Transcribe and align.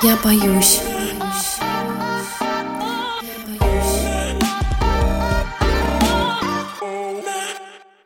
Я 0.00 0.16
боюсь. 0.22 0.80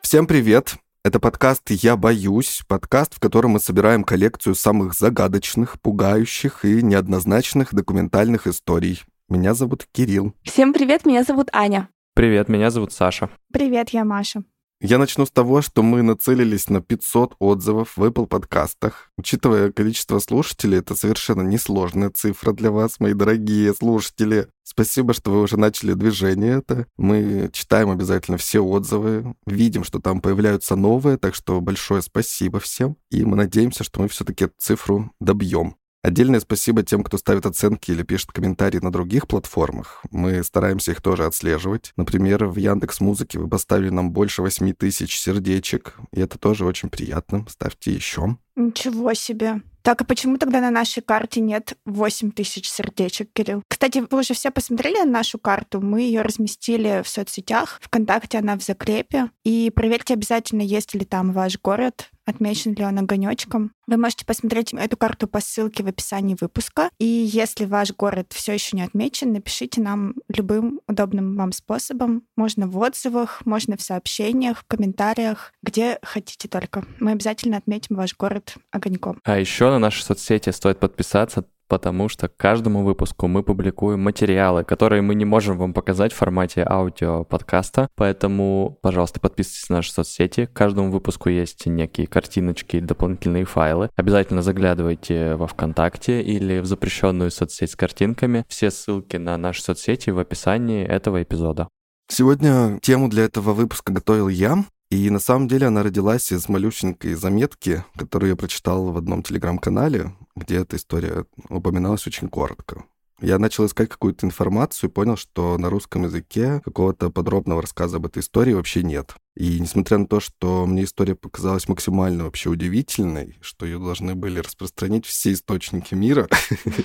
Всем 0.01 0.25
привет! 0.25 0.75
Это 1.03 1.19
подкаст 1.19 1.69
«Я 1.69 1.95
боюсь», 1.95 2.63
подкаст, 2.67 3.13
в 3.13 3.19
котором 3.19 3.51
мы 3.51 3.59
собираем 3.59 4.03
коллекцию 4.03 4.55
самых 4.55 4.95
загадочных, 4.95 5.79
пугающих 5.81 6.65
и 6.65 6.81
неоднозначных 6.81 7.75
документальных 7.75 8.47
историй. 8.47 9.03
Меня 9.29 9.53
зовут 9.53 9.85
Кирилл. 9.91 10.33
Всем 10.41 10.73
привет, 10.73 11.05
меня 11.05 11.23
зовут 11.23 11.49
Аня. 11.53 11.89
Привет, 12.15 12.49
меня 12.49 12.71
зовут 12.71 12.91
Саша. 12.91 13.29
Привет, 13.51 13.89
я 13.89 14.03
Маша. 14.03 14.43
Я 14.85 14.97
начну 14.97 15.25
с 15.25 15.31
того, 15.31 15.61
что 15.61 15.81
мы 15.81 16.01
нацелились 16.01 16.69
на 16.69 16.81
500 16.81 17.37
отзывов 17.39 17.95
в 17.95 18.03
Apple 18.03 18.27
подкастах. 18.27 19.11
Учитывая 19.17 19.71
количество 19.71 20.19
слушателей, 20.19 20.79
это 20.79 20.93
совершенно 20.93 21.41
несложная 21.41 22.09
цифра 22.09 22.51
для 22.51 22.69
вас, 22.69 22.99
мои 22.99 23.13
дорогие 23.13 23.73
слушатели. 23.73 24.49
Спасибо, 24.61 25.13
что 25.13 25.31
вы 25.31 25.41
уже 25.41 25.55
начали 25.55 25.93
движение 25.93 26.57
это. 26.57 26.85
Мы 26.97 27.49
читаем 27.53 27.91
обязательно 27.91 28.37
все 28.37 28.59
отзывы, 28.59 29.35
видим, 29.45 29.85
что 29.85 29.99
там 29.99 30.19
появляются 30.19 30.75
новые, 30.75 31.17
так 31.17 31.33
что 31.33 31.61
большое 31.61 32.01
спасибо 32.01 32.59
всем. 32.59 32.97
И 33.09 33.23
мы 33.23 33.37
надеемся, 33.37 33.85
что 33.85 34.01
мы 34.01 34.09
все-таки 34.09 34.49
цифру 34.57 35.13
добьем. 35.21 35.77
Отдельное 36.03 36.41
спасибо 36.41 36.83
тем, 36.83 37.01
кто 37.01 37.17
ставит 37.17 37.45
оценки 37.45 37.91
или 37.91 38.03
пишет 38.03 38.33
комментарии 38.33 38.79
на 38.79 38.91
других 38.91 39.25
платформах. 39.25 40.03
Мы 40.11 40.43
стараемся 40.43 40.91
их 40.91 41.01
тоже 41.01 41.25
отслеживать. 41.25 41.93
Например, 41.95 42.45
в 42.45 42.57
Яндекс 42.57 42.99
Музыке 42.99 43.39
вы 43.39 43.47
поставили 43.47 43.89
нам 43.89 44.11
больше 44.11 44.41
8 44.41 44.73
тысяч 44.73 45.17
сердечек, 45.17 45.95
и 46.11 46.19
это 46.19 46.37
тоже 46.37 46.65
очень 46.65 46.89
приятно. 46.89 47.45
Ставьте 47.47 47.93
еще. 47.93 48.37
Ничего 48.57 49.13
себе. 49.13 49.61
Так, 49.81 50.01
а 50.01 50.05
почему 50.05 50.37
тогда 50.37 50.61
на 50.61 50.71
нашей 50.71 51.03
карте 51.03 51.41
нет 51.41 51.77
8 51.85 52.31
тысяч 52.31 52.69
сердечек, 52.69 53.29
Кирилл? 53.33 53.63
Кстати, 53.67 54.03
вы 54.09 54.19
уже 54.19 54.33
все 54.33 54.51
посмотрели 54.51 54.99
на 54.99 55.11
нашу 55.11 55.39
карту? 55.39 55.81
Мы 55.81 56.03
ее 56.03 56.21
разместили 56.21 57.01
в 57.03 57.09
соцсетях. 57.09 57.79
Вконтакте 57.81 58.37
она 58.37 58.57
в 58.57 58.63
закрепе. 58.63 59.29
И 59.43 59.71
проверьте 59.75 60.13
обязательно, 60.13 60.61
есть 60.61 60.93
ли 60.93 61.03
там 61.03 61.33
ваш 61.33 61.59
город, 61.59 62.11
отмечен 62.25 62.73
ли 62.73 62.83
он 62.83 62.99
огонечком. 62.99 63.71
Вы 63.87 63.97
можете 63.97 64.25
посмотреть 64.25 64.73
эту 64.73 64.97
карту 64.97 65.27
по 65.27 65.41
ссылке 65.41 65.83
в 65.83 65.87
описании 65.87 66.37
выпуска. 66.39 66.89
И 66.99 67.05
если 67.05 67.65
ваш 67.65 67.93
город 67.93 68.27
все 68.31 68.53
еще 68.53 68.77
не 68.77 68.83
отмечен, 68.83 69.33
напишите 69.33 69.81
нам 69.81 70.15
любым 70.29 70.79
удобным 70.87 71.35
вам 71.35 71.51
способом. 71.51 72.23
Можно 72.35 72.67
в 72.67 72.77
отзывах, 72.77 73.45
можно 73.45 73.77
в 73.77 73.81
сообщениях, 73.81 74.59
в 74.59 74.65
комментариях, 74.65 75.53
где 75.61 75.99
хотите 76.01 76.47
только. 76.47 76.85
Мы 76.99 77.11
обязательно 77.11 77.57
отметим 77.57 77.95
ваш 77.95 78.15
город 78.15 78.55
огоньком. 78.71 79.19
А 79.23 79.37
еще 79.37 79.69
на 79.69 79.79
наши 79.79 80.03
соцсети 80.03 80.49
стоит 80.51 80.79
подписаться, 80.79 81.45
потому 81.73 82.07
что 82.07 82.27
к 82.27 82.37
каждому 82.37 82.83
выпуску 82.83 83.25
мы 83.25 83.41
публикуем 83.41 83.99
материалы, 83.99 84.63
которые 84.63 85.01
мы 85.01 85.15
не 85.15 85.25
можем 85.25 85.57
вам 85.57 85.73
показать 85.73 86.13
в 86.13 86.15
формате 86.15 86.63
аудио-подкаста. 86.63 87.87
Поэтому, 87.95 88.77
пожалуйста, 88.83 89.19
подписывайтесь 89.19 89.69
на 89.69 89.77
наши 89.77 89.91
соцсети. 89.91 90.45
К 90.45 90.53
каждому 90.53 90.91
выпуску 90.91 91.29
есть 91.29 91.65
некие 91.65 92.05
картиночки, 92.05 92.79
дополнительные 92.79 93.45
файлы. 93.45 93.89
Обязательно 93.95 94.43
заглядывайте 94.43 95.33
во 95.33 95.47
ВКонтакте 95.47 96.21
или 96.21 96.59
в 96.59 96.67
запрещенную 96.67 97.31
соцсеть 97.31 97.71
с 97.71 97.75
картинками. 97.75 98.45
Все 98.47 98.69
ссылки 98.69 99.17
на 99.17 99.35
наши 99.37 99.63
соцсети 99.63 100.11
в 100.11 100.19
описании 100.19 100.85
этого 100.85 101.23
эпизода. 101.23 101.69
Сегодня 102.07 102.77
тему 102.83 103.09
для 103.09 103.23
этого 103.23 103.53
выпуска 103.53 103.91
готовил 103.91 104.27
я. 104.27 104.63
И 104.91 105.09
на 105.09 105.17
самом 105.17 105.47
деле 105.47 105.65
она 105.65 105.81
родилась 105.81 106.31
из 106.31 106.47
малюсенькой 106.47 107.15
заметки, 107.15 107.83
которую 107.97 108.29
я 108.29 108.35
прочитал 108.35 108.91
в 108.91 108.97
одном 108.97 109.23
телеграм-канале, 109.23 110.11
где 110.35 110.57
эта 110.57 110.75
история 110.75 111.25
упоминалась 111.49 112.07
очень 112.07 112.29
коротко. 112.29 112.85
Я 113.23 113.39
начал 113.39 113.65
искать 113.65 113.87
какую-то 113.87 114.25
информацию 114.25 114.89
и 114.89 114.93
понял, 114.93 115.15
что 115.15 115.57
на 115.57 115.69
русском 115.69 116.03
языке 116.03 116.61
какого-то 116.65 117.09
подробного 117.09 117.61
рассказа 117.61 117.95
об 117.95 118.05
этой 118.05 118.19
истории 118.19 118.51
вообще 118.51 118.83
нет. 118.83 119.15
И 119.35 119.61
несмотря 119.61 119.97
на 119.97 120.07
то, 120.07 120.19
что 120.19 120.65
мне 120.65 120.83
история 120.83 121.15
показалась 121.15 121.69
максимально 121.69 122.25
вообще 122.25 122.49
удивительной, 122.49 123.37
что 123.39 123.65
ее 123.65 123.79
должны 123.79 124.13
были 124.15 124.39
распространить 124.39 125.05
все 125.05 125.31
источники 125.31 125.95
мира, 125.95 126.27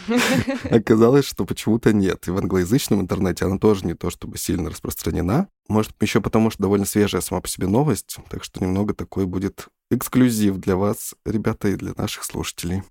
оказалось, 0.70 1.24
что 1.24 1.44
почему-то 1.44 1.92
нет. 1.92 2.28
И 2.28 2.30
в 2.30 2.38
англоязычном 2.38 3.00
интернете 3.00 3.44
она 3.44 3.58
тоже 3.58 3.84
не 3.84 3.94
то 3.94 4.08
чтобы 4.08 4.38
сильно 4.38 4.70
распространена. 4.70 5.48
Может, 5.68 5.92
еще 6.00 6.20
потому, 6.20 6.50
что 6.50 6.62
довольно 6.62 6.86
свежая 6.86 7.20
сама 7.20 7.40
по 7.40 7.48
себе 7.48 7.66
новость, 7.66 8.18
так 8.30 8.44
что 8.44 8.62
немного 8.62 8.94
такой 8.94 9.26
будет 9.26 9.66
эксклюзив 9.90 10.58
для 10.58 10.76
вас, 10.76 11.14
ребята, 11.24 11.68
и 11.68 11.74
для 11.74 11.94
наших 11.96 12.22
слушателей. 12.22 12.84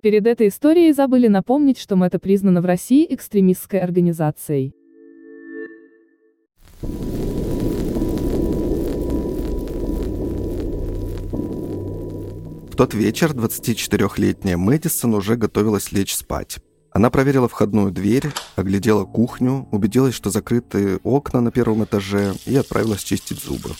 Перед 0.00 0.28
этой 0.28 0.46
историей 0.46 0.92
забыли 0.92 1.26
напомнить, 1.26 1.76
что 1.76 1.96
это 2.04 2.20
признано 2.20 2.60
в 2.60 2.64
России 2.64 3.04
экстремистской 3.12 3.80
организацией. 3.80 4.72
В 12.70 12.76
тот 12.76 12.94
вечер 12.94 13.32
24-летняя 13.32 14.56
Мэдисон 14.56 15.14
уже 15.14 15.34
готовилась 15.34 15.90
лечь 15.90 16.14
спать. 16.14 16.58
Она 16.92 17.10
проверила 17.10 17.48
входную 17.48 17.90
дверь, 17.90 18.28
оглядела 18.54 19.04
кухню, 19.04 19.66
убедилась, 19.72 20.14
что 20.14 20.30
закрыты 20.30 20.98
окна 21.02 21.40
на 21.40 21.50
первом 21.50 21.82
этаже 21.82 22.34
и 22.46 22.54
отправилась 22.54 23.02
чистить 23.02 23.42
зубы. 23.42 23.70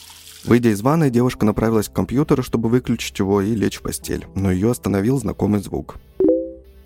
Выйдя 0.45 0.71
из 0.71 0.83
ванной, 0.83 1.11
девушка 1.11 1.47
направилась 1.47 1.89
к 1.89 1.93
компьютеру, 1.93 2.43
чтобы 2.43 2.69
выключить 2.69 3.19
его 3.21 3.41
и 3.41 3.55
лечь 3.55 3.77
в 3.77 3.83
постель, 3.83 4.27
но 4.35 4.51
ее 4.51 4.73
остановил 4.73 5.19
знакомый 5.21 5.61
звук. 5.61 5.97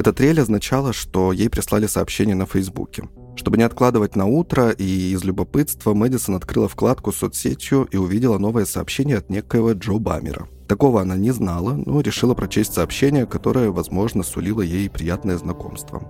Эта 0.02 0.12
трель 0.12 0.40
означала, 0.40 0.92
что 0.92 1.30
ей 1.30 1.48
прислали 1.48 1.86
сообщение 1.86 2.34
на 2.34 2.44
Фейсбуке. 2.44 3.04
Чтобы 3.36 3.56
не 3.56 3.62
откладывать 3.62 4.16
на 4.16 4.26
утро 4.26 4.70
и 4.70 5.12
из 5.12 5.22
любопытства, 5.22 5.94
Мэдисон 5.94 6.34
открыла 6.34 6.66
вкладку 6.66 7.12
с 7.12 7.18
соцсетью 7.18 7.84
и 7.88 7.96
увидела 7.96 8.36
новое 8.38 8.64
сообщение 8.64 9.18
от 9.18 9.30
некоего 9.30 9.70
Джо 9.74 10.00
Бамера. 10.00 10.48
Такого 10.66 11.00
она 11.02 11.14
не 11.14 11.30
знала, 11.30 11.74
но 11.86 12.00
решила 12.00 12.34
прочесть 12.34 12.74
сообщение, 12.74 13.26
которое, 13.26 13.70
возможно, 13.70 14.24
сулило 14.24 14.60
ей 14.60 14.90
приятное 14.90 15.36
знакомство. 15.36 16.02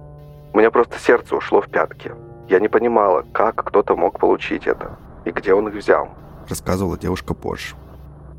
«У 0.55 0.59
меня 0.59 0.71
просто 0.71 0.97
сердце 0.99 1.37
ушло 1.37 1.61
в 1.61 1.69
пятки. 1.69 2.13
Я 2.49 2.61
не 2.61 2.69
понимала, 2.69 3.27
как 3.35 3.63
кто-то 3.63 3.95
мог 3.95 4.19
получить 4.19 4.67
это 4.67 4.99
и 5.27 5.33
где 5.33 5.53
он 5.53 5.69
их 5.69 5.75
взял», 5.75 6.09
рассказывала 6.49 6.97
девушка 6.97 7.35
позже. 7.35 7.75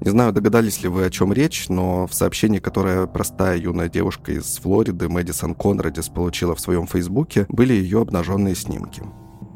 Не 0.03 0.09
знаю, 0.09 0.33
догадались 0.33 0.83
ли 0.83 0.89
вы, 0.89 1.05
о 1.05 1.09
чем 1.09 1.31
речь, 1.31 1.69
но 1.69 2.07
в 2.07 2.13
сообщении, 2.13 2.59
которое 2.59 3.07
простая 3.07 3.57
юная 3.57 3.87
девушка 3.87 4.33
из 4.33 4.57
Флориды 4.57 5.07
Мэдисон 5.07 5.55
Конрадис 5.55 6.09
получила 6.09 6.55
в 6.55 6.59
своем 6.59 6.87
фейсбуке, 6.87 7.45
были 7.47 7.71
ее 7.71 8.01
обнаженные 8.01 8.53
снимки. 8.53 9.01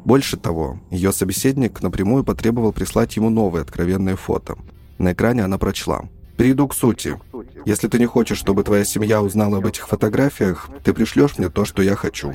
Больше 0.06 0.38
того, 0.38 0.80
ее 0.90 1.12
собеседник 1.12 1.82
напрямую 1.82 2.24
потребовал 2.24 2.72
прислать 2.72 3.14
ему 3.16 3.28
новые 3.28 3.60
откровенные 3.60 4.16
фото. 4.16 4.56
На 4.96 5.12
экране 5.12 5.44
она 5.44 5.58
прочла. 5.58 6.04
«Перейду 6.38 6.66
к 6.66 6.74
сути. 6.74 7.20
Если 7.66 7.88
ты 7.88 7.98
не 7.98 8.06
хочешь, 8.06 8.38
чтобы 8.38 8.64
твоя 8.64 8.86
семья 8.86 9.20
узнала 9.20 9.58
об 9.58 9.66
этих 9.66 9.86
фотографиях, 9.86 10.70
ты 10.82 10.94
пришлешь 10.94 11.36
мне 11.36 11.50
то, 11.50 11.66
что 11.66 11.82
я 11.82 11.94
хочу. 11.94 12.32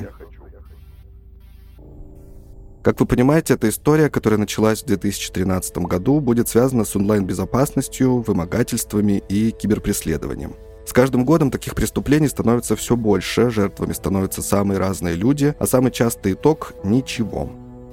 Как 2.84 3.00
вы 3.00 3.06
понимаете, 3.06 3.54
эта 3.54 3.70
история, 3.70 4.10
которая 4.10 4.38
началась 4.38 4.82
в 4.82 4.86
2013 4.86 5.78
году, 5.78 6.20
будет 6.20 6.50
связана 6.50 6.84
с 6.84 6.94
онлайн-безопасностью, 6.94 8.20
вымогательствами 8.20 9.22
и 9.26 9.52
киберпреследованием. 9.52 10.54
С 10.86 10.92
каждым 10.92 11.24
годом 11.24 11.50
таких 11.50 11.74
преступлений 11.74 12.28
становится 12.28 12.76
все 12.76 12.94
больше, 12.94 13.48
жертвами 13.48 13.94
становятся 13.94 14.42
самые 14.42 14.78
разные 14.78 15.14
люди, 15.14 15.54
а 15.58 15.66
самый 15.66 15.92
частый 15.92 16.34
итог– 16.34 16.74
ничего. 16.84 17.50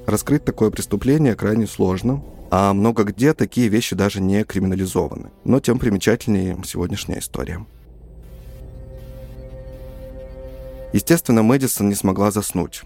Раскрыть 0.07 0.43
такое 0.43 0.71
преступление 0.71 1.35
крайне 1.35 1.67
сложно, 1.67 2.21
а 2.49 2.73
много 2.73 3.05
где 3.05 3.33
такие 3.33 3.69
вещи 3.69 3.95
даже 3.95 4.19
не 4.19 4.43
криминализованы. 4.43 5.29
Но 5.45 5.61
тем 5.61 5.79
примечательнее 5.79 6.61
сегодняшняя 6.65 7.19
история. 7.19 7.65
Естественно, 10.91 11.43
Мэдисон 11.43 11.87
не 11.87 11.95
смогла 11.95 12.29
заснуть. 12.29 12.83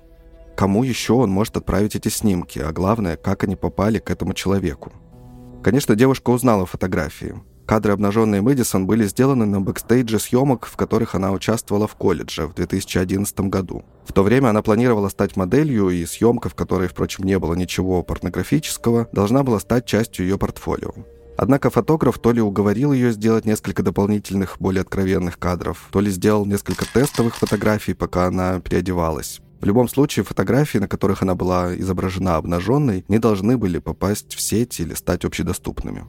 Кому 0.56 0.84
еще 0.84 1.14
он 1.14 1.30
может 1.30 1.58
отправить 1.58 1.96
эти 1.96 2.08
снимки, 2.08 2.60
а 2.60 2.72
главное, 2.72 3.18
как 3.18 3.44
они 3.44 3.56
попали 3.56 4.00
к 4.00 4.10
этому 4.10 4.34
человеку? 4.34 4.94
Конечно, 5.64 5.96
девушка 5.96 6.30
узнала 6.30 6.66
фотографии. 6.66 7.36
Кадры 7.66 7.94
обнаженной 7.94 8.42
Мэдисон 8.42 8.86
были 8.86 9.06
сделаны 9.06 9.46
на 9.46 9.60
бэкстейдже 9.60 10.20
съемок, 10.20 10.68
в 10.68 10.78
которых 10.78 11.16
она 11.16 11.32
участвовала 11.32 11.88
в 11.88 11.96
колледже 11.96 12.46
в 12.46 12.54
2011 12.54 13.40
году. 13.42 13.84
В 14.06 14.14
то 14.14 14.22
время 14.22 14.50
она 14.50 14.62
планировала 14.62 15.10
стать 15.10 15.36
моделью, 15.36 15.90
и 15.90 16.06
съемка, 16.06 16.48
в 16.48 16.56
которой, 16.56 16.88
впрочем, 16.88 17.24
не 17.24 17.40
было 17.40 17.56
ничего 17.56 18.04
порнографического, 18.04 19.10
должна 19.12 19.44
была 19.44 19.60
стать 19.60 19.86
частью 19.88 20.26
ее 20.26 20.38
портфолио. 20.38 20.92
Однако 21.38 21.70
фотограф 21.70 22.20
то 22.20 22.32
ли 22.32 22.40
уговорил 22.40 22.94
ее 22.94 23.12
сделать 23.12 23.46
несколько 23.46 23.84
дополнительных, 23.84 24.58
более 24.60 24.82
откровенных 24.82 25.40
кадров, 25.40 25.90
то 25.92 26.00
ли 26.00 26.12
сделал 26.12 26.46
несколько 26.46 26.86
тестовых 26.86 27.36
фотографий, 27.36 27.94
пока 27.94 28.28
она 28.28 28.60
переодевалась. 28.60 29.42
В 29.66 29.68
любом 29.68 29.88
случае, 29.88 30.24
фотографии, 30.24 30.78
на 30.78 30.88
которых 30.88 31.24
она 31.24 31.34
была 31.34 31.76
изображена 31.76 32.36
обнаженной, 32.36 33.04
не 33.08 33.18
должны 33.18 33.58
были 33.58 33.80
попасть 33.80 34.36
в 34.36 34.40
сеть 34.40 34.80
или 34.80 34.94
стать 34.94 35.26
общедоступными. 35.26 36.06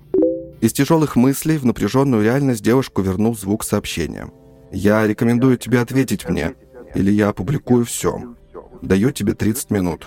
Из 0.60 0.74
тяжелых 0.74 1.16
мыслей 1.16 1.56
в 1.56 1.64
напряженную 1.64 2.22
реальность 2.22 2.62
девушку 2.62 3.00
вернул 3.00 3.34
звук 3.34 3.64
сообщения. 3.64 4.30
«Я 4.72 5.06
рекомендую 5.06 5.56
тебе 5.56 5.80
ответить 5.80 6.28
мне. 6.28 6.52
или 6.94 7.10
я 7.10 7.30
опубликую 7.30 7.86
все. 7.86 8.34
Даю 8.82 9.10
тебе 9.10 9.32
30 9.32 9.70
минут. 9.70 10.06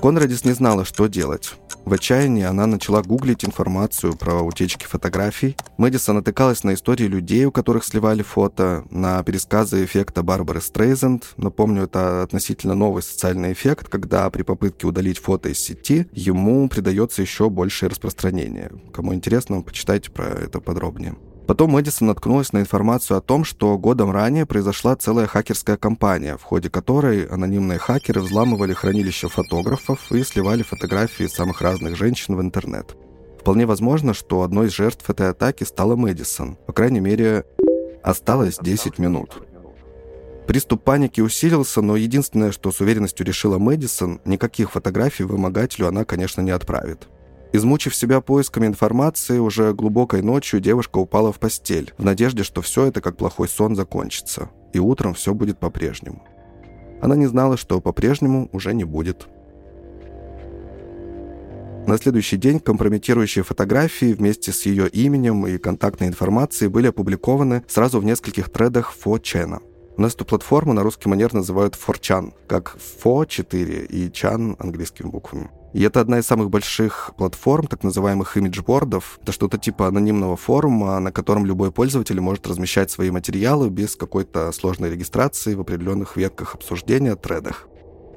Конрадис 0.00 0.46
не 0.46 0.52
знала, 0.52 0.86
что 0.86 1.08
делать. 1.08 1.52
В 1.86 1.92
отчаянии 1.92 2.42
она 2.42 2.66
начала 2.66 3.00
гуглить 3.00 3.44
информацию 3.44 4.16
про 4.16 4.42
утечки 4.42 4.84
фотографий. 4.84 5.56
Мэдисон 5.78 6.16
натыкалась 6.16 6.64
на 6.64 6.74
истории 6.74 7.04
людей, 7.04 7.44
у 7.44 7.52
которых 7.52 7.84
сливали 7.84 8.22
фото, 8.22 8.84
на 8.90 9.22
пересказы 9.22 9.84
эффекта 9.84 10.24
Барбары 10.24 10.60
Стрейзенд. 10.60 11.34
Напомню, 11.36 11.84
это 11.84 12.24
относительно 12.24 12.74
новый 12.74 13.04
социальный 13.04 13.52
эффект, 13.52 13.88
когда 13.88 14.28
при 14.30 14.42
попытке 14.42 14.88
удалить 14.88 15.18
фото 15.18 15.48
из 15.48 15.60
сети 15.60 16.08
ему 16.10 16.68
придается 16.68 17.22
еще 17.22 17.50
большее 17.50 17.88
распространение. 17.88 18.72
Кому 18.92 19.14
интересно, 19.14 19.62
почитайте 19.62 20.10
про 20.10 20.24
это 20.24 20.58
подробнее. 20.58 21.14
Потом 21.46 21.70
Мэдисон 21.70 22.08
наткнулась 22.08 22.52
на 22.52 22.58
информацию 22.58 23.16
о 23.16 23.20
том, 23.20 23.44
что 23.44 23.78
годом 23.78 24.10
ранее 24.10 24.46
произошла 24.46 24.96
целая 24.96 25.28
хакерская 25.28 25.76
кампания, 25.76 26.36
в 26.36 26.42
ходе 26.42 26.70
которой 26.70 27.24
анонимные 27.26 27.78
хакеры 27.78 28.20
взламывали 28.20 28.72
хранилища 28.72 29.28
фотографов 29.28 30.10
и 30.10 30.24
сливали 30.24 30.62
фотографии 30.62 31.28
самых 31.28 31.62
разных 31.62 31.96
женщин 31.96 32.36
в 32.36 32.40
интернет. 32.40 32.96
Вполне 33.40 33.64
возможно, 33.64 34.12
что 34.12 34.42
одной 34.42 34.66
из 34.66 34.72
жертв 34.72 35.08
этой 35.08 35.30
атаки 35.30 35.62
стала 35.62 35.94
Мэдисон. 35.94 36.56
По 36.66 36.72
крайней 36.72 36.98
мере, 36.98 37.44
осталось 38.02 38.58
10 38.60 38.98
минут. 38.98 39.40
Приступ 40.48 40.82
паники 40.82 41.20
усилился, 41.20 41.80
но 41.80 41.96
единственное, 41.96 42.50
что 42.50 42.72
с 42.72 42.80
уверенностью 42.80 43.24
решила 43.24 43.58
Мэдисон, 43.58 44.20
никаких 44.24 44.72
фотографий 44.72 45.22
вымогателю 45.22 45.86
она, 45.86 46.04
конечно, 46.04 46.40
не 46.40 46.50
отправит. 46.50 47.06
Измучив 47.56 47.94
себя 47.94 48.20
поисками 48.20 48.66
информации, 48.66 49.38
уже 49.38 49.72
глубокой 49.72 50.20
ночью 50.20 50.60
девушка 50.60 50.98
упала 50.98 51.32
в 51.32 51.38
постель, 51.38 51.94
в 51.96 52.04
надежде, 52.04 52.42
что 52.42 52.60
все 52.60 52.84
это 52.84 53.00
как 53.00 53.16
плохой 53.16 53.48
сон 53.48 53.74
закончится, 53.74 54.50
и 54.74 54.78
утром 54.78 55.14
все 55.14 55.32
будет 55.32 55.58
по-прежнему. 55.58 56.22
Она 57.00 57.16
не 57.16 57.24
знала, 57.24 57.56
что 57.56 57.80
по-прежнему 57.80 58.50
уже 58.52 58.74
не 58.74 58.84
будет. 58.84 59.26
На 61.86 61.96
следующий 61.96 62.36
день 62.36 62.60
компрометирующие 62.60 63.42
фотографии 63.42 64.12
вместе 64.12 64.52
с 64.52 64.66
ее 64.66 64.86
именем 64.90 65.46
и 65.46 65.56
контактной 65.56 66.08
информацией 66.08 66.68
были 66.68 66.88
опубликованы 66.88 67.64
сразу 67.68 68.00
в 68.00 68.04
нескольких 68.04 68.50
тредах 68.50 68.92
4 69.02 69.60
У 69.96 70.02
нас 70.02 70.14
эту 70.14 70.26
платформу 70.26 70.74
на 70.74 70.82
русский 70.82 71.08
манер 71.08 71.32
называют 71.32 71.74
4chan, 71.74 72.34
как 72.48 72.76
фо 73.00 73.24
4 73.24 73.86
и 73.86 74.12
чан 74.12 74.56
английскими 74.58 75.08
буквами. 75.08 75.48
И 75.76 75.82
это 75.82 76.00
одна 76.00 76.20
из 76.20 76.26
самых 76.26 76.48
больших 76.48 77.10
платформ, 77.18 77.66
так 77.66 77.84
называемых 77.84 78.38
имиджбордов. 78.38 79.18
Это 79.20 79.30
что-то 79.30 79.58
типа 79.58 79.88
анонимного 79.88 80.34
форума, 80.34 80.98
на 81.00 81.12
котором 81.12 81.44
любой 81.44 81.70
пользователь 81.70 82.18
может 82.18 82.46
размещать 82.46 82.90
свои 82.90 83.10
материалы 83.10 83.68
без 83.68 83.94
какой-то 83.94 84.50
сложной 84.52 84.90
регистрации 84.90 85.52
в 85.52 85.60
определенных 85.60 86.16
ветках 86.16 86.54
обсуждения, 86.54 87.14
тредах. 87.14 87.68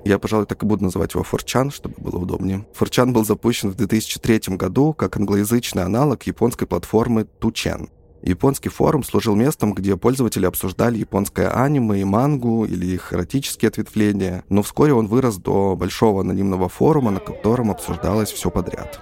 Я, 0.06 0.20
пожалуй, 0.20 0.46
так 0.46 0.64
и 0.64 0.66
буду 0.66 0.86
называть 0.86 1.14
его 1.16 1.24
Форчан, 1.26 1.70
чтобы 1.70 1.96
было 1.98 2.20
удобнее. 2.20 2.66
Форчан 2.76 3.12
был 3.12 3.26
запущен 3.26 3.70
в 3.70 3.76
2003 3.76 4.56
году 4.56 4.94
как 4.94 5.18
англоязычный 5.18 5.84
аналог 5.84 6.24
японской 6.24 6.66
платформы 6.66 7.26
Тучен. 7.26 7.90
Японский 8.22 8.70
форум 8.70 9.04
служил 9.04 9.36
местом, 9.36 9.74
где 9.74 9.96
пользователи 9.96 10.46
обсуждали 10.46 10.98
японское 10.98 11.50
аниме 11.50 12.02
и 12.02 12.04
мангу 12.04 12.66
или 12.66 12.86
их 12.86 13.14
эротические 13.14 13.70
ответвления, 13.70 14.44
но 14.50 14.62
вскоре 14.62 14.94
он 14.94 15.08
вырос 15.08 15.38
до 15.38 15.76
большого 15.76 16.22
анонимного 16.22 16.68
форума, 16.68 17.12
на 17.12 17.20
котором 17.20 17.72
обсуждалось 17.72 18.32
все 18.32 18.50
подряд. 18.50 19.00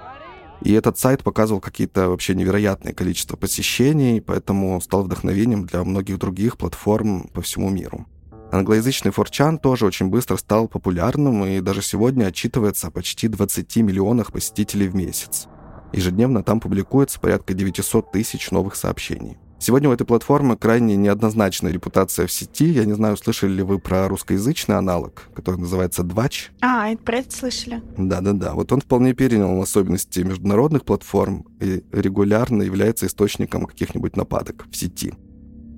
И 0.62 0.74
этот 0.74 0.98
сайт 0.98 1.24
показывал 1.24 1.62
какие-то 1.62 2.10
вообще 2.10 2.36
невероятное 2.36 2.94
количество 2.94 3.38
посещений, 3.38 4.22
поэтому 4.22 4.80
стал 4.82 5.04
вдохновением 5.04 5.66
для 5.66 5.84
многих 5.84 6.20
других 6.20 6.58
платформ 6.58 7.28
по 7.34 7.42
всему 7.42 7.70
миру. 7.70 8.06
Англоязычный 8.52 9.12
форчан 9.12 9.60
тоже 9.60 9.86
очень 9.86 10.08
быстро 10.08 10.38
стал 10.38 10.68
популярным 10.68 11.46
и 11.46 11.60
даже 11.60 11.82
сегодня 11.82 12.26
отчитывается 12.26 12.88
о 12.88 12.92
почти 12.92 13.28
20 13.28 13.76
миллионах 13.78 14.32
посетителей 14.32 14.88
в 14.88 14.96
месяц. 14.96 15.48
Ежедневно 15.94 16.44
там 16.44 16.60
публикуется 16.60 17.20
порядка 17.20 17.54
900 17.54 18.12
тысяч 18.12 18.52
новых 18.52 18.76
сообщений. 18.76 19.38
Сегодня 19.60 19.90
у 19.90 19.92
этой 19.92 20.06
платформы 20.06 20.56
крайне 20.56 20.96
неоднозначная 20.96 21.72
репутация 21.72 22.28
в 22.28 22.32
сети. 22.32 22.66
Я 22.66 22.86
не 22.86 22.94
знаю, 22.94 23.18
слышали 23.18 23.54
ли 23.54 23.64
вы 23.64 23.80
про 23.80 24.08
русскоязычный 24.08 24.78
аналог, 24.78 25.30
который 25.34 25.60
называется 25.60 26.04
Двач. 26.04 26.52
А, 26.62 26.90
это 26.90 27.02
про 27.04 27.18
это 27.18 27.36
слышали. 27.36 27.82
Да-да-да. 27.98 28.54
Вот 28.54 28.72
он 28.72 28.82
вполне 28.82 29.14
перенял 29.14 29.60
особенности 29.60 30.20
международных 30.20 30.86
платформ 30.86 31.48
и 31.60 31.84
регулярно 31.92 32.62
является 32.62 33.08
источником 33.08 33.66
каких-нибудь 33.66 34.16
нападок 34.16 34.68
в 34.70 34.76
сети. 34.76 35.16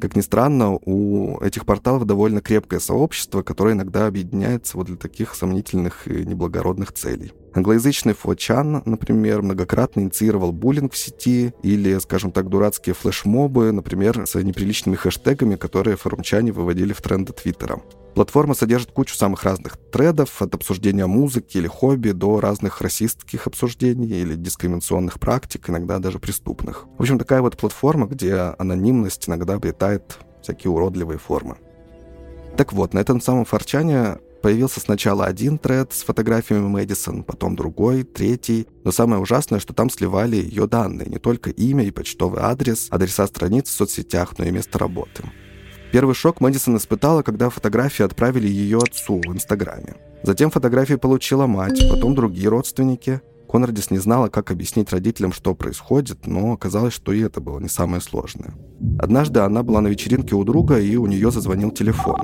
Как 0.01 0.15
ни 0.15 0.21
странно, 0.21 0.71
у 0.73 1.39
этих 1.41 1.65
порталов 1.65 2.05
довольно 2.05 2.41
крепкое 2.41 2.79
сообщество, 2.79 3.43
которое 3.43 3.75
иногда 3.75 4.07
объединяется 4.07 4.77
вот 4.77 4.87
для 4.87 4.97
таких 4.97 5.35
сомнительных 5.35 6.07
и 6.07 6.25
неблагородных 6.25 6.93
целей. 6.93 7.33
Англоязычный 7.53 8.13
Флочан, 8.13 8.83
например, 8.85 9.41
многократно 9.41 10.01
инициировал 10.01 10.51
буллинг 10.51 10.93
в 10.93 10.97
сети 10.97 11.53
или, 11.63 11.97
скажем 11.99 12.31
так, 12.31 12.49
дурацкие 12.49 12.93
флешмобы, 12.93 13.71
например, 13.71 14.27
с 14.27 14.35
неприличными 14.35 14.95
хэштегами, 14.95 15.55
которые 15.55 15.97
форумчане 15.97 16.51
выводили 16.51 16.93
в 16.93 17.01
тренды 17.01 17.33
Твиттера. 17.33 17.81
Платформа 18.15 18.53
содержит 18.53 18.91
кучу 18.91 19.15
самых 19.15 19.43
разных 19.43 19.77
тредов, 19.91 20.41
от 20.41 20.53
обсуждения 20.53 21.05
музыки 21.05 21.57
или 21.57 21.67
хобби 21.67 22.11
до 22.11 22.39
разных 22.39 22.81
расистских 22.81 23.47
обсуждений 23.47 24.07
или 24.07 24.35
дискриминационных 24.35 25.19
практик, 25.19 25.69
иногда 25.69 25.99
даже 25.99 26.19
преступных. 26.19 26.85
В 26.97 27.01
общем, 27.01 27.17
такая 27.17 27.41
вот 27.41 27.57
платформа, 27.57 28.07
где 28.07 28.33
анонимность 28.33 29.29
иногда 29.29 29.53
обретает 29.55 30.17
всякие 30.41 30.71
уродливые 30.71 31.17
формы. 31.17 31.57
Так 32.57 32.73
вот, 32.73 32.93
на 32.93 32.99
этом 32.99 33.21
самом 33.21 33.45
форчане 33.45 34.17
Появился 34.41 34.79
сначала 34.79 35.25
один 35.25 35.57
тред 35.57 35.91
с 35.91 36.03
фотографиями 36.03 36.67
Мэдисон, 36.67 37.23
потом 37.23 37.55
другой, 37.55 38.03
третий. 38.03 38.67
Но 38.85 38.91
самое 38.91 39.21
ужасное, 39.21 39.59
что 39.59 39.73
там 39.73 39.89
сливали 39.89 40.37
ее 40.37 40.65
данные, 40.65 41.09
не 41.09 41.17
только 41.17 41.49
имя 41.49 41.83
и 41.83 41.91
почтовый 41.91 42.41
адрес, 42.41 42.87
адреса 42.89 43.27
страниц 43.27 43.67
в 43.67 43.73
соцсетях, 43.73 44.37
но 44.37 44.45
и 44.45 44.51
место 44.51 44.79
работы. 44.79 45.23
Первый 45.91 46.15
шок 46.15 46.39
Мэдисон 46.39 46.77
испытала, 46.77 47.23
когда 47.23 47.49
фотографии 47.49 48.03
отправили 48.03 48.47
ее 48.47 48.77
отцу 48.77 49.21
в 49.25 49.33
Инстаграме. 49.33 49.95
Затем 50.23 50.51
фотографии 50.51 50.95
получила 50.95 51.47
мать, 51.47 51.81
потом 51.89 52.15
другие 52.15 52.47
родственники. 52.47 53.21
Конрадис 53.49 53.89
не 53.89 53.97
знала, 53.97 54.27
как 54.27 54.51
объяснить 54.51 54.91
родителям, 54.91 55.33
что 55.33 55.55
происходит, 55.55 56.27
но 56.27 56.53
оказалось, 56.53 56.93
что 56.93 57.11
и 57.11 57.21
это 57.21 57.41
было 57.41 57.59
не 57.59 57.69
самое 57.69 58.01
сложное. 58.01 58.53
Однажды 58.99 59.39
она 59.39 59.63
была 59.63 59.81
на 59.81 59.87
вечеринке 59.87 60.35
у 60.35 60.43
друга, 60.43 60.79
и 60.79 60.95
у 60.95 61.07
нее 61.07 61.31
зазвонил 61.31 61.71
телефон. 61.71 62.21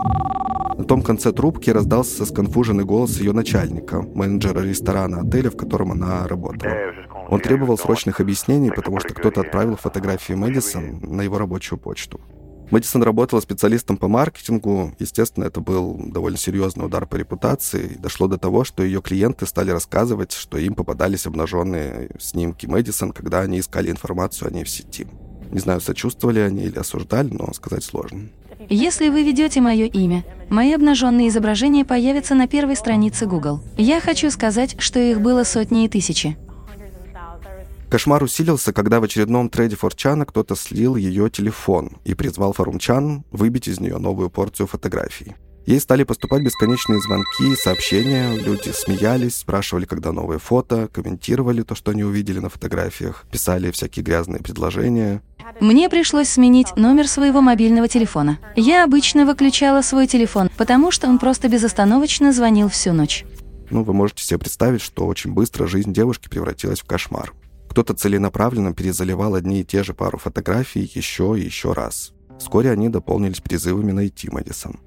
На 0.77 0.83
том 0.83 1.01
конце 1.01 1.31
трубки 1.31 1.69
раздался 1.69 2.25
сконфуженный 2.25 2.83
голос 2.83 3.17
ее 3.19 3.31
начальника, 3.31 4.01
менеджера 4.01 4.59
ресторана 4.59 5.21
отеля, 5.21 5.49
в 5.49 5.55
котором 5.55 5.93
она 5.93 6.27
работала. 6.27 6.73
Он 7.29 7.39
требовал 7.39 7.77
срочных 7.77 8.19
объяснений, 8.19 8.71
потому 8.71 8.99
что 8.99 9.13
кто-то 9.13 9.41
отправил 9.41 9.77
фотографии 9.77 10.33
Мэдисон 10.33 10.99
на 11.01 11.21
его 11.21 11.37
рабочую 11.37 11.79
почту. 11.79 12.19
Мэдисон 12.71 13.03
работала 13.03 13.39
специалистом 13.39 13.95
по 13.95 14.07
маркетингу. 14.07 14.91
Естественно, 14.99 15.45
это 15.45 15.61
был 15.61 15.97
довольно 16.07 16.37
серьезный 16.37 16.85
удар 16.85 17.05
по 17.05 17.15
репутации. 17.15 17.95
Дошло 17.99 18.27
до 18.27 18.37
того, 18.37 18.63
что 18.63 18.83
ее 18.83 19.01
клиенты 19.01 19.45
стали 19.45 19.71
рассказывать, 19.71 20.31
что 20.31 20.57
им 20.57 20.73
попадались 20.73 21.27
обнаженные 21.27 22.09
снимки 22.19 22.65
Мэдисон, 22.65 23.11
когда 23.11 23.41
они 23.41 23.59
искали 23.59 23.91
информацию 23.91 24.47
о 24.49 24.51
ней 24.51 24.63
в 24.63 24.69
сети. 24.69 25.07
Не 25.51 25.59
знаю, 25.59 25.79
сочувствовали 25.79 26.39
они 26.39 26.63
или 26.63 26.79
осуждали, 26.79 27.29
но 27.31 27.53
сказать 27.53 27.83
сложно. 27.83 28.29
Если 28.69 29.09
вы 29.09 29.23
ведете 29.23 29.61
мое 29.61 29.85
имя, 29.85 30.23
мои 30.49 30.73
обнаженные 30.73 31.29
изображения 31.29 31.85
появятся 31.85 32.35
на 32.35 32.47
первой 32.47 32.75
странице 32.75 33.25
Google. 33.25 33.61
Я 33.77 33.99
хочу 33.99 34.31
сказать, 34.31 34.75
что 34.79 34.99
их 34.99 35.21
было 35.21 35.43
сотни 35.43 35.85
и 35.85 35.89
тысячи. 35.89 36.37
Кошмар 37.89 38.23
усилился, 38.23 38.73
когда 38.73 38.99
в 38.99 39.03
очередном 39.03 39.49
трейде 39.49 39.75
Форчана 39.75 40.25
кто-то 40.25 40.55
слил 40.55 40.95
ее 40.95 41.29
телефон 41.29 41.97
и 42.03 42.13
призвал 42.13 42.51
Форумчан 42.53 43.23
выбить 43.31 43.67
из 43.67 43.79
нее 43.79 43.97
новую 43.97 44.29
порцию 44.29 44.67
фотографий. 44.67 45.35
Ей 45.65 45.79
стали 45.79 46.03
поступать 46.03 46.43
бесконечные 46.43 47.01
звонки, 47.01 47.55
сообщения, 47.55 48.35
люди 48.35 48.69
смеялись, 48.69 49.37
спрашивали, 49.37 49.85
когда 49.85 50.11
новые 50.11 50.37
фото, 50.37 50.87
комментировали 50.93 51.63
то, 51.63 51.73
что 51.73 51.91
они 51.91 52.03
увидели 52.03 52.37
на 52.37 52.49
фотографиях, 52.49 53.25
писали 53.31 53.71
всякие 53.71 54.03
грязные 54.03 54.41
предложения. 54.41 55.23
Мне 55.59 55.89
пришлось 55.89 56.29
сменить 56.29 56.75
номер 56.75 57.07
своего 57.07 57.41
мобильного 57.41 57.87
телефона. 57.87 58.37
Я 58.55 58.83
обычно 58.83 59.25
выключала 59.25 59.81
свой 59.81 60.05
телефон, 60.05 60.51
потому 60.55 60.91
что 60.91 61.07
он 61.07 61.17
просто 61.17 61.49
безостановочно 61.49 62.31
звонил 62.31 62.69
всю 62.69 62.93
ночь. 62.93 63.25
Ну, 63.71 63.83
вы 63.83 63.93
можете 63.93 64.23
себе 64.23 64.37
представить, 64.37 64.81
что 64.81 65.07
очень 65.07 65.33
быстро 65.33 65.65
жизнь 65.65 65.93
девушки 65.93 66.29
превратилась 66.29 66.81
в 66.81 66.85
кошмар. 66.85 67.33
Кто-то 67.69 67.95
целенаправленно 67.95 68.73
перезаливал 68.73 69.33
одни 69.33 69.61
и 69.61 69.65
те 69.65 69.83
же 69.83 69.95
пару 69.95 70.19
фотографий 70.19 70.89
еще 70.93 71.35
и 71.37 71.43
еще 71.43 71.73
раз. 71.73 72.13
Вскоре 72.37 72.69
они 72.69 72.89
дополнились 72.89 73.41
призывами 73.41 73.91
найти 73.91 74.29
Мэдисон. 74.29 74.79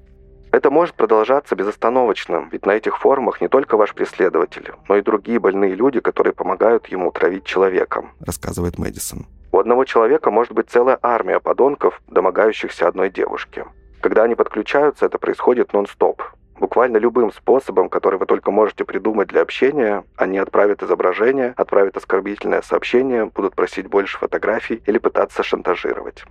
Это 0.51 0.71
может 0.71 0.95
продолжаться 0.95 1.55
безостановочно, 1.55 2.47
ведь 2.51 2.65
на 2.65 2.71
этих 2.71 2.97
форумах 2.97 3.39
не 3.39 3.47
только 3.47 3.77
ваш 3.77 3.93
преследователь, 3.93 4.73
но 4.87 4.97
и 4.97 5.01
другие 5.01 5.39
больные 5.39 5.75
люди, 5.75 5.99
которые 5.99 6.33
помогают 6.33 6.87
ему 6.87 7.11
травить 7.11 7.43
человека, 7.43 8.05
рассказывает 8.19 8.79
Мэдисон. 8.79 9.27
У 9.51 9.59
одного 9.59 9.85
человека 9.85 10.31
может 10.31 10.53
быть 10.53 10.69
целая 10.69 10.97
армия 11.01 11.39
подонков, 11.39 12.01
домогающихся 12.07 12.87
одной 12.87 13.09
девушки. 13.09 13.65
Когда 14.01 14.23
они 14.23 14.35
подключаются, 14.35 15.05
это 15.05 15.19
происходит 15.19 15.73
нон-стоп. 15.73 16.23
Буквально 16.59 16.97
любым 16.97 17.31
способом, 17.31 17.89
который 17.89 18.19
вы 18.19 18.25
только 18.25 18.51
можете 18.51 18.85
придумать 18.85 19.29
для 19.29 19.41
общения, 19.41 20.03
они 20.17 20.37
отправят 20.39 20.83
изображение, 20.83 21.53
отправят 21.55 21.95
оскорбительное 21.95 22.61
сообщение, 22.61 23.25
будут 23.25 23.55
просить 23.55 23.87
больше 23.87 24.17
фотографий 24.17 24.81
или 24.85 24.97
пытаться 24.97 25.41
шантажировать. 25.41 26.25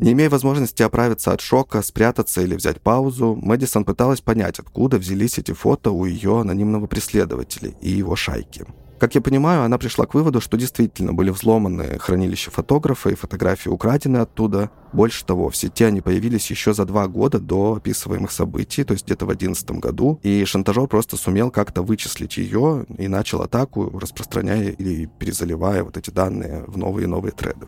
Не 0.00 0.12
имея 0.12 0.30
возможности 0.30 0.82
оправиться 0.82 1.32
от 1.32 1.40
шока, 1.40 1.82
спрятаться 1.82 2.40
или 2.40 2.56
взять 2.56 2.80
паузу, 2.80 3.38
Мэдисон 3.40 3.84
пыталась 3.84 4.20
понять, 4.20 4.58
откуда 4.58 4.98
взялись 4.98 5.38
эти 5.38 5.52
фото 5.52 5.90
у 5.90 6.04
ее 6.04 6.40
анонимного 6.40 6.86
преследователя 6.86 7.70
и 7.80 7.90
его 7.90 8.16
шайки. 8.16 8.66
Как 9.02 9.16
я 9.16 9.20
понимаю, 9.20 9.64
она 9.64 9.78
пришла 9.78 10.06
к 10.06 10.14
выводу, 10.14 10.40
что 10.40 10.56
действительно 10.56 11.12
были 11.12 11.30
взломаны 11.30 11.98
хранилища 11.98 12.52
фотографа 12.52 13.10
и 13.10 13.16
фотографии 13.16 13.68
украдены 13.68 14.18
оттуда. 14.18 14.70
Больше 14.92 15.24
того, 15.24 15.50
в 15.50 15.56
сети 15.56 15.82
они 15.82 16.00
появились 16.00 16.48
еще 16.52 16.72
за 16.72 16.84
два 16.84 17.08
года 17.08 17.40
до 17.40 17.74
описываемых 17.78 18.30
событий, 18.30 18.84
то 18.84 18.92
есть 18.92 19.04
где-то 19.04 19.24
в 19.24 19.28
2011 19.30 19.70
году, 19.80 20.20
и 20.22 20.44
шантажер 20.44 20.86
просто 20.86 21.16
сумел 21.16 21.50
как-то 21.50 21.82
вычислить 21.82 22.36
ее 22.36 22.86
и 22.96 23.08
начал 23.08 23.42
атаку, 23.42 23.90
распространяя 23.98 24.70
или 24.70 25.10
перезаливая 25.18 25.82
вот 25.82 25.96
эти 25.96 26.10
данные 26.10 26.62
в 26.68 26.78
новые 26.78 27.06
и 27.06 27.08
новые 27.08 27.32
треды. 27.32 27.66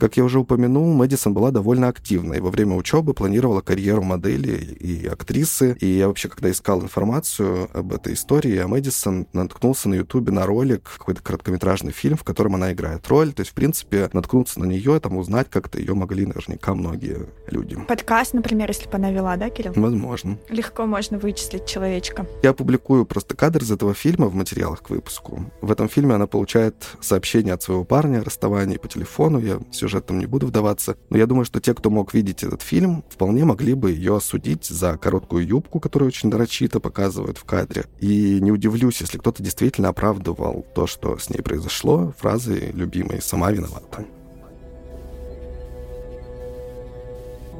Как 0.00 0.16
я 0.16 0.24
уже 0.24 0.38
упомянул, 0.38 0.94
Мэдисон 0.94 1.34
была 1.34 1.50
довольно 1.50 1.88
активна 1.88 2.32
и 2.32 2.40
во 2.40 2.50
время 2.50 2.74
учебы 2.74 3.12
планировала 3.12 3.60
карьеру 3.60 4.02
модели 4.02 4.56
и 4.56 5.06
актрисы. 5.06 5.76
И 5.78 5.86
я 5.86 6.08
вообще, 6.08 6.30
когда 6.30 6.50
искал 6.50 6.80
информацию 6.80 7.68
об 7.74 7.92
этой 7.92 8.14
истории, 8.14 8.56
о 8.56 8.66
Мэдисон, 8.66 9.26
наткнулся 9.34 9.90
на 9.90 9.96
Ютубе 9.96 10.32
на 10.32 10.46
ролик, 10.46 10.90
какой-то 10.96 11.22
короткометражный 11.22 11.92
фильм, 11.92 12.16
в 12.16 12.24
котором 12.24 12.54
она 12.54 12.72
играет 12.72 13.06
роль. 13.08 13.34
То 13.34 13.40
есть, 13.40 13.50
в 13.50 13.54
принципе, 13.54 14.08
наткнуться 14.14 14.58
на 14.58 14.64
нее, 14.64 14.98
там 15.00 15.18
узнать 15.18 15.50
как-то 15.50 15.78
ее 15.78 15.92
могли 15.92 16.24
наверняка 16.24 16.74
многие 16.74 17.26
люди. 17.48 17.76
Подкаст, 17.86 18.32
например, 18.32 18.70
если 18.70 18.88
бы 18.88 18.94
она 18.94 19.10
вела, 19.10 19.36
да, 19.36 19.50
Кирилл? 19.50 19.74
Возможно. 19.76 20.38
Легко 20.48 20.86
можно 20.86 21.18
вычислить 21.18 21.66
человечка. 21.66 22.26
Я 22.42 22.54
публикую 22.54 23.04
просто 23.04 23.36
кадр 23.36 23.62
из 23.62 23.70
этого 23.70 23.92
фильма 23.92 24.28
в 24.28 24.34
материалах 24.34 24.82
к 24.82 24.88
выпуску. 24.88 25.44
В 25.60 25.70
этом 25.70 25.90
фильме 25.90 26.14
она 26.14 26.26
получает 26.26 26.74
сообщение 27.02 27.52
от 27.52 27.62
своего 27.62 27.84
парня 27.84 28.20
о 28.20 28.24
расставании 28.24 28.78
по 28.78 28.88
телефону. 28.88 29.38
Я 29.38 29.58
все 29.70 29.89
сюжет 29.90 30.06
там 30.06 30.18
не 30.18 30.26
буду 30.26 30.46
вдаваться. 30.46 30.96
Но 31.10 31.18
я 31.18 31.26
думаю, 31.26 31.44
что 31.44 31.60
те, 31.60 31.74
кто 31.74 31.90
мог 31.90 32.14
видеть 32.14 32.44
этот 32.44 32.62
фильм, 32.62 33.04
вполне 33.10 33.44
могли 33.44 33.74
бы 33.74 33.90
ее 33.90 34.16
осудить 34.16 34.66
за 34.66 34.96
короткую 34.96 35.46
юбку, 35.46 35.80
которую 35.80 36.08
очень 36.08 36.28
нарочито 36.30 36.80
показывают 36.80 37.38
в 37.38 37.44
кадре. 37.44 37.84
И 37.98 38.38
не 38.40 38.52
удивлюсь, 38.52 39.00
если 39.00 39.18
кто-то 39.18 39.42
действительно 39.42 39.88
оправдывал 39.88 40.64
то, 40.74 40.86
что 40.86 41.18
с 41.18 41.28
ней 41.28 41.42
произошло, 41.42 42.14
фразой 42.18 42.70
любимой 42.72 43.20
«сама 43.20 43.50
виновата». 43.50 44.06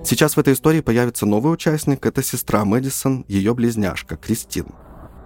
Сейчас 0.03 0.35
в 0.35 0.41
этой 0.41 0.55
истории 0.55 0.81
появится 0.81 1.27
новый 1.27 1.53
участник. 1.53 2.07
Это 2.07 2.23
сестра 2.23 2.65
Мэдисон, 2.65 3.27
ее 3.29 3.55
близняшка 3.55 4.17
Кристин. 4.17 4.67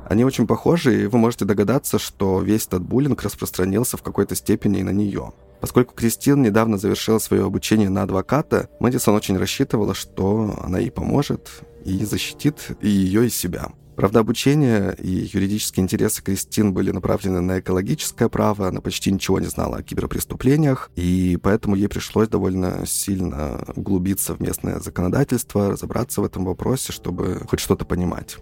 Они 0.09 0.25
очень 0.25 0.47
похожи, 0.47 1.05
и 1.05 1.07
вы 1.07 1.19
можете 1.19 1.45
догадаться, 1.45 1.99
что 1.99 2.41
весь 2.41 2.67
этот 2.67 2.83
буллинг 2.83 3.23
распространился 3.23 3.97
в 3.97 4.03
какой-то 4.03 4.35
степени 4.35 4.81
и 4.81 4.83
на 4.83 4.91
нее. 4.91 5.33
Поскольку 5.65 5.95
Кристин 5.95 6.43
недавно 6.43 6.77
завершила 6.77 7.19
свое 7.19 7.47
обучение 7.47 7.89
на 7.89 8.03
адвоката, 8.03 8.69
Мэдисон 8.81 9.15
очень 9.15 9.39
рассчитывала, 9.39 9.95
что 9.95 10.55
она 10.63 10.79
ей 10.79 10.91
поможет 10.91 11.63
и 11.87 12.05
защитит 12.05 12.77
и 12.83 12.89
ее, 12.91 13.29
и 13.29 13.31
себя. 13.31 13.73
Правда, 13.97 14.21
обучение 14.21 14.95
и 14.99 15.09
юридические 15.09 15.85
интересы 15.85 16.23
Кристин 16.23 16.75
были 16.75 16.91
направлены 16.91 17.41
на 17.41 17.61
экологическое 17.61 18.29
право, 18.29 18.69
она 18.69 18.83
почти 18.83 19.11
ничего 19.11 19.41
не 19.41 19.47
знала 19.47 19.79
о 19.79 19.83
киберпреступлениях, 19.83 20.91
и 20.97 21.39
поэтому 21.43 21.77
ей 21.77 21.89
пришлось 21.89 22.29
довольно 22.29 22.85
сильно 22.87 23.65
углубиться 23.75 24.35
в 24.35 24.41
местное 24.41 24.81
законодательство, 24.81 25.71
разобраться 25.71 26.21
в 26.21 26.25
этом 26.25 26.45
вопросе, 26.45 26.93
чтобы 26.93 27.41
хоть 27.49 27.61
что-то 27.61 27.87
понимать. 27.87 28.37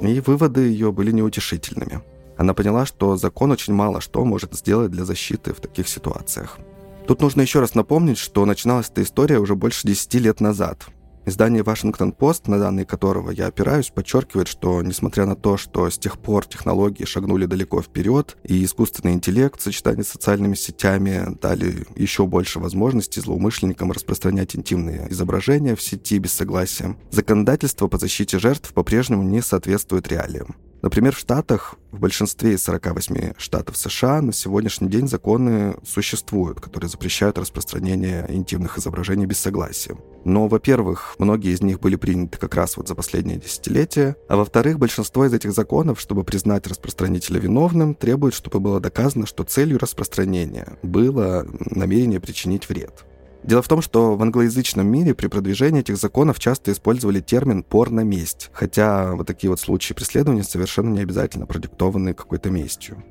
И 0.00 0.20
выводы 0.20 0.60
ее 0.60 0.92
были 0.92 1.10
неутешительными. 1.10 2.02
Она 2.36 2.54
поняла, 2.54 2.86
что 2.86 3.16
закон 3.16 3.52
очень 3.52 3.74
мало 3.74 4.00
что 4.00 4.24
может 4.24 4.54
сделать 4.54 4.90
для 4.90 5.04
защиты 5.04 5.52
в 5.52 5.60
таких 5.60 5.88
ситуациях. 5.88 6.58
Тут 7.06 7.20
нужно 7.20 7.42
еще 7.42 7.60
раз 7.60 7.74
напомнить, 7.74 8.18
что 8.18 8.46
начиналась 8.46 8.88
эта 8.88 9.02
история 9.02 9.38
уже 9.38 9.54
больше 9.54 9.86
10 9.86 10.14
лет 10.14 10.40
назад. 10.40 10.86
Издание 11.26 11.62
«Вашингтон-Пост», 11.62 12.48
на 12.48 12.58
данные 12.58 12.84
которого 12.84 13.30
я 13.30 13.46
опираюсь, 13.46 13.88
подчеркивает, 13.88 14.46
что 14.46 14.82
несмотря 14.82 15.24
на 15.24 15.36
то, 15.36 15.56
что 15.56 15.88
с 15.88 15.96
тех 15.96 16.18
пор 16.18 16.44
технологии 16.44 17.04
шагнули 17.04 17.46
далеко 17.46 17.80
вперед, 17.80 18.36
и 18.44 18.62
искусственный 18.62 19.14
интеллект 19.14 19.58
в 19.58 19.62
сочетании 19.62 20.02
с 20.02 20.08
социальными 20.08 20.54
сетями 20.54 21.34
дали 21.40 21.86
еще 21.96 22.26
больше 22.26 22.60
возможностей 22.60 23.22
злоумышленникам 23.22 23.90
распространять 23.90 24.54
интимные 24.54 25.10
изображения 25.10 25.74
в 25.74 25.82
сети 25.82 26.18
без 26.18 26.34
согласия, 26.34 26.94
законодательство 27.10 27.88
по 27.88 27.96
защите 27.96 28.38
жертв 28.38 28.74
по-прежнему 28.74 29.22
не 29.22 29.40
соответствует 29.40 30.08
реалиям. 30.08 30.56
Например, 30.82 31.14
в 31.14 31.18
Штатах, 31.18 31.76
в 31.92 32.00
большинстве 32.00 32.54
из 32.54 32.64
48 32.64 33.34
штатов 33.38 33.76
США 33.76 34.20
на 34.20 34.32
сегодняшний 34.32 34.88
день 34.88 35.08
законы 35.08 35.76
существуют, 35.84 36.60
которые 36.60 36.90
запрещают 36.90 37.38
распространение 37.38 38.26
интимных 38.28 38.78
изображений 38.78 39.26
без 39.26 39.38
согласия. 39.38 39.96
Но, 40.24 40.48
во-первых, 40.48 41.14
многие 41.18 41.52
из 41.52 41.62
них 41.62 41.80
были 41.80 41.96
приняты 41.96 42.38
как 42.38 42.54
раз 42.54 42.76
вот 42.76 42.88
за 42.88 42.94
последние 42.94 43.38
десятилетия, 43.38 44.16
а 44.28 44.36
во-вторых, 44.36 44.78
большинство 44.78 45.24
из 45.24 45.32
этих 45.32 45.52
законов, 45.52 46.00
чтобы 46.00 46.24
признать 46.24 46.66
распространителя 46.66 47.38
виновным, 47.38 47.94
требует, 47.94 48.34
чтобы 48.34 48.60
было 48.60 48.80
доказано, 48.80 49.26
что 49.26 49.44
целью 49.44 49.78
распространения 49.78 50.78
было 50.82 51.46
намерение 51.70 52.20
причинить 52.20 52.68
вред. 52.68 53.04
Дело 53.44 53.60
в 53.60 53.68
том, 53.68 53.82
что 53.82 54.16
в 54.16 54.22
англоязычном 54.22 54.86
мире 54.86 55.14
при 55.14 55.26
продвижении 55.26 55.80
этих 55.80 55.98
законов 55.98 56.38
часто 56.38 56.72
использовали 56.72 57.20
термин 57.20 57.62
«порно-месть», 57.62 58.50
хотя 58.54 59.14
вот 59.14 59.26
такие 59.26 59.50
вот 59.50 59.60
случаи 59.60 59.92
преследования 59.92 60.42
совершенно 60.42 60.94
не 60.94 61.00
обязательно 61.00 61.44
продиктованы 61.44 62.14
какой-то 62.14 62.48
местью. 62.48 63.04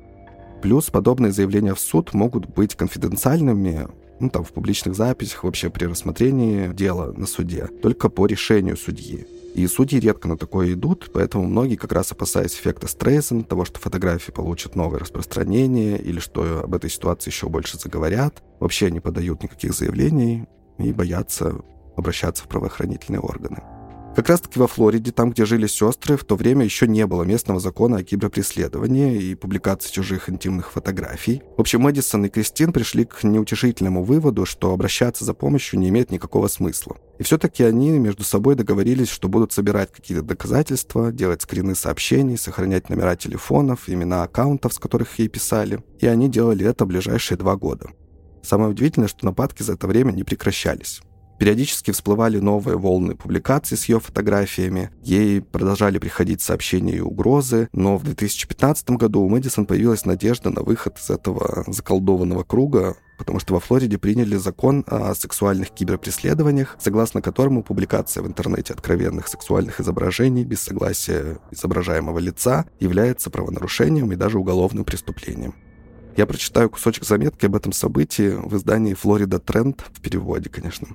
Плюс 0.60 0.90
подобные 0.90 1.30
заявления 1.30 1.74
в 1.74 1.78
суд 1.78 2.14
могут 2.14 2.46
быть 2.48 2.74
конфиденциальными, 2.74 3.86
ну, 4.18 4.28
там, 4.28 4.42
в 4.42 4.52
публичных 4.52 4.96
записях, 4.96 5.44
вообще 5.44 5.70
при 5.70 5.84
рассмотрении 5.84 6.72
дела 6.72 7.12
на 7.12 7.26
суде, 7.26 7.68
только 7.80 8.08
по 8.08 8.26
решению 8.26 8.76
судьи. 8.76 9.26
И 9.54 9.68
судьи 9.68 10.00
редко 10.00 10.26
на 10.26 10.36
такое 10.36 10.72
идут, 10.72 11.10
поэтому 11.14 11.46
многие, 11.46 11.76
как 11.76 11.92
раз 11.92 12.10
опасаясь 12.10 12.54
эффекта 12.54 12.88
Стрейзен, 12.88 13.44
того, 13.44 13.64
что 13.64 13.78
фотографии 13.78 14.32
получат 14.32 14.74
новое 14.74 14.98
распространение 14.98 15.96
или 15.96 16.18
что 16.18 16.64
об 16.64 16.74
этой 16.74 16.90
ситуации 16.90 17.30
еще 17.30 17.48
больше 17.48 17.78
заговорят, 17.78 18.42
вообще 18.58 18.90
не 18.90 18.98
подают 18.98 19.44
никаких 19.44 19.72
заявлений 19.72 20.46
и 20.78 20.92
боятся 20.92 21.54
обращаться 21.96 22.42
в 22.42 22.48
правоохранительные 22.48 23.20
органы. 23.20 23.62
Как 24.16 24.28
раз-таки 24.28 24.60
во 24.60 24.68
Флориде, 24.68 25.10
там, 25.10 25.32
где 25.32 25.44
жили 25.44 25.66
сестры, 25.66 26.16
в 26.16 26.22
то 26.22 26.36
время 26.36 26.64
еще 26.64 26.86
не 26.86 27.04
было 27.04 27.24
местного 27.24 27.58
закона 27.58 27.96
о 27.96 28.04
киберпреследовании 28.04 29.20
и 29.20 29.34
публикации 29.34 29.90
чужих 29.90 30.30
интимных 30.30 30.70
фотографий. 30.70 31.42
В 31.56 31.60
общем, 31.60 31.80
Мэдисон 31.80 32.26
и 32.26 32.28
Кристин 32.28 32.72
пришли 32.72 33.06
к 33.06 33.24
неутешительному 33.24 34.04
выводу, 34.04 34.46
что 34.46 34.72
обращаться 34.72 35.24
за 35.24 35.34
помощью 35.34 35.80
не 35.80 35.88
имеет 35.88 36.12
никакого 36.12 36.46
смысла. 36.46 36.96
И 37.18 37.24
все-таки 37.24 37.64
они 37.64 37.90
между 37.98 38.22
собой 38.22 38.54
договорились, 38.54 39.08
что 39.08 39.28
будут 39.28 39.52
собирать 39.52 39.90
какие-то 39.90 40.22
доказательства, 40.22 41.10
делать 41.10 41.42
скрины 41.42 41.74
сообщений, 41.74 42.38
сохранять 42.38 42.90
номера 42.90 43.16
телефонов, 43.16 43.88
имена 43.88 44.22
аккаунтов, 44.22 44.74
с 44.74 44.78
которых 44.78 45.18
ей 45.18 45.26
писали. 45.26 45.82
И 45.98 46.06
они 46.06 46.28
делали 46.28 46.64
это 46.64 46.86
ближайшие 46.86 47.36
два 47.36 47.56
года. 47.56 47.90
Самое 48.44 48.70
удивительное, 48.70 49.08
что 49.08 49.24
нападки 49.24 49.64
за 49.64 49.72
это 49.72 49.88
время 49.88 50.12
не 50.12 50.22
прекращались. 50.22 51.02
Периодически 51.38 51.90
всплывали 51.90 52.38
новые 52.38 52.78
волны 52.78 53.16
публикаций 53.16 53.76
с 53.76 53.86
ее 53.86 54.00
фотографиями, 54.00 54.90
ей 55.02 55.40
продолжали 55.40 55.98
приходить 55.98 56.40
сообщения 56.40 56.96
и 56.96 57.00
угрозы, 57.00 57.68
но 57.72 57.96
в 57.96 58.04
2015 58.04 58.90
году 58.90 59.22
у 59.22 59.28
Мэдисон 59.28 59.66
появилась 59.66 60.04
надежда 60.04 60.50
на 60.50 60.62
выход 60.62 60.98
из 60.98 61.10
этого 61.10 61.64
заколдованного 61.66 62.44
круга, 62.44 62.96
потому 63.18 63.40
что 63.40 63.54
во 63.54 63.60
Флориде 63.60 63.98
приняли 63.98 64.36
закон 64.36 64.84
о 64.86 65.14
сексуальных 65.14 65.70
киберпреследованиях, 65.70 66.76
согласно 66.78 67.20
которому 67.20 67.62
публикация 67.62 68.22
в 68.22 68.26
интернете 68.26 68.72
откровенных 68.72 69.28
сексуальных 69.28 69.80
изображений 69.80 70.44
без 70.44 70.60
согласия 70.60 71.38
изображаемого 71.50 72.18
лица 72.18 72.66
является 72.80 73.30
правонарушением 73.30 74.12
и 74.12 74.16
даже 74.16 74.38
уголовным 74.38 74.84
преступлением. 74.84 75.54
Я 76.16 76.26
прочитаю 76.26 76.70
кусочек 76.70 77.04
заметки 77.04 77.46
об 77.46 77.56
этом 77.56 77.72
событии 77.72 78.34
в 78.36 78.56
издании 78.56 78.94
«Флорида 78.94 79.40
Тренд» 79.40 79.84
в 79.92 80.00
переводе, 80.00 80.48
конечно. 80.48 80.88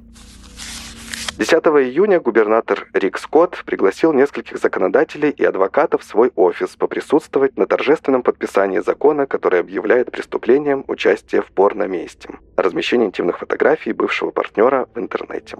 10 1.37 1.53
июня 1.53 2.19
губернатор 2.19 2.87
Рик 2.93 3.17
Скотт 3.17 3.63
пригласил 3.65 4.11
нескольких 4.11 4.57
законодателей 4.57 5.29
и 5.29 5.43
адвокатов 5.45 6.01
в 6.01 6.05
свой 6.05 6.31
офис 6.35 6.75
поприсутствовать 6.77 7.57
на 7.57 7.65
торжественном 7.65 8.23
подписании 8.23 8.79
закона, 8.79 9.25
который 9.25 9.61
объявляет 9.61 10.11
преступлением 10.11 10.83
участие 10.87 11.41
в 11.41 11.47
порно-месте, 11.51 12.29
размещение 12.57 13.07
интимных 13.07 13.39
фотографий 13.39 13.93
бывшего 13.93 14.31
партнера 14.31 14.87
в 14.93 14.99
интернете. 14.99 15.57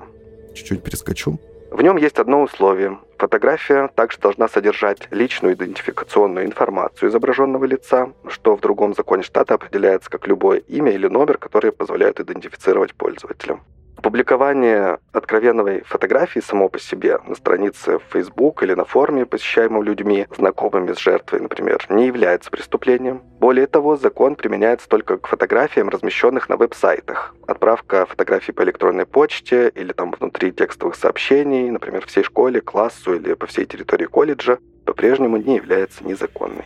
Чуть-чуть 0.53 0.83
перескочу. 0.83 1.39
В 1.71 1.81
нем 1.81 1.97
есть 1.97 2.17
одно 2.17 2.41
условие. 2.41 2.97
Фотография 3.19 3.89
также 3.89 4.17
должна 4.19 4.47
содержать 4.47 5.07
личную 5.11 5.53
идентификационную 5.53 6.45
информацию 6.45 7.09
изображенного 7.09 7.65
лица, 7.65 8.11
что 8.27 8.55
в 8.55 8.59
другом 8.59 8.95
законе 8.95 9.23
штата 9.23 9.53
определяется 9.53 10.09
как 10.09 10.27
любое 10.27 10.59
имя 10.59 10.91
или 10.91 11.07
номер, 11.07 11.37
которые 11.37 11.71
позволяют 11.71 12.19
идентифицировать 12.19 12.95
пользователя. 12.95 13.59
Публикование 14.01 14.99
откровенной 15.11 15.81
фотографии 15.81 16.39
само 16.39 16.69
по 16.69 16.79
себе 16.79 17.19
на 17.27 17.35
странице 17.35 17.99
в 17.99 18.03
Facebook 18.11 18.63
или 18.63 18.73
на 18.73 18.85
форуме, 18.85 19.25
посещаемом 19.25 19.83
людьми, 19.83 20.25
знакомыми 20.37 20.93
с 20.93 20.99
жертвой, 20.99 21.41
например, 21.41 21.85
не 21.89 22.07
является 22.07 22.49
преступлением. 22.49 23.21
Более 23.39 23.67
того, 23.67 23.97
закон 23.97 24.35
применяется 24.35 24.87
только 24.87 25.17
к 25.17 25.27
фотографиям, 25.27 25.89
размещенных 25.89 26.47
на 26.47 26.55
веб-сайтах. 26.55 27.35
Отправка 27.45 28.05
фотографий 28.05 28.53
по 28.53 28.63
электронной 28.63 29.05
почте 29.05 29.69
или 29.75 29.91
там 29.91 30.11
внутри 30.11 30.51
текстовых 30.51 30.95
сообщений, 30.95 31.69
например, 31.69 32.05
всей 32.05 32.23
школе, 32.23 32.61
классу 32.61 33.15
или 33.15 33.33
по 33.33 33.47
всей 33.47 33.65
территории 33.65 34.05
колледжа, 34.05 34.59
по-прежнему 34.85 35.37
не 35.37 35.57
является 35.57 36.03
незаконной. 36.05 36.65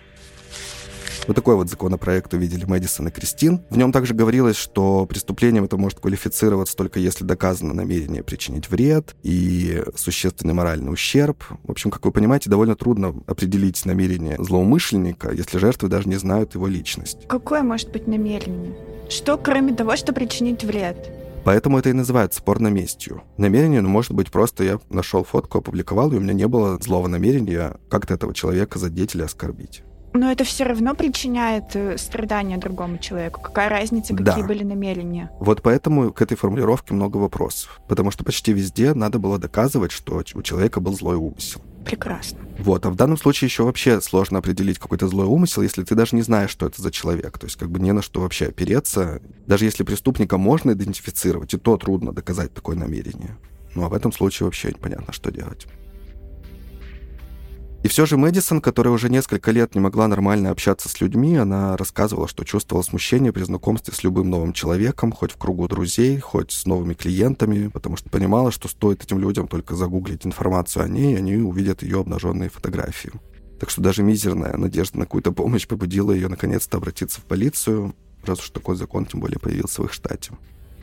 Вот 1.27 1.35
такой 1.35 1.55
вот 1.55 1.69
законопроект 1.69 2.33
увидели 2.33 2.65
Мэдисон 2.65 3.07
и 3.07 3.11
Кристин. 3.11 3.61
В 3.69 3.77
нем 3.77 3.91
также 3.91 4.13
говорилось, 4.13 4.57
что 4.57 5.05
преступлением 5.05 5.63
это 5.63 5.77
может 5.77 5.99
квалифицироваться 5.99 6.75
только 6.75 6.99
если 6.99 7.23
доказано 7.23 7.73
намерение 7.73 8.23
причинить 8.23 8.69
вред 8.69 9.15
и 9.23 9.83
существенный 9.95 10.53
моральный 10.53 10.91
ущерб. 10.91 11.43
В 11.63 11.71
общем, 11.71 11.91
как 11.91 12.05
вы 12.05 12.11
понимаете, 12.11 12.49
довольно 12.49 12.75
трудно 12.75 13.15
определить 13.25 13.85
намерение 13.85 14.35
злоумышленника, 14.39 15.31
если 15.31 15.57
жертвы 15.57 15.87
даже 15.87 16.09
не 16.09 16.15
знают 16.15 16.55
его 16.55 16.67
личность. 16.67 17.27
Какое 17.27 17.63
может 17.63 17.91
быть 17.91 18.07
намерение? 18.07 18.75
Что, 19.09 19.37
кроме 19.37 19.73
того, 19.73 19.95
что 19.95 20.13
причинить 20.13 20.63
вред? 20.63 21.09
Поэтому 21.43 21.77
это 21.77 21.89
и 21.89 21.93
называется 21.93 22.39
спорно-местью. 22.39 23.21
Намерение 23.37 23.81
ну, 23.81 23.89
может 23.89 24.13
быть 24.13 24.31
просто 24.31 24.63
я 24.63 24.79
нашел 24.89 25.23
фотку, 25.23 25.57
опубликовал, 25.57 26.11
и 26.11 26.15
у 26.15 26.19
меня 26.19 26.33
не 26.33 26.47
было 26.47 26.79
злого 26.81 27.07
намерения 27.07 27.75
как-то 27.89 28.13
этого 28.13 28.33
человека 28.33 28.79
задеть 28.79 29.13
или 29.15 29.23
оскорбить. 29.23 29.83
Но 30.13 30.31
это 30.31 30.43
все 30.43 30.63
равно 30.63 30.93
причиняет 30.93 31.75
э, 31.75 31.97
страдания 31.97 32.57
другому 32.57 32.99
человеку. 32.99 33.41
Какая 33.41 33.67
разница, 33.69 34.15
какие 34.15 34.41
да. 34.41 34.47
были 34.47 34.63
намерения? 34.63 35.31
Вот 35.39 35.61
поэтому 35.61 36.11
к 36.13 36.21
этой 36.21 36.37
формулировке 36.37 36.93
много 36.93 37.17
вопросов. 37.17 37.81
Потому 37.87 38.11
что 38.11 38.23
почти 38.23 38.53
везде 38.53 38.93
надо 38.93 39.17
было 39.17 39.39
доказывать, 39.39 39.91
что 39.91 40.21
у 40.33 40.41
человека 40.43 40.79
был 40.79 40.95
злой 40.95 41.15
умысел. 41.15 41.61
Прекрасно. 41.83 42.39
Вот, 42.59 42.85
а 42.85 42.91
в 42.91 42.95
данном 42.95 43.17
случае 43.17 43.47
еще 43.47 43.63
вообще 43.63 43.99
сложно 44.01 44.39
определить 44.39 44.79
какой-то 44.79 45.07
злой 45.07 45.25
умысел, 45.25 45.63
если 45.63 45.83
ты 45.83 45.95
даже 45.95 46.15
не 46.15 46.21
знаешь, 46.21 46.51
что 46.51 46.67
это 46.67 46.81
за 46.81 46.91
человек. 46.91 47.37
То 47.39 47.47
есть 47.47 47.57
как 47.57 47.71
бы 47.71 47.79
не 47.79 47.91
на 47.91 48.01
что 48.01 48.21
вообще 48.21 48.45
опереться. 48.45 49.21
Даже 49.47 49.65
если 49.65 49.83
преступника 49.83 50.37
можно 50.37 50.71
идентифицировать, 50.71 51.53
и 51.53 51.57
то 51.57 51.77
трудно 51.77 52.13
доказать 52.13 52.53
такое 52.53 52.75
намерение. 52.75 53.35
Ну 53.75 53.83
а 53.83 53.89
в 53.89 53.93
этом 53.93 54.13
случае 54.13 54.45
вообще 54.45 54.69
непонятно, 54.69 55.11
что 55.11 55.31
делать. 55.31 55.67
И 57.83 57.89
все 57.89 58.05
же 58.05 58.15
Мэдисон, 58.15 58.61
которая 58.61 58.93
уже 58.93 59.09
несколько 59.09 59.51
лет 59.51 59.75
не 59.75 59.81
могла 59.81 60.07
нормально 60.07 60.51
общаться 60.51 60.87
с 60.87 61.01
людьми, 61.01 61.35
она 61.35 61.75
рассказывала, 61.75 62.29
что 62.29 62.45
чувствовала 62.45 62.81
смущение 62.81 63.33
при 63.33 63.43
знакомстве 63.43 63.93
с 63.93 64.03
любым 64.05 64.29
новым 64.29 64.53
человеком, 64.53 65.11
хоть 65.11 65.33
в 65.33 65.37
кругу 65.37 65.67
друзей, 65.67 66.17
хоть 66.17 66.53
с 66.53 66.65
новыми 66.65 66.93
клиентами, 66.93 67.67
потому 67.67 67.97
что 67.97 68.09
понимала, 68.09 68.51
что 68.51 68.69
стоит 68.69 69.03
этим 69.03 69.19
людям 69.19 69.49
только 69.49 69.75
загуглить 69.75 70.25
информацию 70.25 70.85
о 70.85 70.87
ней, 70.87 71.13
и 71.13 71.17
они 71.17 71.35
увидят 71.35 71.83
ее 71.83 71.99
обнаженные 71.99 72.49
фотографии. 72.49 73.11
Так 73.59 73.69
что 73.69 73.81
даже 73.81 74.01
мизерная 74.01 74.55
надежда 74.55 74.99
на 74.99 75.05
какую-то 75.05 75.33
помощь 75.33 75.67
побудила 75.67 76.13
ее 76.13 76.29
наконец-то 76.29 76.77
обратиться 76.77 77.19
в 77.19 77.25
полицию, 77.25 77.93
раз 78.25 78.39
уж 78.39 78.49
такой 78.51 78.77
закон 78.77 79.05
тем 79.05 79.19
более 79.19 79.39
появился 79.39 79.81
в 79.81 79.85
их 79.85 79.91
штате. 79.91 80.31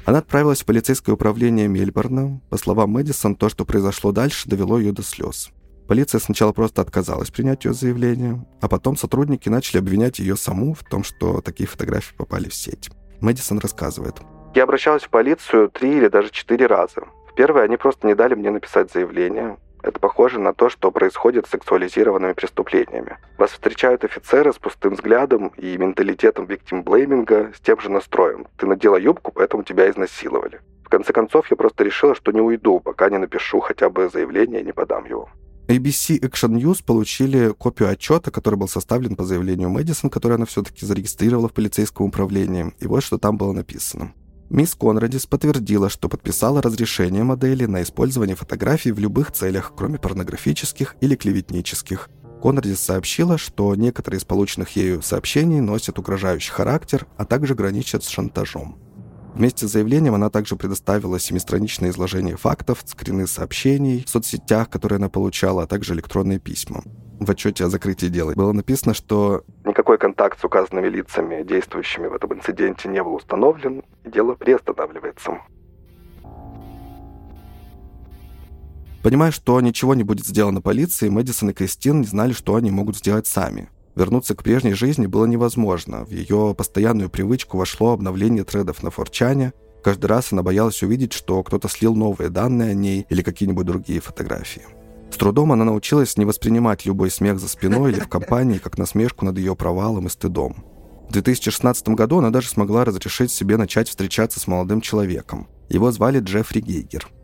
Она 0.04 0.18
отправилась 0.18 0.60
в 0.60 0.66
полицейское 0.66 1.14
управление 1.14 1.66
Мельбурна. 1.66 2.42
По 2.50 2.58
словам 2.58 2.90
Мэдисон, 2.90 3.36
то, 3.36 3.48
что 3.48 3.64
произошло 3.64 4.12
дальше, 4.12 4.50
довело 4.50 4.78
ее 4.78 4.92
до 4.92 5.02
слез. 5.02 5.50
Полиция 5.90 6.20
сначала 6.20 6.52
просто 6.52 6.82
отказалась 6.82 7.32
принять 7.32 7.64
ее 7.64 7.72
заявление, 7.72 8.46
а 8.60 8.68
потом 8.68 8.94
сотрудники 8.94 9.48
начали 9.48 9.78
обвинять 9.78 10.20
ее 10.20 10.36
саму 10.36 10.72
в 10.72 10.84
том, 10.84 11.02
что 11.02 11.40
такие 11.40 11.66
фотографии 11.66 12.14
попали 12.16 12.48
в 12.48 12.54
сеть. 12.54 12.90
Мэдисон 13.20 13.58
рассказывает. 13.58 14.14
«Я 14.54 14.62
обращалась 14.62 15.02
в 15.02 15.08
полицию 15.08 15.68
три 15.68 15.96
или 15.96 16.06
даже 16.06 16.30
четыре 16.30 16.66
раза. 16.66 17.08
В 17.28 17.34
первое 17.34 17.64
они 17.64 17.76
просто 17.76 18.06
не 18.06 18.14
дали 18.14 18.36
мне 18.36 18.52
написать 18.52 18.92
заявление. 18.92 19.56
Это 19.82 19.98
похоже 19.98 20.38
на 20.38 20.54
то, 20.54 20.68
что 20.68 20.92
происходит 20.92 21.48
с 21.48 21.50
сексуализированными 21.50 22.34
преступлениями. 22.34 23.18
Вас 23.36 23.50
встречают 23.50 24.04
офицеры 24.04 24.52
с 24.52 24.58
пустым 24.58 24.94
взглядом 24.94 25.48
и 25.56 25.76
менталитетом 25.76 26.44
виктим-блейминга, 26.44 27.52
с 27.52 27.60
тем 27.60 27.80
же 27.80 27.90
настроем. 27.90 28.46
Ты 28.58 28.66
надела 28.66 28.94
юбку, 28.94 29.32
поэтому 29.32 29.64
тебя 29.64 29.90
изнасиловали. 29.90 30.60
В 30.84 30.88
конце 30.88 31.12
концов, 31.12 31.50
я 31.50 31.56
просто 31.56 31.82
решила, 31.82 32.14
что 32.14 32.30
не 32.30 32.40
уйду, 32.40 32.78
пока 32.78 33.10
не 33.10 33.18
напишу 33.18 33.58
хотя 33.58 33.90
бы 33.90 34.08
заявление 34.08 34.60
и 34.60 34.64
не 34.64 34.72
подам 34.72 35.04
его. 35.06 35.28
ABC 35.70 36.18
Action 36.18 36.60
News 36.60 36.82
получили 36.84 37.54
копию 37.56 37.90
отчета, 37.90 38.32
который 38.32 38.56
был 38.56 38.66
составлен 38.66 39.14
по 39.14 39.24
заявлению 39.24 39.70
Мэдисон, 39.70 40.10
который 40.10 40.34
она 40.34 40.44
все-таки 40.44 40.84
зарегистрировала 40.84 41.48
в 41.48 41.52
полицейском 41.52 42.06
управлении. 42.06 42.74
И 42.80 42.88
вот 42.88 43.04
что 43.04 43.18
там 43.18 43.38
было 43.38 43.52
написано. 43.52 44.12
Мисс 44.48 44.74
Конрадис 44.74 45.26
подтвердила, 45.26 45.88
что 45.88 46.08
подписала 46.08 46.60
разрешение 46.60 47.22
модели 47.22 47.66
на 47.66 47.84
использование 47.84 48.34
фотографий 48.34 48.90
в 48.90 48.98
любых 48.98 49.30
целях, 49.30 49.72
кроме 49.76 49.98
порнографических 49.98 50.96
или 51.00 51.14
клеветнических. 51.14 52.10
Конрадис 52.42 52.80
сообщила, 52.80 53.38
что 53.38 53.72
некоторые 53.76 54.18
из 54.18 54.24
полученных 54.24 54.74
ею 54.74 55.02
сообщений 55.02 55.60
носят 55.60 56.00
угрожающий 56.00 56.50
характер, 56.50 57.06
а 57.16 57.24
также 57.24 57.54
граничат 57.54 58.02
с 58.02 58.08
шантажом. 58.08 58.76
Вместе 59.34 59.66
с 59.66 59.70
заявлением 59.70 60.14
она 60.14 60.28
также 60.28 60.56
предоставила 60.56 61.18
семистраничное 61.18 61.90
изложение 61.90 62.36
фактов, 62.36 62.82
скрины 62.84 63.26
сообщений 63.26 64.04
в 64.04 64.10
соцсетях, 64.10 64.68
которые 64.68 64.96
она 64.96 65.08
получала, 65.08 65.62
а 65.62 65.66
также 65.66 65.94
электронные 65.94 66.38
письма. 66.38 66.82
В 67.20 67.30
отчете 67.30 67.64
о 67.64 67.68
закрытии 67.68 68.06
дела 68.06 68.32
было 68.34 68.52
написано, 68.52 68.94
что 68.94 69.44
никакой 69.64 69.98
контакт 69.98 70.40
с 70.40 70.44
указанными 70.44 70.88
лицами, 70.88 71.42
действующими 71.42 72.06
в 72.06 72.14
этом 72.14 72.32
инциденте, 72.34 72.88
не 72.88 73.02
был 73.02 73.14
установлен, 73.14 73.82
и 74.04 74.10
дело 74.10 74.34
приостанавливается. 74.34 75.38
Понимая, 79.02 79.30
что 79.30 79.60
ничего 79.60 79.94
не 79.94 80.02
будет 80.02 80.26
сделано 80.26 80.60
полицией, 80.60 81.10
Мэдисон 81.10 81.50
и 81.50 81.52
Кристин 81.54 82.00
не 82.00 82.06
знали, 82.06 82.32
что 82.32 82.56
они 82.56 82.70
могут 82.70 82.98
сделать 82.98 83.26
сами. 83.26 83.68
Вернуться 84.00 84.34
к 84.34 84.42
прежней 84.42 84.72
жизни 84.72 85.06
было 85.06 85.26
невозможно. 85.26 86.06
В 86.06 86.10
ее 86.10 86.54
постоянную 86.56 87.10
привычку 87.10 87.58
вошло 87.58 87.92
обновление 87.92 88.44
тредов 88.44 88.82
на 88.82 88.90
форчане. 88.90 89.52
Каждый 89.84 90.06
раз 90.06 90.32
она 90.32 90.42
боялась 90.42 90.82
увидеть, 90.82 91.12
что 91.12 91.42
кто-то 91.42 91.68
слил 91.68 91.94
новые 91.94 92.30
данные 92.30 92.70
о 92.70 92.74
ней 92.74 93.04
или 93.10 93.20
какие-нибудь 93.20 93.66
другие 93.66 94.00
фотографии. 94.00 94.62
С 95.12 95.18
трудом 95.18 95.52
она 95.52 95.66
научилась 95.66 96.16
не 96.16 96.24
воспринимать 96.24 96.86
любой 96.86 97.10
смех 97.10 97.38
за 97.38 97.46
спиной 97.46 97.92
или 97.92 98.00
в 98.00 98.08
компании 98.08 98.56
как 98.56 98.78
насмешку 98.78 99.26
над 99.26 99.36
ее 99.36 99.54
провалом 99.54 100.06
и 100.06 100.08
стыдом. 100.08 100.64
В 101.10 101.12
2016 101.12 101.90
году 101.90 102.20
она 102.20 102.30
даже 102.30 102.48
смогла 102.48 102.86
разрешить 102.86 103.30
себе 103.30 103.58
начать 103.58 103.90
встречаться 103.90 104.40
с 104.40 104.46
молодым 104.46 104.80
человеком. 104.80 105.46
Его 105.68 105.92
звали 105.92 106.20
Джеффри 106.20 106.60
Гейгер– 106.60 107.06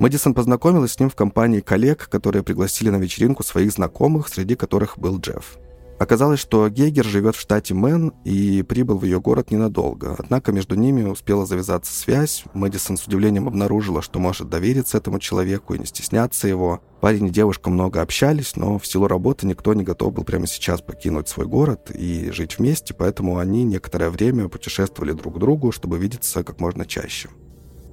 Мэдисон 0.00 0.34
познакомилась 0.34 0.92
с 0.92 1.00
ним 1.00 1.08
в 1.08 1.14
компании 1.14 1.60
коллег, 1.60 2.08
которые 2.08 2.42
пригласили 2.42 2.90
на 2.90 2.96
вечеринку 2.96 3.42
своих 3.44 3.72
знакомых, 3.72 4.28
среди 4.28 4.56
которых 4.56 4.98
был 4.98 5.18
Джефф. 5.18 5.58
Оказалось, 5.98 6.40
что 6.40 6.68
Гейгер 6.68 7.04
живет 7.04 7.36
в 7.36 7.40
штате 7.40 7.72
Мэн 7.72 8.12
и 8.24 8.62
прибыл 8.62 8.98
в 8.98 9.04
ее 9.04 9.20
город 9.20 9.52
ненадолго. 9.52 10.16
Однако 10.18 10.50
между 10.50 10.74
ними 10.74 11.04
успела 11.04 11.46
завязаться 11.46 11.92
связь. 11.94 12.44
Мэдисон 12.52 12.96
с 12.96 13.06
удивлением 13.06 13.46
обнаружила, 13.46 14.02
что 14.02 14.18
может 14.18 14.48
довериться 14.48 14.98
этому 14.98 15.20
человеку 15.20 15.74
и 15.74 15.78
не 15.78 15.86
стесняться 15.86 16.48
его. 16.48 16.82
Парень 17.00 17.28
и 17.28 17.30
девушка 17.30 17.70
много 17.70 18.02
общались, 18.02 18.56
но 18.56 18.78
в 18.78 18.86
силу 18.86 19.06
работы 19.06 19.46
никто 19.46 19.72
не 19.72 19.84
готов 19.84 20.12
был 20.12 20.24
прямо 20.24 20.48
сейчас 20.48 20.82
покинуть 20.82 21.28
свой 21.28 21.46
город 21.46 21.92
и 21.94 22.30
жить 22.32 22.58
вместе, 22.58 22.92
поэтому 22.92 23.38
они 23.38 23.62
некоторое 23.62 24.10
время 24.10 24.48
путешествовали 24.48 25.12
друг 25.12 25.36
к 25.36 25.38
другу, 25.38 25.70
чтобы 25.70 25.98
видеться 25.98 26.42
как 26.42 26.60
можно 26.60 26.84
чаще. 26.84 27.28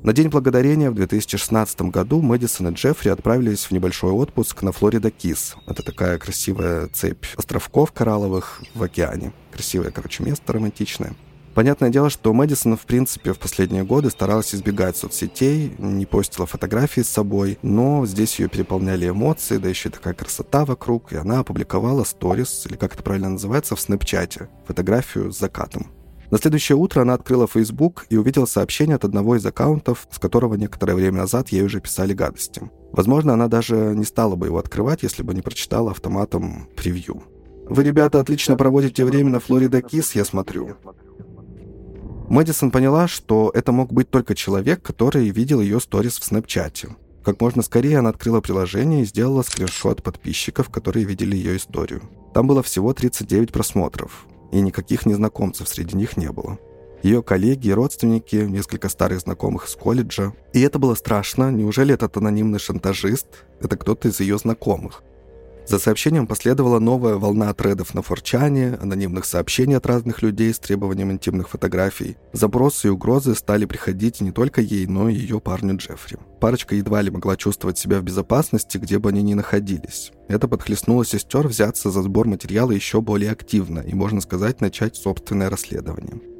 На 0.04 0.14
День 0.14 0.30
Благодарения 0.30 0.90
в 0.90 0.96
2016 0.96 1.82
году 1.84 2.24
Мэдисон 2.24 2.70
и 2.70 2.74
Джеффри 2.74 3.10
отправились 3.10 3.66
в 3.66 3.72
небольшой 3.72 4.12
отпуск 4.12 4.64
на 4.64 4.72
Флорида 4.72 5.12
Кис. 5.12 5.54
Это 5.68 5.84
такая 5.84 6.18
красивая 6.18 6.88
цепь 6.88 7.28
островков 7.38 7.92
коралловых 7.92 8.64
в 8.74 8.82
океане. 8.82 9.32
Красивое, 9.52 9.92
короче, 9.92 10.24
место 10.24 10.54
романтичное. 10.54 11.14
Понятное 11.54 11.92
дело, 11.92 12.10
что 12.10 12.34
Мэдисон, 12.34 12.78
в 12.78 12.86
принципе, 12.88 13.32
в 13.34 13.38
последние 13.38 13.84
годы 13.84 14.10
старалась 14.10 14.56
избегать 14.56 14.98
соцсетей, 14.98 15.76
не 15.78 16.08
постила 16.08 16.48
фотографии 16.48 17.02
с 17.02 17.10
собой, 17.10 17.60
но 17.62 18.04
здесь 18.08 18.40
ее 18.40 18.50
переполняли 18.50 19.08
эмоции, 19.08 19.58
да 19.58 19.70
еще 19.70 19.90
и 19.90 19.92
такая 19.92 20.16
красота 20.16 20.66
вокруг, 20.66 21.14
и 21.14 21.18
она 21.18 21.42
опубликовала 21.42 22.06
сторис, 22.06 22.66
или 22.66 22.76
как 22.76 22.96
это 22.96 23.04
правильно 23.04 23.30
называется, 23.30 23.76
в 23.76 23.80
снэпчате, 23.80 24.50
фотографию 24.66 25.32
с 25.32 25.38
закатом. 25.38 25.92
На 26.32 26.38
следующее 26.38 26.78
утро 26.78 27.02
она 27.02 27.14
открыла 27.14 27.46
Facebook 27.46 28.06
и 28.10 28.16
увидела 28.16 28.46
сообщение 28.46 28.96
от 28.96 29.04
одного 29.04 29.36
из 29.36 29.46
аккаунтов, 29.46 30.08
с 30.10 30.18
которого 30.18 30.56
некоторое 30.56 30.96
время 30.96 31.20
назад 31.20 31.50
ей 31.50 31.62
уже 31.62 31.82
писали 31.82 32.14
гадости. 32.14 32.72
Возможно, 32.94 33.34
она 33.34 33.50
даже 33.50 33.76
не 33.76 34.06
стала 34.06 34.38
бы 34.38 34.48
его 34.48 34.58
открывать, 34.58 35.04
если 35.04 35.24
бы 35.24 35.34
не 35.34 35.42
прочитала 35.42 35.92
автоматом 35.92 36.70
превью. 36.78 37.24
«Вы, 37.68 37.84
ребята, 37.84 38.22
отлично 38.22 38.56
проводите 38.56 39.04
время 39.04 39.30
на 39.30 39.40
Флорида 39.42 39.82
Кис, 39.82 40.16
я 40.16 40.24
смотрю». 40.24 40.78
Мэдисон 42.30 42.72
поняла, 42.72 43.10
что 43.10 43.52
это 43.54 43.74
мог 43.74 43.92
быть 43.92 44.10
только 44.10 44.34
человек, 44.34 44.82
который 44.82 45.30
видел 45.30 45.60
ее 45.60 45.82
сторис 45.82 46.18
в 46.18 46.24
снэпчате. 46.24 46.96
Как 47.26 47.42
можно 47.42 47.62
скорее 47.62 48.00
она 48.00 48.10
открыла 48.10 48.40
приложение 48.40 49.02
и 49.02 49.06
сделала 49.06 49.42
скриншот 49.42 50.02
подписчиков, 50.02 50.70
которые 50.70 51.06
видели 51.06 51.36
ее 51.36 51.58
историю. 51.58 52.02
Там 52.34 52.48
было 52.48 52.64
всего 52.64 52.94
39 52.94 53.52
просмотров, 53.52 54.26
и 54.52 54.62
никаких 54.62 55.06
незнакомцев 55.06 55.68
среди 55.68 55.96
них 55.96 56.18
не 56.18 56.32
было. 56.32 56.60
Ее 57.04 57.24
коллеги 57.24 57.72
родственники, 57.72 58.36
несколько 58.36 58.88
старых 58.88 59.22
знакомых 59.22 59.68
из 59.68 59.76
колледжа. 59.76 60.34
И 60.54 60.62
это 60.62 60.78
было 60.78 60.94
страшно. 60.94 61.52
Неужели 61.52 61.96
этот 61.96 62.16
анонимный 62.18 62.60
шантажист– 62.60 63.46
это 63.60 63.76
кто-то 63.76 64.10
из 64.10 64.20
ее 64.20 64.38
знакомых? 64.38 65.04
За 65.66 65.80
сообщением 65.80 66.28
последовала 66.28 66.80
новая 66.80 67.16
волна 67.16 67.54
тредов 67.54 67.94
на 67.94 68.02
форчане, 68.02 68.78
анонимных 68.82 69.26
сообщений 69.26 69.78
от 69.78 69.86
разных 69.86 70.22
людей 70.22 70.54
с 70.54 70.60
требованием 70.60 71.12
интимных 71.12 71.50
фотографий. 71.50 72.18
Запросы 72.34 72.88
и 72.88 72.92
угрозы 72.92 73.36
стали 73.36 73.66
приходить 73.66 74.22
не 74.22 74.32
только 74.32 74.62
ей, 74.62 74.88
но 74.88 75.08
и 75.08 75.14
ее 75.14 75.40
парню 75.40 75.78
Джеффри. 75.78 76.18
Парочка 76.40 76.76
едва 76.76 77.02
ли 77.02 77.12
могла 77.12 77.38
чувствовать 77.38 77.78
себя 77.78 78.00
в 78.00 78.04
безопасности, 78.04 78.78
где 78.78 79.00
бы 79.00 79.10
они 79.10 79.22
ни 79.22 79.34
находились. 79.34 80.12
Это 80.28 80.48
подхлестнуло 80.48 81.06
сестер 81.06 81.48
взяться 81.48 81.92
за 81.92 82.02
сбор 82.02 82.28
материала 82.28 82.72
еще 82.72 83.02
более 83.02 83.32
активно 83.32 83.80
и, 83.80 83.94
можно 83.94 84.22
сказать, 84.22 84.62
начать 84.62 84.96
собственное 84.96 85.50
расследование. 85.50 86.31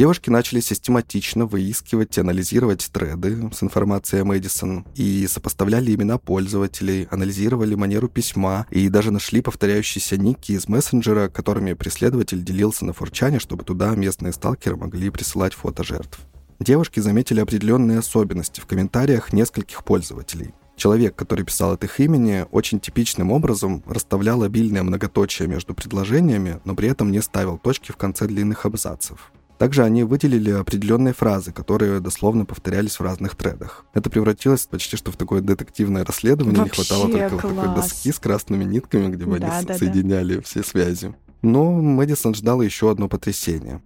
Девушки 0.00 0.30
начали 0.30 0.60
систематично 0.60 1.44
выискивать 1.44 2.16
и 2.16 2.22
анализировать 2.22 2.88
треды 2.90 3.50
с 3.52 3.62
информацией 3.62 4.22
о 4.22 4.24
Мэдисон 4.24 4.86
и 4.94 5.26
сопоставляли 5.26 5.94
имена 5.94 6.16
пользователей, 6.16 7.06
анализировали 7.10 7.74
манеру 7.74 8.08
письма 8.08 8.66
и 8.70 8.88
даже 8.88 9.10
нашли 9.10 9.42
повторяющиеся 9.42 10.16
ники 10.16 10.52
из 10.52 10.68
мессенджера, 10.68 11.28
которыми 11.28 11.74
преследователь 11.74 12.42
делился 12.42 12.86
на 12.86 12.94
форчане, 12.94 13.40
чтобы 13.40 13.62
туда 13.62 13.94
местные 13.94 14.32
сталкеры 14.32 14.78
могли 14.78 15.10
присылать 15.10 15.52
фото 15.52 15.84
жертв. 15.84 16.18
Девушки 16.60 17.00
заметили 17.00 17.40
определенные 17.40 17.98
особенности 17.98 18.60
в 18.60 18.64
комментариях 18.64 19.34
нескольких 19.34 19.84
пользователей. 19.84 20.54
Человек, 20.76 21.14
который 21.14 21.44
писал 21.44 21.72
от 21.72 21.84
их 21.84 22.00
имени, 22.00 22.46
очень 22.52 22.80
типичным 22.80 23.30
образом 23.30 23.84
расставлял 23.86 24.44
обильное 24.44 24.82
многоточие 24.82 25.46
между 25.46 25.74
предложениями, 25.74 26.58
но 26.64 26.74
при 26.74 26.88
этом 26.88 27.12
не 27.12 27.20
ставил 27.20 27.58
точки 27.58 27.92
в 27.92 27.98
конце 27.98 28.26
длинных 28.26 28.64
абзацев. 28.64 29.30
Также 29.60 29.84
они 29.84 30.04
выделили 30.04 30.52
определенные 30.52 31.12
фразы, 31.12 31.52
которые 31.52 32.00
дословно 32.00 32.46
повторялись 32.46 32.98
в 32.98 33.02
разных 33.02 33.36
тредах. 33.36 33.84
Это 33.92 34.08
превратилось 34.08 34.62
почти 34.64 34.96
что 34.96 35.12
в 35.12 35.16
такое 35.16 35.42
детективное 35.42 36.02
расследование. 36.02 36.60
Вообще 36.62 36.80
не 36.80 36.86
хватало 36.86 37.10
только 37.10 37.28
класс. 37.28 37.42
вот 37.42 37.56
такой 37.56 37.74
доски 37.74 38.10
с 38.10 38.18
красными 38.18 38.64
нитками, 38.64 39.14
где 39.14 39.26
бы 39.26 39.38
Да, 39.38 39.58
они 39.58 39.66
да, 39.66 39.74
да. 39.74 39.78
соединяли 39.78 40.40
все 40.40 40.62
связи. 40.62 41.14
Но 41.42 41.72
Мэдисон 41.72 42.34
ждала 42.34 42.64
еще 42.64 42.90
одно 42.90 43.06
потрясение. 43.06 43.82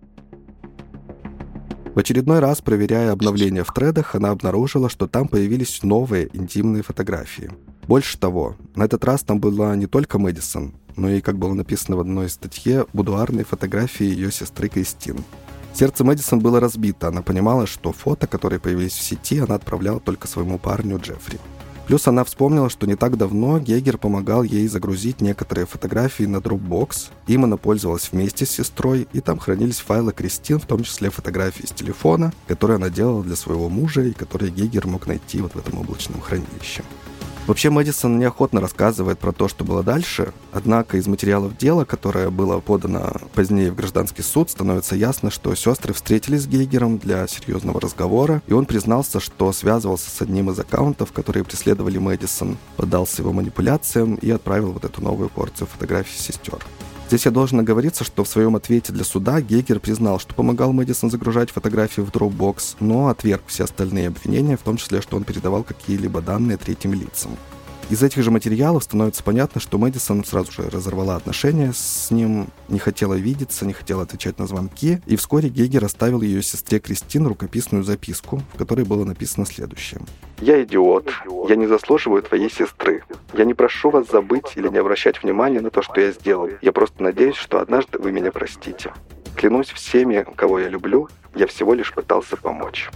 В 1.92 1.98
очередной 1.98 2.38
раз, 2.38 2.60
проверяя 2.60 3.10
обновления 3.10 3.64
в 3.64 3.74
тредах, 3.74 4.14
она 4.14 4.30
обнаружила, 4.30 4.88
что 4.88 5.08
там 5.08 5.26
появились 5.26 5.82
новые 5.82 6.30
интимные 6.34 6.84
фотографии. 6.84 7.50
Больше 7.88 8.16
того, 8.16 8.54
на 8.76 8.84
этот 8.84 9.04
раз 9.04 9.24
там 9.24 9.40
была 9.40 9.74
не 9.74 9.88
только 9.88 10.20
Мэдисон, 10.20 10.76
но 10.94 11.10
и, 11.10 11.20
как 11.20 11.37
было 11.37 11.52
написано 11.52 11.96
в 11.96 12.00
одной 12.00 12.28
статье, 12.28 12.87
будуарные 12.92 13.44
фотографии 13.44 14.06
ее 14.06 14.30
сестры 14.30 14.68
Кристин. 14.68 15.16
Сердце 15.74 16.04
Мэдисон 16.04 16.38
было 16.38 16.60
разбито. 16.60 17.08
Она 17.08 17.20
понимала, 17.20 17.66
что 17.66 17.92
фото, 17.92 18.28
которые 18.28 18.60
появились 18.60 18.92
в 18.92 19.02
сети, 19.02 19.38
она 19.40 19.56
отправляла 19.56 19.98
только 19.98 20.28
своему 20.28 20.56
парню 20.56 21.00
Джеффри. 21.00 21.40
Плюс 21.88 22.06
она 22.06 22.22
вспомнила, 22.22 22.70
что 22.70 22.87
не 22.87 22.94
так 22.94 23.18
давно 23.18 23.58
Гегер 23.58 23.98
помогал 23.98 24.44
ей 24.44 24.68
загрузить 24.68 25.20
некоторые 25.20 25.66
фотографии 25.66 26.24
на 26.24 26.37
Dropbox. 26.37 27.10
Им 27.26 27.44
она 27.44 27.56
пользовалась 27.56 28.10
вместе 28.12 28.46
с 28.46 28.50
сестрой, 28.50 29.08
и 29.12 29.20
там 29.20 29.38
хранились 29.38 29.80
файлы 29.80 30.12
Кристин, 30.12 30.60
в 30.60 30.66
том 30.66 30.84
числе 30.84 31.10
фотографии 31.10 31.66
с 31.66 31.72
телефона, 31.72 32.32
которые 32.46 32.76
она 32.76 32.88
делала 32.88 33.24
для 33.24 33.37
своего 33.37 33.68
мужа 33.68 34.02
и 34.02 34.12
которые 34.12 34.52
Гегер 34.52 34.87
мог 34.87 35.08
найти 35.08 35.42
вот 35.42 35.54
в 35.54 35.58
этом 35.58 35.78
облачном 35.80 36.20
хранилище. 36.20 36.84
Вообще 37.46 37.68
Мэдисон 37.68 38.18
неохотно 38.18 38.62
рассказывает 38.62 39.18
про 39.18 39.30
то, 39.30 39.48
что 39.48 39.64
было 39.64 39.83
дальше, 39.83 40.33
однако 40.50 40.96
из 40.96 41.07
материалов 41.07 41.59
дела, 41.59 41.85
которое 41.85 42.30
было 42.30 42.59
подано 42.61 43.12
позднее 43.35 43.70
в 43.70 43.74
гражданский 43.74 44.22
суд, 44.22 44.48
становится 44.48 44.96
ясно, 44.96 45.30
что 45.30 45.54
сестры 45.54 45.92
встретились 45.92 46.44
с 46.44 46.46
Гейгером 46.46 46.96
для 46.96 47.26
серьезного 47.26 47.83
разговора, 47.83 48.42
и 48.46 48.54
он 48.54 48.64
признался, 48.64 49.20
что 49.20 49.52
связывался 49.52 50.09
с 50.09 50.22
одним 50.22 50.50
из 50.50 50.59
аккаунтов, 50.59 51.12
которые 51.12 51.44
преследовали 51.44 51.98
Мэдисон, 51.98 52.57
поддался 52.78 53.20
его 53.20 53.35
манипуляциям 53.35 54.14
и 54.14 54.30
отправил 54.30 54.72
вот 54.72 54.87
эту 54.87 55.02
новую 55.02 55.28
порцию 55.28 55.66
фотографий 55.66 56.18
сестер. 56.18 56.64
Здесь 57.08 57.26
я 57.26 57.30
должен 57.30 57.60
оговориться, 57.60 58.02
что 58.02 58.24
в 58.24 58.28
своем 58.28 58.56
ответе 58.56 58.92
для 58.92 59.04
суда 59.04 59.40
Гейгер 59.40 59.78
признал, 59.78 60.18
что 60.18 60.34
помогал 60.34 60.72
Мэдисон 60.72 61.10
загружать 61.10 61.50
фотографии 61.50 62.00
в 62.00 62.10
Dropbox, 62.10 62.76
но 62.80 63.08
отверг 63.08 63.42
все 63.46 63.64
остальные 63.64 64.08
обвинения, 64.08 64.56
в 64.56 64.62
том 64.62 64.78
числе, 64.78 65.02
что 65.02 65.16
он 65.16 65.24
передавал 65.24 65.62
какие-либо 65.62 66.22
данные 66.22 66.56
третьим 66.56 66.94
лицам. 66.94 67.36
Из 67.90 68.02
этих 68.02 68.22
же 68.22 68.30
материалов 68.30 68.82
становится 68.82 69.22
понятно, 69.22 69.60
что 69.60 69.76
Мэдисон 69.76 70.24
сразу 70.24 70.50
же 70.50 70.70
разорвала 70.70 71.16
отношения 71.16 71.72
с 71.74 72.10
ним, 72.10 72.46
не 72.68 72.78
хотела 72.78 73.14
видеться, 73.14 73.66
не 73.66 73.74
хотела 73.74 74.04
отвечать 74.04 74.38
на 74.38 74.46
звонки, 74.46 75.00
и 75.06 75.16
вскоре 75.16 75.50
Гегер 75.50 75.84
оставил 75.84 76.22
ее 76.22 76.42
сестре 76.42 76.80
Кристин 76.80 77.26
рукописную 77.26 77.84
записку, 77.84 78.40
в 78.54 78.58
которой 78.58 78.86
было 78.86 79.04
написано 79.04 79.44
следующее. 79.44 80.00
«Я 80.40 80.62
идиот. 80.64 81.10
Я 81.48 81.56
не 81.56 81.66
заслуживаю 81.66 82.22
твоей 82.22 82.50
сестры. 82.50 83.04
Я 83.34 83.44
не 83.44 83.52
прошу 83.52 83.90
вас 83.90 84.08
забыть 84.10 84.52
или 84.56 84.68
не 84.68 84.78
обращать 84.78 85.22
внимания 85.22 85.60
на 85.60 85.70
то, 85.70 85.82
что 85.82 86.00
я 86.00 86.10
сделал. 86.10 86.48
Я 86.62 86.72
просто 86.72 87.02
надеюсь, 87.02 87.36
что 87.36 87.60
однажды 87.60 87.98
вы 87.98 88.12
меня 88.12 88.32
простите. 88.32 88.92
Клянусь 89.36 89.68
всеми, 89.68 90.24
кого 90.36 90.58
я 90.58 90.68
люблю, 90.68 91.08
я 91.34 91.46
всего 91.46 91.74
лишь 91.74 91.92
пытался 91.92 92.36
помочь». 92.38 92.90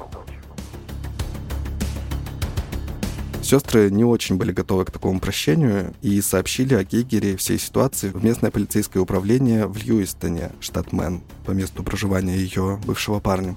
Сестры 3.49 3.89
не 3.91 4.05
очень 4.05 4.37
были 4.37 4.53
готовы 4.53 4.85
к 4.85 4.91
такому 4.91 5.21
прощению 5.21 5.95
и 6.03 6.21
сообщили 6.21 6.75
о 6.75 6.85
Гейгере 6.85 7.33
и 7.33 7.37
всей 7.37 7.59
ситуации 7.59 8.11
в 8.11 8.23
местное 8.23 8.51
полицейское 8.51 9.03
управление 9.03 9.67
в 9.67 9.79
Льюистоне, 9.79 10.51
штат 10.61 10.93
Мэн, 10.93 11.23
по 11.47 11.53
месту 11.53 11.83
проживания 11.83 12.37
ее 12.37 12.79
бывшего 12.85 13.21
парня. 13.21 13.57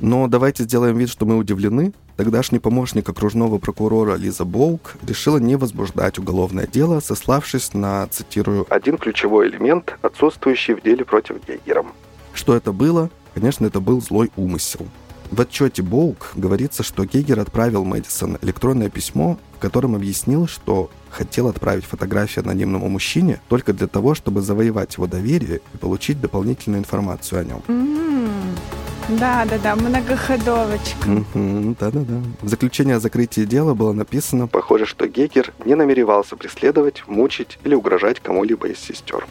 Но 0.00 0.26
давайте 0.26 0.64
сделаем 0.64 0.98
вид, 0.98 1.08
что 1.08 1.24
мы 1.24 1.36
удивлены. 1.36 1.92
Тогдашний 2.16 2.58
помощник 2.58 3.08
окружного 3.08 3.58
прокурора 3.58 4.16
Лиза 4.16 4.44
Боук 4.44 4.96
решила 5.06 5.38
не 5.38 5.54
возбуждать 5.54 6.18
уголовное 6.18 6.66
дело, 6.66 6.98
сославшись 6.98 7.74
на, 7.74 8.08
цитирую, 8.08 8.66
«один 8.70 8.98
ключевой 8.98 9.50
элемент, 9.50 9.98
отсутствующий 10.02 10.74
в 10.74 10.82
деле 10.82 11.04
против 11.04 11.36
Гейгера». 11.46 11.86
Что 12.34 12.56
это 12.56 12.72
было? 12.72 13.08
Конечно, 13.34 13.66
это 13.66 13.78
был 13.78 14.02
злой 14.02 14.32
умысел. 14.34 14.88
В 15.32 15.40
отчете 15.40 15.80
Боук 15.80 16.32
говорится, 16.36 16.82
что 16.82 17.06
Гейгер 17.06 17.40
отправил 17.40 17.84
Мэдисон 17.84 18.36
электронное 18.42 18.90
письмо, 18.90 19.38
в 19.56 19.60
котором 19.60 19.94
объяснил, 19.94 20.46
что 20.46 20.90
хотел 21.08 21.48
отправить 21.48 21.86
фотографию 21.86 22.44
анонимному 22.44 22.86
мужчине 22.90 23.40
только 23.48 23.72
для 23.72 23.86
того, 23.86 24.14
чтобы 24.14 24.42
завоевать 24.42 24.94
его 24.96 25.06
доверие 25.06 25.62
и 25.72 25.76
получить 25.78 26.20
дополнительную 26.20 26.80
информацию 26.80 27.40
о 27.40 27.44
нем. 27.44 27.62
М, 27.68 28.28
Да-да-да, 29.08 29.74
многоходовочка. 29.74 31.08
Мгм, 31.08 31.76
Да-да-да. 31.80 32.20
В 32.42 32.48
заключение 32.48 32.96
о 32.96 33.00
закрытии 33.00 33.46
дела 33.46 33.72
было 33.72 33.94
написано, 33.94 34.48
похоже, 34.48 34.84
что 34.84 35.08
Гегер 35.08 35.54
не 35.64 35.74
намеревался 35.74 36.36
преследовать, 36.36 37.04
мучить 37.06 37.58
или 37.64 37.74
угрожать 37.74 38.20
кому-либо 38.20 38.68
из 38.68 38.78
сестер. 38.80 39.26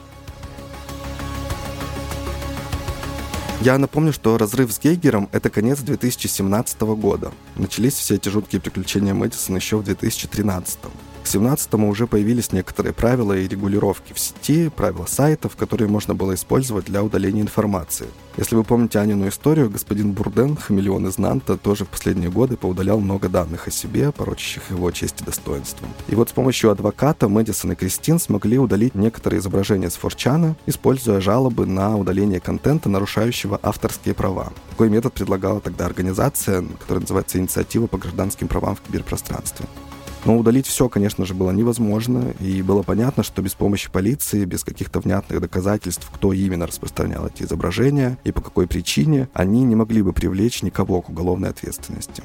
Я 3.64 3.78
напомню, 3.78 4.12
что 4.12 4.40
разрыв 4.40 4.72
с 4.72 4.80
Гейгером— 4.80 5.30
это 5.32 5.52
конец 5.52 5.82
2017 5.82 6.82
года. 6.96 7.32
Начались 7.56 7.94
все 7.94 8.16
эти 8.16 8.28
жуткие 8.28 8.60
приключения 8.60 9.14
Мэдисона 9.14 9.58
еще 9.58 9.78
в 9.78 9.84
2013. 9.84 10.80
К 11.22 11.30
2017 11.32 11.74
уже 11.76 12.08
появились 12.08 12.52
некоторые 12.52 12.94
правила 12.94 13.34
и 13.38 13.48
регулировки 13.48 14.12
в 14.12 14.20
сети, 14.20 14.70
правила 14.70 15.06
сайтов, 15.06 15.56
которые 15.56 15.88
можно 15.88 16.16
было 16.16 16.34
использовать 16.34 16.86
для 16.86 17.04
удаления 17.04 17.44
информации. 17.44 18.08
Если 18.38 18.56
вы 18.56 18.64
помните 18.64 18.98
Анину 18.98 19.28
историю, 19.28 19.70
господин 19.70 20.14
Бурден, 20.14 20.58
хамелеон 20.58 21.08
из 21.08 21.20
Нанта, 21.20 21.58
тоже 21.58 21.86
в 21.86 21.90
последние 21.90 22.32
годы 22.32 22.58
поудалял 22.58 23.00
много 23.00 23.30
данных 23.30 23.68
о 23.68 23.72
себе, 23.72 24.12
порочащих 24.12 24.72
его 24.72 24.90
честь 24.90 25.22
и 25.22 25.24
достоинство. 25.24 25.88
И 26.08 26.16
вот 26.16 26.30
с 26.30 26.34
помощью 26.34 26.72
адвоката 26.72 27.30
Мэдисон 27.30 27.74
и 27.74 27.76
Кристин 27.76 28.20
смогли 28.20 28.58
удалить 28.58 28.96
некоторые 28.96 29.42
изображения 29.42 29.92
с 29.92 29.96
Форчана, 29.96 30.56
используя 30.66 31.22
жалобы 31.22 31.68
на 31.68 31.98
удаление 31.98 32.40
контента, 32.40 32.90
нарушающего 32.90 33.60
авторские 33.62 34.16
права. 34.16 34.52
Такой 34.72 34.90
метод 34.90 35.14
предлагала 35.14 35.62
тогда 35.62 35.86
организация, 35.86 36.66
которая 36.80 37.02
называется 37.02 37.38
«Инициатива 37.38 37.86
по 37.86 38.00
гражданским 38.00 38.48
правам 38.48 38.76
в 38.76 38.82
киберпространстве». 38.82 39.68
Но 40.24 40.38
удалить 40.38 40.68
все, 40.68 40.88
конечно 40.88 41.26
же, 41.26 41.34
было 41.34 41.50
невозможно, 41.50 42.34
и 42.40 42.62
было 42.62 42.84
понятно, 42.84 43.24
что 43.24 43.42
без 43.42 43.56
помощи 43.56 43.90
полиции, 43.92 44.46
без 44.46 44.64
каких-то 44.64 45.00
внятных 45.00 45.42
доказательств, 45.42 46.08
кто 46.14 46.32
именно 46.32 46.68
распространял 46.68 47.26
эти 47.26 47.44
изображения 47.44 48.20
и 48.24 48.32
по 48.32 48.42
какой 48.42 48.68
причине, 48.68 49.30
они 49.34 49.64
не 49.64 49.76
могли 49.76 50.04
бы 50.04 50.14
привлечь 50.14 50.62
никого 50.62 51.02
к 51.02 51.10
уголовной 51.10 51.50
ответственности. 51.50 52.22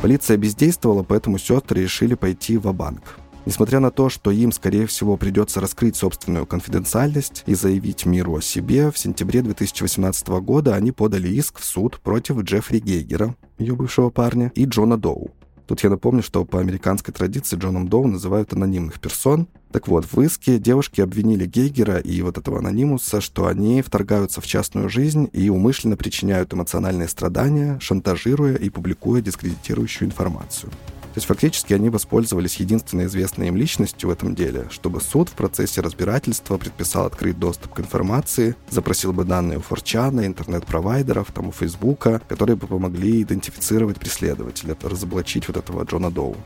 Полиция 0.00 0.36
бездействовала, 0.36 1.02
поэтому 1.02 1.36
сестры 1.36 1.82
решили 1.82 2.14
пойти 2.14 2.56
в 2.56 2.72
банк 2.72 3.18
Несмотря 3.46 3.78
на 3.78 3.92
то, 3.92 4.08
что 4.08 4.32
им, 4.32 4.50
скорее 4.50 4.88
всего, 4.88 5.16
придется 5.16 5.60
раскрыть 5.60 5.94
собственную 5.94 6.46
конфиденциальность 6.46 7.44
и 7.46 7.54
заявить 7.54 8.04
миру 8.04 8.36
о 8.36 8.42
себе, 8.42 8.90
в 8.90 8.98
сентябре 8.98 9.40
2018 9.40 10.28
года 10.40 10.74
они 10.74 10.90
подали 10.90 11.28
иск 11.28 11.60
в 11.60 11.64
суд 11.64 12.00
против 12.00 12.40
Джеффри 12.40 12.80
Гейгера, 12.80 13.36
ее 13.58 13.76
бывшего 13.76 14.10
парня, 14.10 14.50
и 14.56 14.64
Джона 14.64 14.98
Доу. 14.98 15.30
Тут 15.68 15.80
я 15.84 15.90
напомню, 15.90 16.24
что 16.24 16.44
по 16.44 16.58
американской 16.58 17.14
традиции 17.14 17.56
Джоном 17.56 17.88
Доу 17.88 18.08
называют 18.08 18.52
анонимных 18.52 19.00
персон. 19.00 19.46
Так 19.70 19.86
вот, 19.86 20.06
в 20.10 20.20
иске 20.20 20.58
девушки 20.58 21.00
обвинили 21.00 21.46
Гейгера 21.46 21.98
и 21.98 22.22
вот 22.22 22.38
этого 22.38 22.58
анонимуса, 22.58 23.20
что 23.20 23.46
они 23.46 23.80
вторгаются 23.80 24.40
в 24.40 24.46
частную 24.46 24.88
жизнь 24.88 25.28
и 25.32 25.48
умышленно 25.50 25.96
причиняют 25.96 26.52
эмоциональные 26.52 27.08
страдания, 27.08 27.78
шантажируя 27.80 28.56
и 28.56 28.70
публикуя 28.70 29.20
дискредитирующую 29.20 30.08
информацию. 30.08 30.72
То 31.16 31.18
есть 31.18 31.28
фактически 31.28 31.72
они 31.72 31.88
воспользовались 31.88 32.56
единственной 32.56 33.06
известной 33.06 33.48
им 33.48 33.56
личностью 33.56 34.10
в 34.10 34.12
этом 34.12 34.34
деле, 34.34 34.66
чтобы 34.70 35.00
суд 35.00 35.30
в 35.30 35.32
процессе 35.32 35.80
разбирательства 35.80 36.58
предписал 36.58 37.06
открыть 37.06 37.38
доступ 37.38 37.72
к 37.72 37.80
информации, 37.80 38.54
запросил 38.68 39.14
бы 39.14 39.24
данные 39.24 39.56
у 39.56 39.62
Форчана, 39.62 40.26
интернет-провайдеров, 40.26 41.32
там 41.32 41.48
у 41.48 41.52
Фейсбука, 41.52 42.20
которые 42.28 42.56
бы 42.56 42.66
помогли 42.66 43.22
идентифицировать 43.22 43.98
преследователя, 43.98 44.76
разоблачить 44.82 45.48
вот 45.48 45.56
этого 45.56 45.84
Джона 45.84 46.10
Доу. 46.10 46.36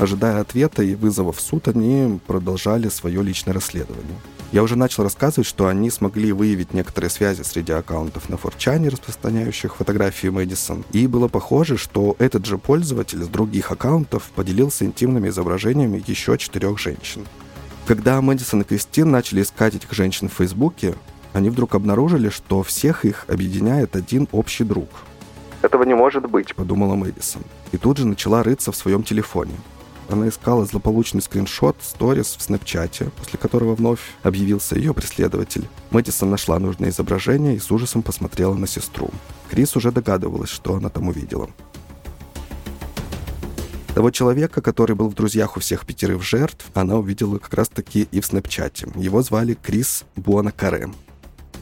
Ожидая 0.00 0.40
ответа 0.40 0.82
и 0.82 0.96
вызова 0.96 1.30
в 1.32 1.40
суд, 1.40 1.68
они 1.68 2.18
продолжали 2.26 2.88
свое 2.88 3.22
личное 3.22 3.52
расследование. 3.52 4.18
Я 4.50 4.62
уже 4.62 4.76
начал 4.76 5.02
рассказывать, 5.02 5.46
что 5.46 5.66
они 5.66 5.90
смогли 5.90 6.32
выявить 6.32 6.72
некоторые 6.72 7.10
связи 7.10 7.42
среди 7.42 7.72
аккаунтов 7.72 8.30
на 8.30 8.38
Форчане, 8.38 8.88
распространяющих 8.88 9.76
фотографии 9.76 10.28
Мэдисон. 10.28 10.84
И 10.92 11.06
было 11.06 11.28
похоже, 11.28 11.76
что 11.76 12.16
этот 12.18 12.46
же 12.46 12.56
пользователь 12.56 13.22
с 13.22 13.28
других 13.28 13.70
аккаунтов 13.72 14.30
поделился 14.34 14.86
интимными 14.86 15.28
изображениями 15.28 16.02
еще 16.06 16.38
четырех 16.38 16.78
женщин. 16.78 17.26
Когда 17.86 18.22
Мэдисон 18.22 18.62
и 18.62 18.64
Кристин 18.64 19.10
начали 19.10 19.42
искать 19.42 19.74
этих 19.74 19.92
женщин 19.92 20.30
в 20.30 20.32
Фейсбуке, 20.32 20.94
они 21.34 21.50
вдруг 21.50 21.74
обнаружили, 21.74 22.30
что 22.30 22.62
всех 22.62 23.04
их 23.04 23.26
объединяет 23.28 23.96
один 23.96 24.28
общий 24.32 24.64
друг. 24.64 24.88
«Этого 25.60 25.82
не 25.82 25.94
может 25.94 26.24
быть»,— 26.30 26.54
подумала 26.56 26.94
Мэдисон. 26.94 27.42
И 27.72 27.76
тут 27.76 27.98
же 27.98 28.06
начала 28.06 28.42
рыться 28.42 28.72
в 28.72 28.76
своем 28.76 29.02
телефоне. 29.02 29.54
Она 30.08 30.28
искала 30.28 30.64
злополучный 30.64 31.20
скриншот 31.20 31.76
сторис 31.82 32.34
в 32.36 32.42
снэпчате, 32.42 33.10
после 33.16 33.38
которого 33.38 33.74
вновь 33.74 34.00
объявился 34.22 34.76
ее 34.76 34.94
преследователь. 34.94 35.68
Мэдисон 35.90 36.30
нашла 36.30 36.58
нужное 36.58 36.88
изображение 36.88 37.56
и 37.56 37.58
с 37.58 37.70
ужасом 37.70 38.02
посмотрела 38.02 38.54
на 38.54 38.66
сестру. 38.66 39.10
Крис 39.50 39.76
уже 39.76 39.92
догадывалась, 39.92 40.48
что 40.48 40.74
она 40.74 40.88
там 40.88 41.08
увидела. 41.08 41.50
Того 43.94 44.10
человека, 44.10 44.62
который 44.62 44.94
был 44.94 45.08
в 45.08 45.14
друзьях 45.14 45.56
у 45.56 45.60
всех 45.60 45.84
пятерых 45.84 46.22
жертв, 46.22 46.66
она 46.72 46.96
увидела 46.96 47.38
как 47.38 47.52
раз-таки 47.52 48.08
и 48.10 48.20
в 48.20 48.26
снэпчате. 48.26 48.88
Его 48.94 49.22
звали 49.22 49.58
Крис 49.60 50.04
Буанакаре. 50.14 50.88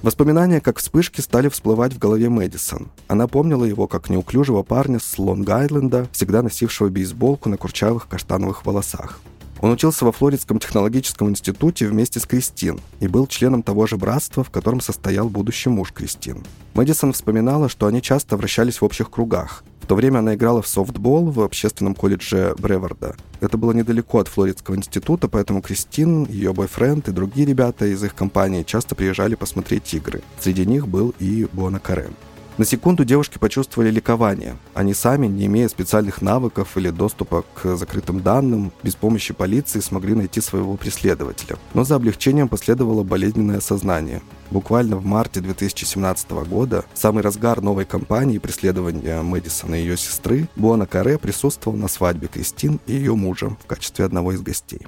Воспоминания, 0.02 0.60
как 0.60 0.78
вспышки, 0.78 1.20
стали 1.20 1.48
всплывать 1.48 1.92
в 1.92 1.98
голове 1.98 2.28
Мэдисон. 2.28 2.88
Она 3.08 3.26
помнила 3.26 3.64
его 3.64 3.86
как 3.86 4.10
неуклюжего 4.10 4.62
парня 4.62 4.98
с 4.98 5.18
Лонг-Айленда, 5.18 6.08
всегда 6.12 6.42
носившего 6.42 6.88
бейсболку 6.88 7.48
на 7.48 7.56
курчавых 7.56 8.06
каштановых 8.06 8.64
волосах. 8.66 9.20
Он 9.60 9.70
учился 9.72 10.04
во 10.04 10.12
Флоридском 10.12 10.58
технологическом 10.58 11.30
институте 11.30 11.86
вместе 11.86 12.20
с 12.20 12.26
Кристин 12.26 12.78
и 13.00 13.08
был 13.08 13.26
членом 13.26 13.62
того 13.62 13.86
же 13.86 13.96
братства, 13.96 14.44
в 14.44 14.50
котором 14.50 14.80
состоял 14.80 15.28
будущий 15.28 15.70
муж 15.70 15.92
Кристин. 15.92 16.44
Мэдисон 16.74 17.14
вспоминала, 17.14 17.68
что 17.68 17.86
они 17.86 18.02
часто 18.02 18.36
вращались 18.36 18.80
в 18.80 18.84
общих 18.84 19.10
кругах. 19.10 19.64
В 19.86 19.88
то 19.88 19.94
время 19.94 20.18
она 20.18 20.34
играла 20.34 20.62
в 20.62 20.66
софтбол 20.66 21.30
в 21.30 21.40
общественном 21.40 21.94
колледже 21.94 22.56
Бреварда. 22.58 23.14
Это 23.38 23.56
было 23.56 23.70
недалеко 23.70 24.18
от 24.18 24.26
Флоридского 24.26 24.74
института, 24.74 25.28
поэтому 25.28 25.62
Кристин, 25.62 26.24
ее 26.24 26.52
бойфренд 26.52 27.06
и 27.06 27.12
другие 27.12 27.46
ребята 27.46 27.86
из 27.86 28.02
их 28.02 28.16
компании 28.16 28.64
часто 28.64 28.96
приезжали 28.96 29.36
посмотреть 29.36 29.94
игры. 29.94 30.22
Среди 30.40 30.66
них 30.66 30.88
был 30.88 31.14
и 31.20 31.46
Бона 31.52 31.78
Карен. 31.78 32.14
На 32.58 32.64
секунду 32.64 33.04
девушки 33.04 33.36
почувствовали 33.36 33.90
ликование. 33.90 34.56
Они 34.72 34.94
сами, 34.94 35.26
не 35.26 35.44
имея 35.44 35.68
специальных 35.68 36.22
навыков 36.22 36.78
или 36.78 36.88
доступа 36.88 37.44
к 37.54 37.76
закрытым 37.76 38.22
данным, 38.22 38.72
без 38.82 38.94
помощи 38.94 39.34
полиции 39.34 39.80
смогли 39.80 40.14
найти 40.14 40.40
своего 40.40 40.76
преследователя. 40.78 41.56
Но 41.74 41.84
за 41.84 41.96
облегчением 41.96 42.48
последовало 42.48 43.02
болезненное 43.02 43.60
сознание. 43.60 44.22
Буквально 44.50 44.96
в 44.96 45.04
марте 45.04 45.40
2017 45.40 46.30
года, 46.48 46.86
в 46.94 46.98
самый 46.98 47.22
разгар 47.22 47.60
новой 47.60 47.84
кампании 47.84 48.38
преследования 48.38 49.20
Мэдисона 49.20 49.74
и 49.74 49.80
ее 49.80 49.98
сестры, 49.98 50.48
Буана 50.56 50.86
Каре 50.86 51.18
присутствовал 51.18 51.76
на 51.76 51.88
свадьбе 51.88 52.28
Кристин 52.28 52.80
и 52.86 52.94
ее 52.94 53.14
мужа 53.16 53.50
в 53.50 53.66
качестве 53.66 54.06
одного 54.06 54.32
из 54.32 54.40
гостей. 54.40 54.86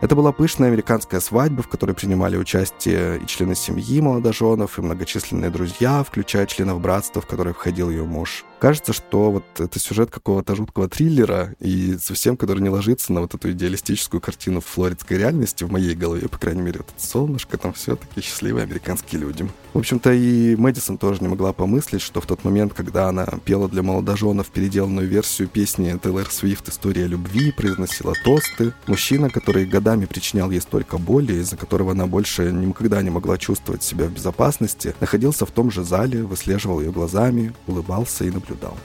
Это 0.00 0.14
была 0.14 0.30
пышная 0.30 0.68
американская 0.68 1.18
свадьба, 1.18 1.64
в 1.64 1.68
которой 1.68 1.92
принимали 1.92 2.36
участие 2.36 3.18
и 3.18 3.26
члены 3.26 3.56
семьи 3.56 4.00
молодоженов, 4.00 4.78
и 4.78 4.82
многочисленные 4.82 5.50
друзья, 5.50 6.04
включая 6.04 6.46
членов 6.46 6.80
братства, 6.80 7.20
в 7.20 7.26
которое 7.26 7.52
входил 7.52 7.90
ее 7.90 8.04
муж. 8.04 8.44
Кажется, 8.58 8.92
что 8.92 9.30
вот 9.30 9.44
это 9.60 9.78
сюжет 9.78 10.10
какого-то 10.10 10.56
жуткого 10.56 10.88
триллера, 10.88 11.54
и 11.60 11.96
совсем, 12.02 12.36
который 12.36 12.60
не 12.60 12.68
ложится 12.68 13.12
на 13.12 13.20
вот 13.20 13.34
эту 13.34 13.52
идеалистическую 13.52 14.20
картину 14.20 14.60
флоридской 14.60 15.16
реальности 15.16 15.62
в 15.62 15.70
моей 15.70 15.94
голове, 15.94 16.28
по 16.28 16.38
крайней 16.38 16.62
мере, 16.62 16.80
это 16.80 16.92
солнышко, 16.96 17.56
там 17.56 17.72
все 17.72 17.94
такие 17.94 18.22
счастливые 18.22 18.64
американские 18.64 19.20
люди. 19.20 19.48
В 19.74 19.78
общем-то, 19.78 20.12
и 20.12 20.56
Мэдисон 20.56 20.98
тоже 20.98 21.22
не 21.22 21.28
могла 21.28 21.52
помыслить, 21.52 22.02
что 22.02 22.20
в 22.20 22.26
тот 22.26 22.42
момент, 22.42 22.74
когда 22.74 23.08
она 23.08 23.26
пела 23.44 23.68
для 23.68 23.84
молодоженов 23.84 24.48
переделанную 24.48 25.06
версию 25.06 25.46
песни 25.46 25.96
Тейлор 26.02 26.28
Свифт 26.28 26.68
«История 26.68 27.06
любви», 27.06 27.52
произносила 27.52 28.14
тосты, 28.24 28.72
мужчина, 28.88 29.30
который 29.30 29.66
годами 29.66 30.06
причинял 30.06 30.50
ей 30.50 30.60
столько 30.60 30.98
боли, 30.98 31.34
из-за 31.34 31.56
которого 31.56 31.92
она 31.92 32.08
больше 32.08 32.50
никогда 32.50 33.02
не 33.02 33.10
могла 33.10 33.38
чувствовать 33.38 33.84
себя 33.84 34.06
в 34.06 34.12
безопасности, 34.12 34.94
находился 35.00 35.46
в 35.46 35.52
том 35.52 35.70
же 35.70 35.84
зале, 35.84 36.24
выслеживал 36.24 36.80
ее 36.80 36.90
глазами, 36.90 37.54
улыбался 37.68 38.24
и 38.24 38.30
наблюдал 38.30 38.47
наблюдал. 38.48 38.76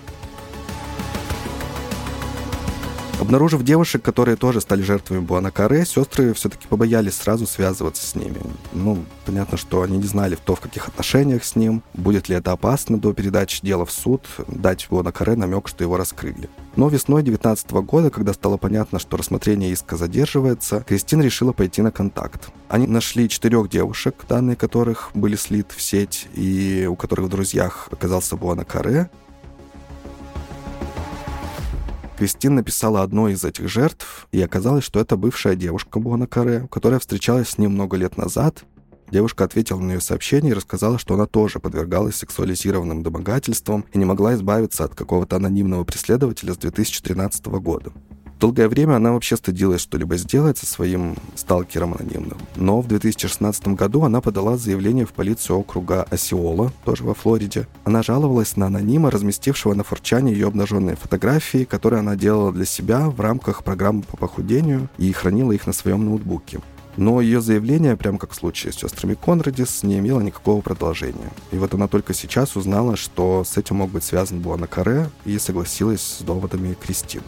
Обнаружив 3.23 3.63
девушек, 3.63 4.01
которые 4.01 4.35
тоже 4.35 4.59
стали 4.59 4.81
жертвами 4.81 5.19
Буанакаре, 5.19 5.85
сестры 5.85 6.33
все-таки 6.33 6.67
побоялись 6.67 7.13
сразу 7.13 7.47
связываться 7.47 8.05
с 8.05 8.15
ними. 8.15 8.41
Ну, 8.73 9.05
понятно, 9.25 9.57
что 9.57 9.81
они 9.81 9.97
не 9.97 10.03
знали, 10.03 10.35
то, 10.43 10.55
в 10.55 10.59
каких 10.59 10.89
отношениях 10.89 11.45
с 11.45 11.55
ним, 11.55 11.83
будет 11.93 12.27
ли 12.27 12.35
это 12.35 12.51
опасно 12.51 12.99
до 12.99 13.13
передачи 13.13 13.61
дела 13.61 13.85
в 13.85 13.91
суд, 13.91 14.25
дать 14.47 14.87
Буанакаре 14.89 15.37
намек, 15.37 15.69
что 15.69 15.85
его 15.85 15.95
раскрыли. 15.95 16.49
Но 16.75 16.89
весной 16.89 17.21
2019 17.21 17.71
года, 17.85 18.09
когда 18.09 18.33
стало 18.33 18.57
понятно, 18.57 18.99
что 18.99 19.15
рассмотрение 19.15 19.71
иска 19.71 19.95
задерживается, 19.95 20.83
Кристин 20.85 21.21
решила 21.21 21.53
пойти 21.53 21.81
на 21.81 21.91
контакт. 21.91 22.49
Они 22.67 22.87
нашли 22.87 23.29
четырех 23.29 23.69
девушек, 23.69 24.25
данные 24.27 24.57
которых 24.57 25.11
были 25.13 25.35
слит 25.35 25.71
в 25.71 25.81
сеть, 25.81 26.27
и 26.33 26.87
у 26.89 26.95
которых 26.95 27.27
в 27.27 27.29
друзьях 27.29 27.87
оказался 27.91 28.35
Буанакаре, 28.35 29.09
Кристин 32.23 32.55
написала 32.55 33.01
одной 33.01 33.33
из 33.33 33.43
этих 33.43 33.67
жертв, 33.67 34.29
и 34.31 34.41
оказалось, 34.41 34.85
что 34.85 35.01
это 35.01 35.17
бывшая 35.17 35.57
девушка 35.57 35.99
Буана 35.99 36.25
Каре, 36.25 36.69
которая 36.71 37.01
встречалась 37.01 37.49
с 37.49 37.57
ним 37.57 37.71
много 37.71 37.97
лет 37.97 38.15
назад. 38.15 38.63
Девушка 39.11 39.43
ответила 39.43 39.79
на 39.79 39.91
ее 39.91 39.99
сообщение 39.99 40.51
и 40.51 40.55
рассказала, 40.55 40.97
что 40.97 41.15
она 41.15 41.25
тоже 41.25 41.59
подвергалась 41.59 42.15
сексуализированным 42.15 43.03
домогательствам 43.03 43.83
и 43.91 43.97
не 43.97 44.05
могла 44.05 44.35
избавиться 44.35 44.85
от 44.85 44.95
какого-то 44.95 45.35
анонимного 45.35 45.83
преследователя 45.83 46.53
с 46.53 46.57
2013 46.59 47.45
года. 47.47 47.91
Долгое 48.43 48.67
время 48.67 48.97
она 48.97 49.13
вообще 49.13 49.37
стыдилась 49.37 49.79
что-либо 49.79 50.17
сделать 50.17 50.57
со 50.57 50.65
своим 50.65 51.15
сталкером 51.33 51.93
анонимным. 51.93 52.37
Но 52.57 52.81
в 52.81 52.89
2016 52.89 53.69
году 53.69 54.03
она 54.03 54.19
подала 54.19 54.57
заявление 54.57 55.05
в 55.05 55.13
полицию 55.13 55.59
округа 55.59 56.03
Осиола, 56.11 56.73
тоже 56.83 57.05
во 57.05 57.13
Флориде. 57.13 57.69
Она 57.85 58.03
жаловалась 58.03 58.57
на 58.57 58.65
анонима, 58.65 59.11
разместившего 59.11 59.73
на 59.75 59.85
форчане 59.85 60.33
ее 60.33 60.47
обнаженные 60.47 60.97
фотографии, 60.97 61.63
которые 61.63 62.01
она 62.01 62.17
делала 62.17 62.51
для 62.51 62.65
себя 62.65 63.09
в 63.09 63.21
рамках 63.21 63.63
программы 63.63 64.03
по 64.03 64.17
похудению 64.17 64.89
и 64.97 65.09
хранила 65.13 65.53
их 65.53 65.65
на 65.65 65.71
своем 65.71 66.03
ноутбуке. 66.03 66.59
Но 66.97 67.21
ее 67.21 67.39
заявление, 67.39 67.95
прямо 67.95 68.19
как 68.19 68.31
в 68.31 68.35
случае 68.35 68.73
с 68.73 68.75
сестрами 68.75 69.15
Конрадис, 69.15 69.83
не 69.83 69.99
имело 69.99 70.19
никакого 70.19 70.59
продолжения. 70.59 71.31
И 71.51 71.55
вот 71.55 71.73
она 71.73 71.87
только 71.87 72.13
сейчас 72.13 72.57
узнала, 72.57 72.97
что 72.97 73.45
с 73.45 73.57
этим 73.57 73.77
мог 73.77 73.89
быть 73.89 74.03
связан 74.03 74.41
Буана 74.41 74.67
Каре, 74.67 75.09
и 75.23 75.39
согласилась 75.39 76.01
с 76.01 76.21
доводами 76.21 76.73
Кристин. 76.73 77.23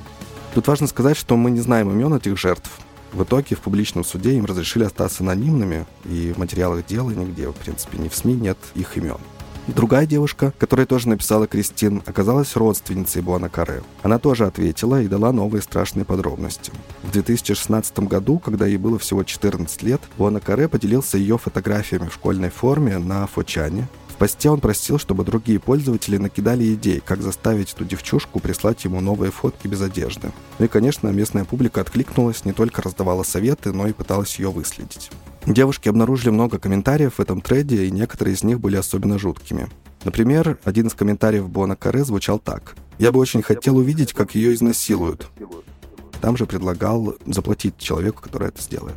Тут 0.56 0.68
важно 0.68 0.88
сказать, 0.88 1.18
что 1.18 1.36
мы 1.36 1.52
не 1.52 1.60
знаем 1.60 1.92
имен 1.92 2.14
этих 2.14 2.40
жертв. 2.40 2.72
В 3.12 3.24
итоге 3.24 3.58
в 3.58 3.60
публичном 3.60 4.06
суде 4.06 4.38
им 4.38 4.46
разрешили 4.46 4.86
остаться 4.86 5.22
анонимными, 5.22 5.86
и 6.06 6.32
в 6.32 6.38
материалах 6.38 6.86
дела 6.86 7.12
нигде, 7.12 7.50
в 7.50 7.54
принципе, 7.56 7.98
ни 7.98 8.08
в 8.08 8.16
СМИ 8.16 8.36
нет 8.36 8.58
их 8.74 8.96
имен. 8.96 9.18
Другая 9.68 10.06
девушка, 10.06 10.54
которая 10.58 10.86
тоже 10.86 11.10
написала 11.10 11.46
Кристин, 11.46 12.02
оказалась 12.06 12.56
родственницей 12.56 13.22
Буана 13.22 13.50
Каре. 13.50 13.84
Она 14.02 14.18
тоже 14.18 14.46
ответила 14.46 15.02
и 15.02 15.10
дала 15.10 15.34
новые 15.34 15.62
страшные 15.62 16.06
подробности. 16.06 16.72
В 17.04 17.12
2016 17.12 18.00
году, 18.00 18.40
когда 18.40 18.66
ей 18.66 18.78
было 18.78 18.98
всего 18.98 19.26
14 19.26 19.84
лет, 19.84 20.00
Буана 20.18 20.40
Каре 20.40 20.70
поделился 20.70 21.18
ее 21.18 21.38
фотографиями 21.38 22.08
в 22.08 22.14
школьной 22.14 22.50
форме 22.50 22.98
на 22.98 23.28
Фочане, 23.28 23.90
В 24.16 24.18
посте 24.18 24.50
он 24.50 24.62
просил, 24.62 24.98
чтобы 24.98 25.26
другие 25.26 25.60
пользователи 25.60 26.16
накидали 26.16 26.74
идей, 26.74 27.02
как 27.06 27.22
заставить 27.22 27.74
эту 27.74 27.84
девчушку 27.84 28.40
прислать 28.40 28.86
ему 28.86 29.02
новые 29.02 29.30
фотки 29.30 29.68
без 29.68 29.82
одежды. 29.82 30.32
Ну 30.58 30.66
и, 30.66 30.70
конечно, 30.70 31.10
местная 31.10 31.44
публика 31.44 31.82
откликнулась, 31.82 32.46
не 32.46 32.54
только 32.54 32.82
раздавала 32.82 33.24
советы, 33.24 33.74
но 33.74 33.88
и 33.88 33.92
пыталась 33.92 34.40
ее 34.40 34.52
выследить. 34.52 35.12
Девушки 35.46 35.90
обнаружили 35.90 36.30
много 36.30 36.60
комментариев 36.60 37.16
в 37.16 37.20
этом 37.20 37.42
трейде, 37.42 37.88
и 37.88 37.92
некоторые 37.92 38.36
из 38.36 38.44
них 38.44 38.62
были 38.62 38.78
особенно 38.78 39.20
жуткими. 39.20 39.68
Например, 40.06 40.58
один 40.64 40.88
из 40.88 40.94
комментариев 40.94 41.50
Бона 41.50 41.76
Каре 41.76 42.06
звучал 42.06 42.40
так. 42.40 42.78
«Я 42.98 43.12
бы 43.12 43.20
очень 43.20 43.42
хотел 43.42 43.76
увидеть, 43.76 44.14
как 44.14 44.34
ее 44.34 44.54
изнасилуют». 44.54 45.30
Там 46.22 46.38
же 46.38 46.46
предлагал 46.46 47.16
заплатить 47.26 47.78
человеку, 47.78 48.22
который 48.22 48.48
это 48.48 48.62
сделает. 48.62 48.96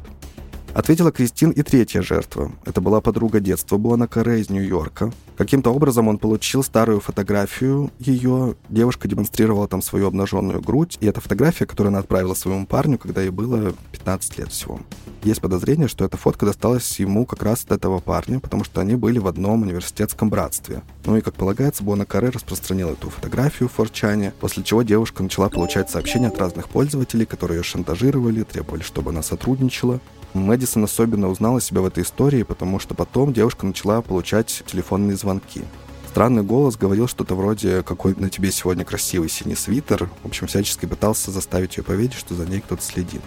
Ответила 0.74 1.10
Кристин 1.10 1.50
и 1.50 1.62
третья 1.62 2.02
жертва. 2.02 2.52
Это 2.64 2.80
была 2.80 3.00
подруга 3.00 3.40
детства 3.40 3.78
Буана 3.78 4.06
Каре 4.06 4.40
из 4.40 4.50
Нью-Йорка. 4.50 5.12
Каким-то 5.36 5.70
образом 5.70 6.08
он 6.08 6.18
получил 6.18 6.62
старую 6.62 7.00
фотографию 7.00 7.90
ее. 7.98 8.54
Девушка 8.68 9.08
демонстрировала 9.08 9.66
там 9.66 9.82
свою 9.82 10.06
обнаженную 10.06 10.60
грудь. 10.60 10.98
И 11.00 11.06
это 11.06 11.20
фотография, 11.20 11.66
которую 11.66 11.90
она 11.90 12.00
отправила 12.00 12.34
своему 12.34 12.66
парню, 12.66 12.98
когда 12.98 13.22
ей 13.22 13.30
было 13.30 13.72
15 13.92 14.38
лет 14.38 14.52
всего. 14.52 14.80
Есть 15.24 15.40
подозрение, 15.40 15.88
что 15.88 16.04
эта 16.04 16.16
фотка 16.16 16.46
досталась 16.46 17.00
ему 17.00 17.26
как 17.26 17.42
раз 17.42 17.64
от 17.64 17.72
этого 17.72 17.98
парня, 17.98 18.38
потому 18.38 18.62
что 18.62 18.80
они 18.80 18.94
были 18.94 19.18
в 19.18 19.26
одном 19.26 19.62
университетском 19.62 20.30
братстве. 20.30 20.82
Ну 21.06 21.16
и, 21.16 21.22
как 21.22 21.34
полагается, 21.34 21.82
Буана 21.82 22.04
Каре 22.04 22.28
распространил 22.28 22.90
эту 22.90 23.10
фотографию 23.10 23.68
в 23.68 23.72
Форчане, 23.72 24.32
после 24.38 24.62
чего 24.62 24.82
девушка 24.82 25.22
начала 25.22 25.48
получать 25.48 25.90
сообщения 25.90 26.28
от 26.28 26.38
разных 26.38 26.68
пользователей, 26.68 27.26
которые 27.26 27.58
ее 27.58 27.64
шантажировали, 27.64 28.44
требовали, 28.44 28.82
чтобы 28.82 29.10
она 29.10 29.22
сотрудничала. 29.22 30.00
Мэдисон 30.34 30.84
особенно 30.84 31.28
узнала 31.28 31.60
себя 31.60 31.80
в 31.80 31.86
этой 31.86 32.02
истории, 32.02 32.42
потому 32.42 32.78
что 32.78 32.94
потом 32.94 33.32
девушка 33.32 33.66
начала 33.66 34.02
получать 34.02 34.62
телефонные 34.66 35.16
звонки. 35.16 35.62
Странный 36.08 36.42
голос 36.42 36.76
говорил 36.76 37.06
что-то 37.06 37.34
вроде 37.34 37.82
«какой 37.82 38.14
на 38.16 38.28
тебе 38.28 38.50
сегодня 38.50 38.84
красивый 38.84 39.28
синий 39.28 39.54
свитер». 39.54 40.10
В 40.22 40.26
общем, 40.26 40.46
всячески 40.46 40.86
пытался 40.86 41.30
заставить 41.30 41.76
ее 41.76 41.84
поверить, 41.84 42.14
что 42.14 42.34
за 42.34 42.46
ней 42.46 42.60
кто-то 42.60 42.82
следит. 42.82 43.22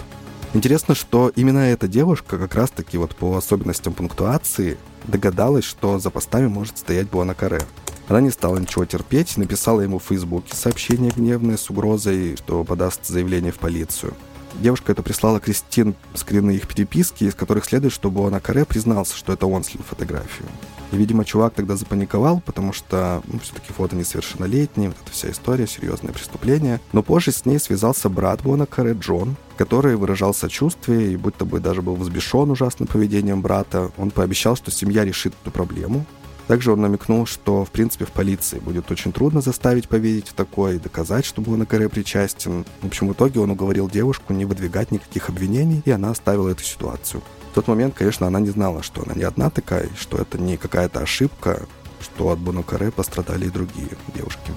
Интересно, 0.53 0.95
что 0.95 1.31
именно 1.35 1.59
эта 1.59 1.87
девушка 1.87 2.37
как 2.37 2.55
раз-таки 2.55 2.97
вот 2.97 3.15
по 3.15 3.37
особенностям 3.37 3.93
пунктуации 3.93 4.77
догадалась, 5.05 5.63
что 5.63 5.99
за 5.99 6.09
постами 6.09 6.47
может 6.47 6.77
стоять 6.77 7.09
Буана 7.09 7.33
Каре. 7.33 7.61
Она 8.09 8.19
не 8.19 8.31
стала 8.31 8.57
ничего 8.57 8.83
терпеть, 8.83 9.37
написала 9.37 9.79
ему 9.79 9.99
в 9.99 10.03
Фейсбуке 10.03 10.53
сообщение 10.53 11.13
гневное 11.15 11.55
с 11.55 11.69
угрозой, 11.69 12.35
что 12.35 12.65
подаст 12.65 13.05
заявление 13.05 13.53
в 13.53 13.59
полицию. 13.59 14.13
Девушка 14.59 14.91
это 14.91 15.01
прислала 15.01 15.39
Кристин 15.39 15.95
скрины 16.13 16.51
их 16.51 16.67
переписки, 16.67 17.23
из 17.23 17.35
которых 17.35 17.65
следует, 17.65 17.93
что 17.93 18.11
Буана 18.11 18.39
Каре 18.39 18.65
признался, 18.65 19.15
что 19.15 19.33
это 19.33 19.47
он 19.47 19.63
слил 19.63 19.83
фотографию. 19.83 20.47
И, 20.91 20.97
видимо, 20.97 21.23
чувак 21.23 21.53
тогда 21.53 21.77
запаниковал, 21.77 22.41
потому 22.45 22.73
что 22.73 23.21
ну, 23.25 23.39
все-таки 23.39 23.71
фото 23.71 23.95
несовершеннолетние, 23.95 24.89
вот 24.89 24.97
эта 25.01 25.11
вся 25.11 25.31
история, 25.31 25.67
серьезное 25.67 26.11
преступление. 26.11 26.81
Но 26.91 27.01
позже 27.01 27.31
с 27.31 27.45
ней 27.45 27.59
связался 27.59 28.09
брат 28.09 28.41
Буана 28.41 28.65
Каре 28.65 28.93
Джон, 28.93 29.37
который 29.57 29.95
выражал 29.95 30.33
сочувствие 30.33 31.13
и 31.13 31.17
будто 31.17 31.45
бы 31.45 31.59
даже 31.59 31.81
был 31.81 31.95
взбешен 31.95 32.51
ужасным 32.51 32.87
поведением 32.87 33.41
брата. 33.41 33.91
Он 33.97 34.11
пообещал, 34.11 34.57
что 34.57 34.69
семья 34.69 35.05
решит 35.05 35.33
эту 35.41 35.51
проблему, 35.51 36.05
также 36.51 36.73
он 36.73 36.81
намекнул, 36.81 37.25
что, 37.25 37.63
в 37.63 37.71
принципе, 37.71 38.03
в 38.03 38.11
полиции 38.11 38.59
будет 38.59 38.91
очень 38.91 39.13
трудно 39.13 39.39
заставить 39.39 39.87
поверить 39.87 40.27
в 40.27 40.33
такое 40.33 40.75
и 40.75 40.79
доказать, 40.79 41.23
что 41.23 41.41
был 41.41 41.55
на 41.55 41.65
коре 41.65 41.87
причастен. 41.87 42.65
В 42.81 42.87
общем, 42.87 43.07
в 43.07 43.13
итоге 43.13 43.39
он 43.39 43.51
уговорил 43.51 43.89
девушку 43.89 44.33
не 44.33 44.43
выдвигать 44.43 44.91
никаких 44.91 45.29
обвинений, 45.29 45.81
и 45.85 45.91
она 45.91 46.09
оставила 46.09 46.49
эту 46.49 46.63
ситуацию. 46.63 47.23
В 47.51 47.55
тот 47.55 47.69
момент, 47.69 47.95
конечно, 47.95 48.27
она 48.27 48.41
не 48.41 48.49
знала, 48.49 48.83
что 48.83 49.01
она 49.01 49.13
не 49.13 49.23
одна 49.23 49.49
такая, 49.49 49.87
что 49.97 50.17
это 50.17 50.37
не 50.37 50.57
какая-то 50.57 50.99
ошибка, 50.99 51.65
что 52.01 52.31
от 52.31 52.39
Бонукаре 52.39 52.91
пострадали 52.91 53.45
и 53.45 53.49
другие 53.49 53.87
девушки. 54.13 54.51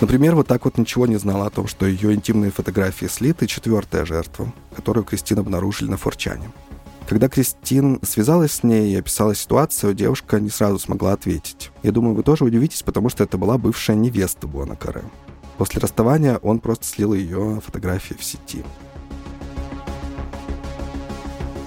Например, 0.00 0.36
вот 0.36 0.46
так 0.46 0.64
вот 0.64 0.78
ничего 0.78 1.06
не 1.06 1.16
знала 1.16 1.48
о 1.48 1.50
том, 1.50 1.66
что 1.66 1.84
ее 1.84 2.14
интимные 2.14 2.52
фотографии 2.52 3.04
слиты 3.04 3.46
четвертая 3.46 4.06
жертва, 4.06 4.50
которую 4.74 5.04
Кристина 5.04 5.42
обнаружили 5.42 5.90
на 5.90 5.98
Форчане. 5.98 6.50
Когда 7.08 7.28
Кристин 7.28 8.00
связалась 8.02 8.52
с 8.52 8.62
ней 8.62 8.94
и 8.94 8.96
описала 8.96 9.34
ситуацию, 9.34 9.94
девушка 9.94 10.40
не 10.40 10.48
сразу 10.48 10.78
смогла 10.78 11.12
ответить. 11.12 11.70
Я 11.82 11.92
думаю, 11.92 12.14
вы 12.14 12.22
тоже 12.22 12.44
удивитесь, 12.44 12.82
потому 12.82 13.10
что 13.10 13.22
это 13.22 13.36
была 13.36 13.58
бывшая 13.58 13.96
невеста 13.96 14.46
Буана 14.46 14.74
Каре. 14.74 15.02
После 15.58 15.80
расставания 15.80 16.38
он 16.38 16.60
просто 16.60 16.86
слил 16.86 17.12
ее 17.12 17.60
фотографии 17.64 18.14
в 18.14 18.24
сети. 18.24 18.64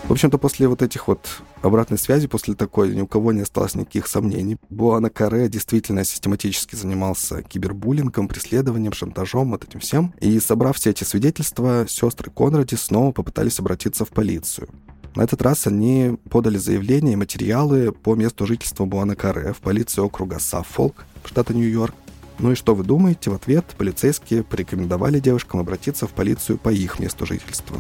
В 0.08 0.12
общем-то, 0.12 0.38
после 0.38 0.68
вот 0.68 0.82
этих 0.82 1.08
вот 1.08 1.28
обратной 1.62 1.98
связи, 1.98 2.28
после 2.28 2.56
такой, 2.56 2.96
ни 2.96 3.02
у 3.02 3.08
кого 3.08 3.32
не 3.32 3.42
осталось 3.42 3.76
никаких 3.76 4.08
сомнений. 4.08 4.58
Буана 4.70 5.10
Каре 5.10 5.50
действительно 5.50 6.04
систематически 6.04 6.76
занимался 6.76 7.44
кибербуллингом, 7.44 8.28
преследованием, 8.28 8.94
шантажом, 8.94 9.52
вот 9.52 9.66
этим 9.66 9.82
всем. 9.82 10.14
И 10.20 10.40
собрав 10.40 10.78
все 10.78 10.92
эти 10.92 11.04
свидетельства, 11.04 11.86
сестры 11.88 12.32
Конради 12.32 12.76
снова 12.76 13.12
попытались 13.12 13.60
обратиться 13.60 14.04
в 14.06 14.10
полицию. 14.10 14.70
На 15.16 15.24
этот 15.24 15.42
раз 15.42 15.68
они 15.68 16.18
подали 16.30 16.58
заявление 16.58 17.14
и 17.14 17.18
материалы 17.18 17.92
по 17.92 18.16
месту 18.16 18.46
жительства 18.46 18.86
Буана 18.86 19.16
Каре 19.16 19.54
в 19.54 19.58
полицию 19.58 20.06
округа 20.06 20.40
Саффолк, 20.40 21.06
штата 21.26 21.54
Нью-Йорк. 21.54 21.96
Ну 22.40 22.52
и 22.52 22.56
что 22.56 22.76
вы 22.76 22.84
думаете? 22.84 23.32
В 23.32 23.34
ответ 23.34 23.66
полицейские 23.78 24.44
порекомендовали 24.44 25.20
девушкам 25.20 25.60
обратиться 25.60 26.06
в 26.08 26.12
полицию 26.12 26.60
по 26.60 26.70
их 26.70 27.00
месту 27.00 27.26
жительства. 27.26 27.80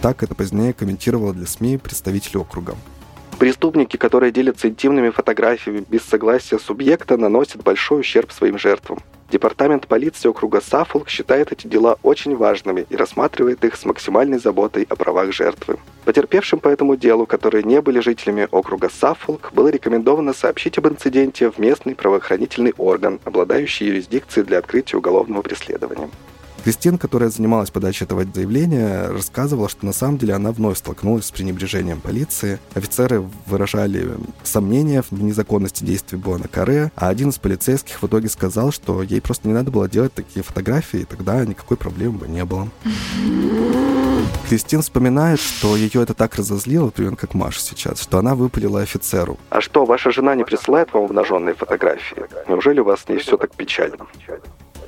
Так 0.00 0.22
это 0.22 0.34
позднее 0.34 0.72
комментировала 0.72 1.32
для 1.32 1.46
СМИ 1.46 1.78
представитель 1.78 2.38
округа. 2.38 2.76
Преступники, 3.38 3.96
которые 3.96 4.30
делятся 4.30 4.68
интимными 4.68 5.10
фотографиями 5.10 5.84
без 5.88 6.02
согласия 6.02 6.60
субъекта, 6.60 7.16
наносят 7.16 7.62
большой 7.64 8.00
ущерб 8.00 8.30
своим 8.30 8.56
жертвам. 8.58 9.00
Департамент 9.32 9.86
полиции 9.86 10.28
округа 10.28 10.60
Саффолк 10.60 11.08
считает 11.08 11.52
эти 11.52 11.66
дела 11.66 11.96
очень 12.02 12.36
важными 12.36 12.84
и 12.90 12.96
рассматривает 12.96 13.64
их 13.64 13.76
с 13.76 13.86
максимальной 13.86 14.38
заботой 14.38 14.86
о 14.90 14.94
правах 14.94 15.32
жертвы. 15.32 15.78
Потерпевшим 16.04 16.58
по 16.58 16.68
этому 16.68 16.96
делу, 16.96 17.24
которые 17.24 17.64
не 17.64 17.80
были 17.80 18.00
жителями 18.00 18.46
округа 18.50 18.90
Саффолк, 18.90 19.50
было 19.54 19.68
рекомендовано 19.68 20.34
сообщить 20.34 20.76
об 20.76 20.88
инциденте 20.88 21.50
в 21.50 21.56
местный 21.56 21.94
правоохранительный 21.94 22.74
орган, 22.76 23.20
обладающий 23.24 23.86
юрисдикцией 23.86 24.44
для 24.46 24.58
открытия 24.58 24.98
уголовного 24.98 25.40
преследования. 25.40 26.10
Кристин, 26.64 26.96
которая 26.96 27.28
занималась 27.30 27.70
подачей 27.70 28.04
этого 28.04 28.24
заявления, 28.24 29.08
рассказывала, 29.08 29.68
что 29.68 29.84
на 29.84 29.92
самом 29.92 30.18
деле 30.18 30.34
она 30.34 30.52
вновь 30.52 30.78
столкнулась 30.78 31.26
с 31.26 31.30
пренебрежением 31.32 32.00
полиции. 32.00 32.60
Офицеры 32.74 33.24
выражали 33.46 34.10
сомнения 34.44 35.02
в 35.02 35.12
незаконности 35.12 35.82
действий 35.84 36.18
Буана 36.18 36.46
Каре, 36.46 36.92
а 36.94 37.08
один 37.08 37.30
из 37.30 37.38
полицейских 37.38 38.00
в 38.00 38.06
итоге 38.06 38.28
сказал, 38.28 38.70
что 38.70 39.02
ей 39.02 39.20
просто 39.20 39.48
не 39.48 39.54
надо 39.54 39.70
было 39.72 39.88
делать 39.88 40.14
такие 40.14 40.44
фотографии, 40.44 41.00
и 41.00 41.04
тогда 41.04 41.44
никакой 41.44 41.76
проблемы 41.76 42.18
бы 42.18 42.28
не 42.28 42.44
было. 42.44 42.68
Кристин 44.48 44.82
вспоминает, 44.82 45.40
что 45.40 45.76
ее 45.76 46.02
это 46.02 46.14
так 46.14 46.36
разозлило, 46.36 46.90
примерно 46.90 47.16
как 47.16 47.34
Маша 47.34 47.60
сейчас, 47.60 48.00
что 48.00 48.18
она 48.18 48.34
выпалила 48.34 48.82
офицеру. 48.82 49.38
«А 49.50 49.60
что, 49.60 49.84
ваша 49.84 50.12
жена 50.12 50.34
не 50.34 50.44
присылает 50.44 50.92
вам 50.92 51.04
обнаженные 51.04 51.54
фотографии? 51.54 52.24
Неужели 52.48 52.80
у 52.80 52.84
вас 52.84 53.00
с 53.00 53.08
ней 53.08 53.18
все 53.18 53.36
так 53.36 53.54
печально?» 53.54 54.06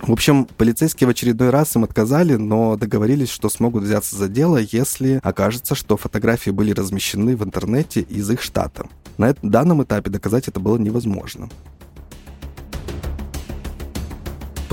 В 0.07 0.13
общем, 0.13 0.45
полицейские 0.45 1.09
в 1.09 1.11
очередной 1.11 1.49
раз 1.49 1.75
им 1.77 1.85
отказали, 1.85 2.35
но 2.35 2.77
договорились, 2.77 3.31
что 3.31 3.49
смогут 3.49 3.85
взяться 3.85 4.17
за 4.17 4.29
дело, 4.29 4.59
если 4.59 5.19
окажется, 5.23 5.75
что 5.75 5.97
фотографии 5.97 6.51
были 6.51 6.73
размещены 6.73 7.37
в 7.37 7.43
интернете 7.43 8.03
из 8.03 8.31
их 8.31 8.43
штата. 8.43 8.87
На 9.17 9.35
данном 9.41 9.83
этапе 9.83 10.11
доказать 10.11 10.47
это 10.47 10.61
было 10.61 10.77
невозможно. 10.77 11.49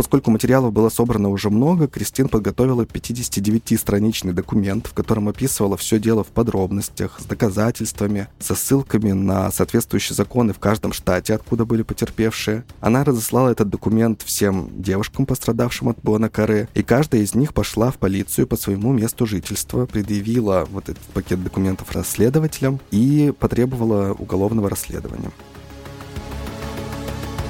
Поскольку 0.01 0.31
материалов 0.31 0.73
было 0.73 0.89
собрано 0.89 1.29
уже 1.29 1.51
много, 1.51 1.87
Кристин 1.87 2.27
подготовила 2.27 2.85
59-страничный 2.85 4.33
документ, 4.33 4.87
в 4.87 4.95
котором 4.95 5.29
описывала 5.29 5.77
все 5.77 5.99
дело 5.99 6.23
в 6.23 6.29
подробностях, 6.29 7.19
с 7.19 7.25
доказательствами, 7.25 8.27
со 8.39 8.55
ссылками 8.55 9.11
на 9.11 9.51
соответствующие 9.51 10.15
законы 10.15 10.53
в 10.53 10.59
каждом 10.59 10.91
штате, 10.91 11.35
откуда 11.35 11.65
были 11.65 11.83
потерпевшие. 11.83 12.63
Она 12.79 13.03
разослала 13.03 13.49
этот 13.49 13.69
документ 13.69 14.23
всем 14.23 14.71
девушкам, 14.75 15.27
пострадавшим 15.27 15.89
от 15.89 15.99
Буана 16.01 16.29
Каре, 16.29 16.67
и 16.73 16.81
каждая 16.81 17.21
из 17.21 17.35
них 17.35 17.53
пошла 17.53 17.91
в 17.91 17.99
полицию 17.99 18.47
по 18.47 18.55
своему 18.55 18.93
месту 18.93 19.27
жительства, 19.27 19.85
предъявила 19.85 20.67
вот 20.71 20.89
этот 20.89 21.03
пакет 21.13 21.43
документов 21.43 21.91
расследователям 21.91 22.79
и 22.89 23.31
потребовала 23.39 24.13
уголовного 24.13 24.67
расследования. 24.67 25.29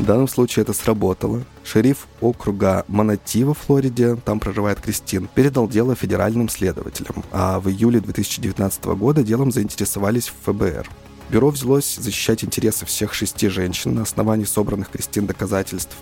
В 0.01 0.05
данном 0.05 0.27
случае 0.27 0.63
это 0.63 0.73
сработало. 0.73 1.43
Шериф 1.63 2.08
округа 2.21 2.83
Манати 2.87 3.43
во 3.43 3.54
Флориде, 3.54 4.15
там 4.15 4.39
проживает 4.39 4.81
Кристин, 4.81 5.29
передал 5.35 5.67
дело 5.67 5.93
федеральным 5.93 6.49
следователям, 6.49 7.23
а 7.31 7.60
в 7.60 7.69
июле 7.69 7.99
2019 7.99 8.83
года 8.85 9.23
делом 9.23 9.52
заинтересовались 9.52 10.29
в 10.29 10.52
ФБР. 10.52 10.89
Бюро 11.29 11.52
взялось 11.52 11.97
защищать 11.97 12.43
интересы 12.43 12.87
всех 12.87 13.13
шести 13.13 13.47
женщин 13.47 13.93
на 13.93 14.02
основании 14.02 14.45
собранных 14.45 14.89
Кристин 14.89 15.27
доказательств. 15.27 15.95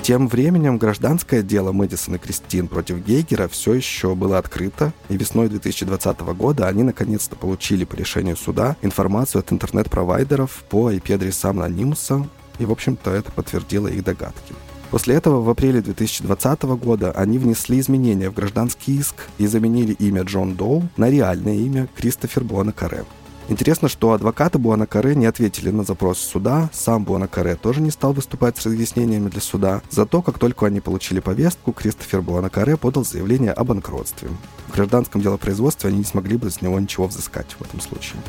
Тем 0.00 0.26
временем 0.26 0.78
гражданское 0.78 1.42
дело 1.42 1.72
Мэдисон 1.72 2.14
и 2.14 2.18
Кристин 2.18 2.66
против 2.66 3.04
Гейгера 3.04 3.46
все 3.48 3.74
еще 3.74 4.14
было 4.14 4.38
открыто, 4.38 4.94
и 5.10 5.18
весной 5.18 5.50
2020 5.50 6.20
года 6.20 6.66
они 6.66 6.82
наконец-то 6.82 7.36
получили 7.36 7.84
по 7.84 7.94
решению 7.94 8.38
суда 8.38 8.78
информацию 8.80 9.40
от 9.40 9.52
интернет-провайдеров 9.52 10.64
по 10.70 10.90
IP-адресам 10.90 11.60
Анонимуса, 11.60 12.26
и, 12.58 12.64
в 12.64 12.72
общем-то, 12.72 13.10
это 13.10 13.30
подтвердило 13.32 13.88
их 13.88 14.04
догадки. 14.04 14.54
После 14.90 15.14
этого 15.16 15.42
в 15.42 15.50
апреле 15.50 15.82
2020 15.82 16.62
года 16.62 17.12
они 17.12 17.38
внесли 17.38 17.78
изменения 17.78 18.30
в 18.30 18.34
гражданский 18.34 18.96
иск 18.96 19.14
и 19.36 19.46
заменили 19.46 19.92
имя 19.92 20.22
Джон 20.22 20.54
Доу 20.54 20.88
на 20.96 21.10
реальное 21.10 21.56
имя 21.56 21.88
Кристофер 21.94 22.42
Буанакаре. 22.42 23.04
Интересно, 23.50 23.88
что 23.88 24.12
адвокаты 24.12 24.58
Буанакаре 24.58 25.14
не 25.14 25.24
ответили 25.24 25.70
на 25.70 25.82
запрос 25.82 26.18
суда, 26.18 26.68
сам 26.70 27.04
Буанакаре 27.04 27.56
тоже 27.56 27.80
не 27.80 27.90
стал 27.90 28.12
выступать 28.12 28.58
с 28.58 28.66
разъяснениями 28.66 29.30
для 29.30 29.40
суда. 29.40 29.80
Зато, 29.88 30.20
как 30.20 30.38
только 30.38 30.66
они 30.66 30.80
получили 30.80 31.20
повестку, 31.20 31.72
Кристофер 31.72 32.20
Буанакаре 32.20 32.76
подал 32.76 33.06
заявление 33.06 33.52
о 33.52 33.64
банкротстве. 33.64 34.28
В 34.68 34.74
гражданском 34.74 35.22
делопроизводстве 35.22 35.88
они 35.88 35.98
не 35.98 36.04
смогли 36.04 36.36
бы 36.36 36.50
с 36.50 36.60
него 36.60 36.78
ничего 36.78 37.06
взыскать 37.06 37.56
в 37.58 37.62
этом 37.62 37.80
случае. 37.80 38.20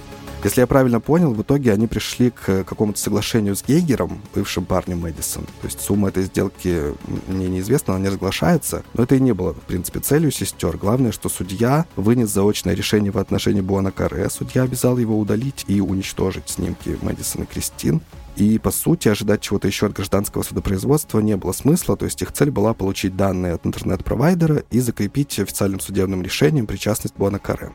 Если 0.41 0.61
я 0.61 0.67
правильно 0.67 1.01
понял, 1.01 1.33
в 1.33 1.41
итоге 1.41 1.73
они 1.73 1.87
пришли 1.87 2.31
к 2.31 2.63
какому-то 2.63 2.97
соглашению 2.97 3.57
с 3.57 3.63
Гейгером, 3.63 4.21
бывшим 4.33 4.63
парнем 4.63 4.99
Мэдисон. 4.99 5.43
То 5.43 5.67
есть 5.67 5.81
сумма 5.81 6.07
этой 6.07 6.23
сделки 6.23 6.95
мне 7.27 7.49
неизвестна, 7.49 7.95
она 7.95 8.03
не 8.03 8.09
разглашается, 8.09 8.83
но 8.93 9.03
это 9.03 9.15
и 9.15 9.19
не 9.19 9.33
было, 9.33 9.53
в 9.53 9.59
принципе, 9.61 9.99
целью 9.99 10.31
сестер. 10.31 10.77
Главное, 10.77 11.11
что 11.11 11.27
судья 11.27 11.85
вынес 11.97 12.29
заочное 12.29 12.73
решение 12.73 13.11
в 13.11 13.17
отношении 13.17 13.59
Буана 13.59 13.91
Каре. 13.91 14.29
Судья 14.29 14.63
обязал 14.63 14.97
его 14.97 15.19
удалить 15.19 15.65
и 15.67 15.81
уничтожить 15.81 16.47
снимки 16.47 16.97
Мэдисон 17.01 17.43
и 17.43 17.45
Кристин. 17.45 17.99
И, 18.37 18.57
по 18.59 18.71
сути, 18.71 19.09
ожидать 19.09 19.41
чего-то 19.41 19.67
еще 19.67 19.87
от 19.87 19.93
гражданского 19.93 20.43
судопроизводства 20.43 21.19
не 21.19 21.35
было 21.35 21.51
смысла, 21.51 21.97
то 21.97 22.05
есть 22.05 22.21
их 22.21 22.31
цель 22.31 22.49
была 22.49 22.73
получить 22.73 23.17
данные 23.17 23.55
от 23.55 23.65
интернет-провайдера 23.65 24.63
и 24.71 24.79
закрепить 24.79 25.37
официальным 25.37 25.81
судебным 25.81 26.21
решением 26.21 26.65
причастность 26.65 27.15
Буана 27.17 27.39
Каре. 27.39 27.73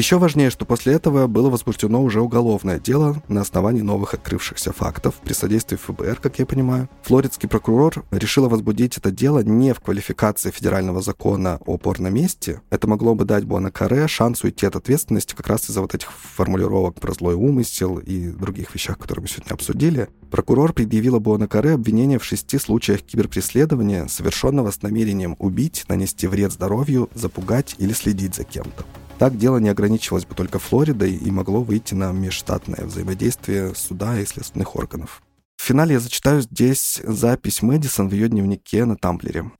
Еще 0.00 0.16
важнее, 0.16 0.48
что 0.48 0.64
после 0.64 0.94
этого 0.94 1.26
было 1.26 1.50
возбуждено 1.50 2.02
уже 2.02 2.22
уголовное 2.22 2.80
дело 2.80 3.22
на 3.28 3.42
основании 3.42 3.82
новых 3.82 4.14
открывшихся 4.14 4.72
фактов 4.72 5.16
при 5.22 5.34
содействии 5.34 5.76
ФБР, 5.76 6.20
как 6.22 6.38
я 6.38 6.46
понимаю. 6.46 6.88
Флоридский 7.02 7.50
прокурор 7.50 8.06
решил 8.10 8.48
возбудить 8.48 8.96
это 8.96 9.10
дело 9.10 9.40
не 9.40 9.74
в 9.74 9.80
квалификации 9.80 10.52
федерального 10.52 11.02
закона 11.02 11.60
о 11.66 11.76
порном 11.76 12.14
месте. 12.14 12.62
Это 12.70 12.88
могло 12.88 13.14
бы 13.14 13.26
дать 13.26 13.44
Буанакаре 13.44 14.08
шанс 14.08 14.42
уйти 14.42 14.64
от 14.64 14.74
ответственности 14.74 15.34
как 15.34 15.48
раз 15.48 15.68
из-за 15.68 15.82
вот 15.82 15.94
этих 15.94 16.10
формулировок 16.10 16.98
про 16.98 17.12
злой 17.12 17.34
умысел 17.34 17.98
и 17.98 18.30
других 18.30 18.74
вещах, 18.74 18.96
которые 18.96 19.24
мы 19.24 19.28
сегодня 19.28 19.52
обсудили. 19.52 20.08
Прокурор 20.30 20.72
предъявила 20.72 21.18
Буанакаре 21.18 21.72
обвинение 21.72 22.18
в 22.18 22.24
шести 22.24 22.56
случаях 22.56 23.02
киберпреследования, 23.02 24.06
совершенного 24.08 24.70
с 24.70 24.80
намерением 24.80 25.36
убить, 25.38 25.84
нанести 25.88 26.26
вред 26.26 26.52
здоровью, 26.52 27.10
запугать 27.12 27.74
или 27.76 27.92
следить 27.92 28.34
за 28.34 28.44
кем-то. 28.44 28.86
Так 29.20 29.36
дело 29.36 29.58
не 29.58 29.68
ограничивалось 29.68 30.24
бы 30.24 30.34
только 30.34 30.58
Флоридой 30.58 31.14
и 31.14 31.30
могло 31.30 31.62
выйти 31.62 31.92
на 31.92 32.10
межштатное 32.10 32.86
взаимодействие 32.86 33.74
суда 33.74 34.18
и 34.18 34.24
следственных 34.24 34.74
органов. 34.76 35.20
В 35.58 35.62
финале 35.62 35.92
я 35.92 36.00
зачитаю 36.00 36.40
здесь 36.40 37.02
запись 37.04 37.60
Мэдисон 37.60 38.08
в 38.08 38.14
ее 38.14 38.28
дневнике 38.28 38.86
на 38.86 38.96
Тамблере. 38.96 39.52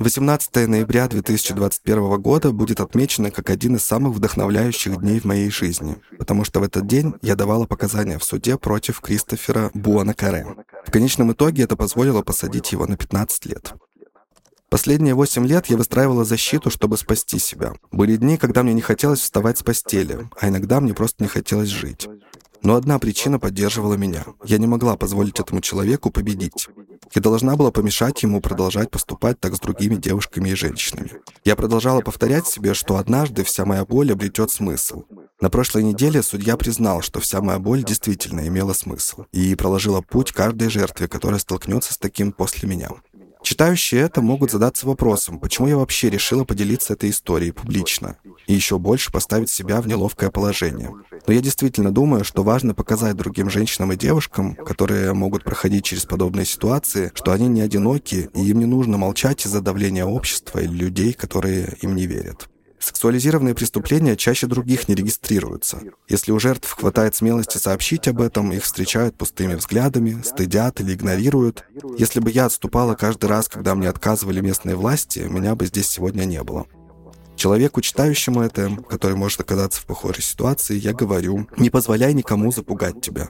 18 0.00 0.68
ноября 0.68 1.08
2021 1.08 2.20
года 2.20 2.52
будет 2.52 2.80
отмечено 2.80 3.30
как 3.30 3.48
один 3.48 3.76
из 3.76 3.84
самых 3.84 4.12
вдохновляющих 4.12 5.00
дней 5.00 5.18
в 5.18 5.24
моей 5.24 5.50
жизни, 5.50 5.96
потому 6.18 6.44
что 6.44 6.60
в 6.60 6.64
этот 6.64 6.86
день 6.86 7.14
я 7.22 7.36
давала 7.36 7.64
показания 7.64 8.18
в 8.18 8.24
суде 8.24 8.58
против 8.58 9.00
Кристофера 9.00 9.70
Буанакаре. 9.72 10.46
В 10.86 10.90
конечном 10.90 11.32
итоге 11.32 11.62
это 11.62 11.74
позволило 11.74 12.20
посадить 12.20 12.70
его 12.72 12.86
на 12.86 12.98
15 12.98 13.46
лет. 13.46 13.72
Последние 14.72 15.12
восемь 15.12 15.46
лет 15.46 15.66
я 15.66 15.76
выстраивала 15.76 16.24
защиту, 16.24 16.70
чтобы 16.70 16.96
спасти 16.96 17.38
себя. 17.38 17.74
Были 17.90 18.16
дни, 18.16 18.38
когда 18.38 18.62
мне 18.62 18.72
не 18.72 18.80
хотелось 18.80 19.20
вставать 19.20 19.58
с 19.58 19.62
постели, 19.62 20.30
а 20.40 20.48
иногда 20.48 20.80
мне 20.80 20.94
просто 20.94 21.22
не 21.22 21.28
хотелось 21.28 21.68
жить. 21.68 22.08
Но 22.62 22.76
одна 22.76 22.98
причина 22.98 23.38
поддерживала 23.38 23.94
меня. 23.94 24.24
Я 24.46 24.56
не 24.56 24.66
могла 24.66 24.96
позволить 24.96 25.38
этому 25.38 25.60
человеку 25.60 26.10
победить. 26.10 26.70
Я 27.14 27.20
должна 27.20 27.54
была 27.56 27.70
помешать 27.70 28.22
ему 28.22 28.40
продолжать 28.40 28.90
поступать 28.90 29.38
так 29.38 29.54
с 29.54 29.60
другими 29.60 29.96
девушками 29.96 30.48
и 30.48 30.54
женщинами. 30.54 31.10
Я 31.44 31.54
продолжала 31.54 32.00
повторять 32.00 32.46
себе, 32.46 32.72
что 32.72 32.96
однажды 32.96 33.44
вся 33.44 33.66
моя 33.66 33.84
боль 33.84 34.10
обретет 34.10 34.50
смысл. 34.50 35.02
На 35.42 35.50
прошлой 35.50 35.82
неделе 35.82 36.22
судья 36.22 36.56
признал, 36.56 37.02
что 37.02 37.20
вся 37.20 37.42
моя 37.42 37.58
боль 37.58 37.84
действительно 37.84 38.48
имела 38.48 38.72
смысл 38.72 39.24
и 39.32 39.54
проложила 39.54 40.00
путь 40.00 40.32
каждой 40.32 40.70
жертве, 40.70 41.08
которая 41.08 41.40
столкнется 41.40 41.92
с 41.92 41.98
таким 41.98 42.32
после 42.32 42.68
меня. 42.68 42.88
Читающие 43.42 44.00
это 44.00 44.22
могут 44.22 44.50
задаться 44.50 44.86
вопросом, 44.86 45.40
почему 45.40 45.68
я 45.68 45.76
вообще 45.76 46.10
решила 46.10 46.44
поделиться 46.44 46.92
этой 46.92 47.10
историей 47.10 47.50
публично 47.50 48.16
и 48.46 48.54
еще 48.54 48.78
больше 48.78 49.10
поставить 49.10 49.50
себя 49.50 49.80
в 49.80 49.86
неловкое 49.86 50.30
положение. 50.30 50.90
Но 51.26 51.32
я 51.32 51.40
действительно 51.40 51.92
думаю, 51.92 52.24
что 52.24 52.42
важно 52.44 52.74
показать 52.74 53.16
другим 53.16 53.50
женщинам 53.50 53.92
и 53.92 53.96
девушкам, 53.96 54.54
которые 54.54 55.12
могут 55.12 55.44
проходить 55.44 55.84
через 55.84 56.04
подобные 56.04 56.44
ситуации, 56.44 57.10
что 57.14 57.32
они 57.32 57.48
не 57.48 57.60
одиноки, 57.60 58.30
и 58.34 58.44
им 58.44 58.60
не 58.60 58.66
нужно 58.66 58.96
молчать 58.96 59.44
из-за 59.44 59.60
давления 59.60 60.04
общества 60.04 60.60
или 60.60 60.72
людей, 60.72 61.12
которые 61.12 61.76
им 61.82 61.96
не 61.96 62.06
верят. 62.06 62.48
Сексуализированные 62.82 63.54
преступления 63.54 64.16
чаще 64.16 64.48
других 64.48 64.88
не 64.88 64.96
регистрируются. 64.96 65.80
Если 66.08 66.32
у 66.32 66.40
жертв 66.40 66.68
хватает 66.72 67.14
смелости 67.14 67.56
сообщить 67.56 68.08
об 68.08 68.20
этом, 68.20 68.52
их 68.52 68.64
встречают 68.64 69.16
пустыми 69.16 69.54
взглядами, 69.54 70.20
стыдят 70.24 70.80
или 70.80 70.94
игнорируют. 70.94 71.64
Если 71.96 72.18
бы 72.18 72.32
я 72.32 72.46
отступала 72.46 72.96
каждый 72.96 73.26
раз, 73.26 73.48
когда 73.48 73.76
мне 73.76 73.88
отказывали 73.88 74.40
местные 74.40 74.74
власти, 74.74 75.20
меня 75.20 75.54
бы 75.54 75.66
здесь 75.66 75.86
сегодня 75.86 76.24
не 76.24 76.42
было. 76.42 76.66
Человеку, 77.36 77.80
читающему 77.80 78.42
это, 78.42 78.76
который 78.88 79.16
может 79.16 79.40
оказаться 79.40 79.80
в 79.80 79.86
похожей 79.86 80.24
ситуации, 80.24 80.76
я 80.76 80.92
говорю, 80.92 81.46
не 81.56 81.70
позволяй 81.70 82.12
никому 82.14 82.50
запугать 82.50 83.00
тебя 83.00 83.28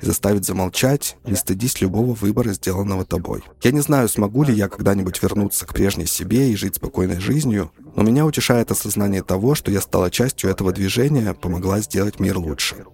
и 0.00 0.06
заставить 0.06 0.44
замолчать, 0.44 1.16
не 1.24 1.36
стыдись 1.36 1.80
любого 1.80 2.14
выбора, 2.14 2.52
сделанного 2.52 3.04
тобой. 3.04 3.42
Я 3.62 3.70
не 3.70 3.80
знаю, 3.80 4.08
смогу 4.08 4.42
ли 4.42 4.54
я 4.54 4.68
когда-нибудь 4.68 5.22
вернуться 5.22 5.66
к 5.66 5.74
прежней 5.74 6.06
себе 6.06 6.50
и 6.50 6.56
жить 6.56 6.76
спокойной 6.76 7.20
жизнью, 7.20 7.70
но 7.96 8.02
меня 8.02 8.26
утешает 8.26 8.70
осознание 8.70 9.22
того, 9.22 9.54
что 9.54 9.70
я 9.70 9.80
стала 9.80 10.10
частью 10.10 10.50
этого 10.50 10.72
движения, 10.72 11.34
помогла 11.34 11.80
сделать 11.80 12.20
мир 12.20 12.38
лучше. 12.38 12.84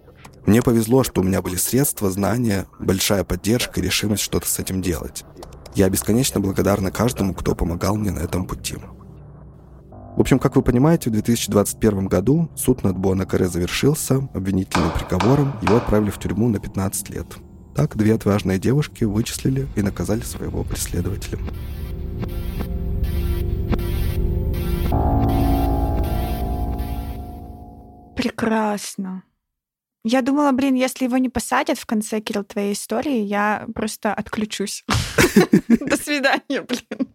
Мне 0.45 0.61
повезло, 0.61 1.03
что 1.03 1.21
у 1.21 1.23
меня 1.23 1.41
были 1.41 1.55
средства, 1.55 2.09
знания, 2.09 2.65
большая 2.79 3.23
поддержка 3.23 3.79
и 3.79 3.83
решимость 3.83 4.23
что-то 4.23 4.47
с 4.47 4.59
этим 4.59 4.81
делать. 4.81 5.23
Я 5.75 5.89
бесконечно 5.89 6.39
благодарна 6.39 6.91
каждому, 6.91 7.33
кто 7.33 7.55
помогал 7.55 7.95
мне 7.95 8.11
на 8.11 8.19
этом 8.19 8.45
пути. 8.45 8.77
В 10.21 10.23
общем, 10.23 10.37
как 10.37 10.55
вы 10.55 10.61
понимаете, 10.61 11.09
в 11.09 11.13
2021 11.13 12.05
году 12.05 12.47
суд 12.55 12.83
над 12.83 12.95
Буанакаре 12.95 13.47
завершился 13.47 14.17
обвинительным 14.35 14.91
приговором, 14.91 15.55
его 15.63 15.77
отправили 15.77 16.11
в 16.11 16.19
тюрьму 16.19 16.47
на 16.47 16.59
15 16.59 17.09
лет. 17.09 17.25
Так, 17.75 17.97
две 17.97 18.13
отважные 18.13 18.59
девушки 18.59 19.03
вычислили 19.03 19.67
и 19.75 19.81
наказали 19.81 20.21
своего 20.21 20.63
преследователя. 20.63 21.39
Прекрасно. 28.15 29.23
Я 30.03 30.21
думала, 30.21 30.51
блин, 30.51 30.75
если 30.75 31.05
его 31.05 31.17
не 31.17 31.29
посадят 31.29 31.79
в 31.79 31.87
конце, 31.87 32.21
Кирилл, 32.21 32.43
твоей 32.43 32.73
истории, 32.73 33.21
я 33.21 33.65
просто 33.73 34.13
отключусь. 34.13 34.85
До 35.67 35.97
свидания, 35.97 36.61
блин. 36.61 37.07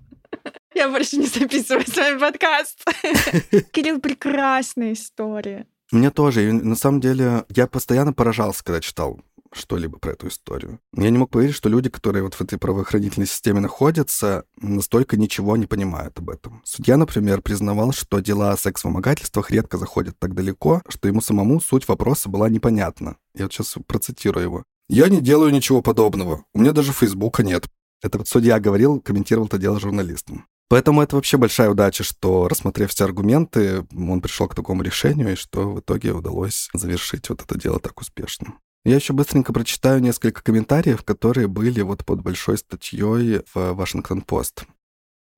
Я 0.76 0.90
больше 0.90 1.16
не 1.16 1.26
записываю 1.26 1.86
с 1.86 1.96
вами 1.96 2.18
подкаст. 2.18 2.84
Кирилл, 3.72 3.98
прекрасная 3.98 4.92
история. 4.92 5.66
Мне 5.90 6.10
тоже. 6.10 6.46
И 6.46 6.52
на 6.52 6.76
самом 6.76 7.00
деле 7.00 7.46
я 7.48 7.66
постоянно 7.66 8.12
поражался, 8.12 8.62
когда 8.62 8.82
читал 8.82 9.18
что-либо 9.54 9.98
про 9.98 10.12
эту 10.12 10.28
историю. 10.28 10.78
Я 10.94 11.08
не 11.08 11.16
мог 11.16 11.30
поверить, 11.30 11.54
что 11.54 11.70
люди, 11.70 11.88
которые 11.88 12.22
вот 12.22 12.34
в 12.34 12.42
этой 12.42 12.58
правоохранительной 12.58 13.26
системе 13.26 13.60
находятся, 13.60 14.44
настолько 14.60 15.16
ничего 15.16 15.56
не 15.56 15.64
понимают 15.64 16.18
об 16.18 16.28
этом. 16.28 16.60
Судья, 16.66 16.98
например, 16.98 17.40
признавал, 17.40 17.92
что 17.92 18.20
дела 18.20 18.52
о 18.52 18.58
секс-вымогательствах 18.58 19.50
редко 19.50 19.78
заходят 19.78 20.18
так 20.18 20.34
далеко, 20.34 20.82
что 20.88 21.08
ему 21.08 21.22
самому 21.22 21.58
суть 21.62 21.88
вопроса 21.88 22.28
была 22.28 22.50
непонятна. 22.50 23.16
Я 23.34 23.44
вот 23.44 23.54
сейчас 23.54 23.76
процитирую 23.86 24.44
его. 24.44 24.64
«Я 24.90 25.08
не 25.08 25.22
делаю 25.22 25.52
ничего 25.52 25.80
подобного. 25.80 26.44
У 26.52 26.60
меня 26.60 26.72
даже 26.72 26.92
Фейсбука 26.92 27.42
нет». 27.42 27.64
Это 28.02 28.18
вот 28.18 28.28
судья 28.28 28.60
говорил, 28.60 29.00
комментировал 29.00 29.46
это 29.46 29.56
дело 29.56 29.80
журналистам. 29.80 30.44
Поэтому 30.68 31.00
это 31.00 31.16
вообще 31.16 31.36
большая 31.36 31.70
удача, 31.70 32.02
что, 32.02 32.48
рассмотрев 32.48 32.90
все 32.90 33.04
аргументы, 33.04 33.86
он 33.96 34.20
пришел 34.20 34.48
к 34.48 34.54
такому 34.54 34.82
решению, 34.82 35.32
и 35.32 35.36
что 35.36 35.70
в 35.70 35.80
итоге 35.80 36.12
удалось 36.12 36.68
завершить 36.74 37.28
вот 37.28 37.42
это 37.42 37.58
дело 37.58 37.78
так 37.78 38.00
успешно. 38.00 38.54
Я 38.84 38.96
еще 38.96 39.12
быстренько 39.12 39.52
прочитаю 39.52 40.00
несколько 40.00 40.42
комментариев, 40.42 41.02
которые 41.02 41.48
были 41.48 41.80
вот 41.82 42.04
под 42.04 42.22
большой 42.22 42.58
статьей 42.58 43.40
в 43.52 43.72
Вашингтон-Пост. 43.74 44.64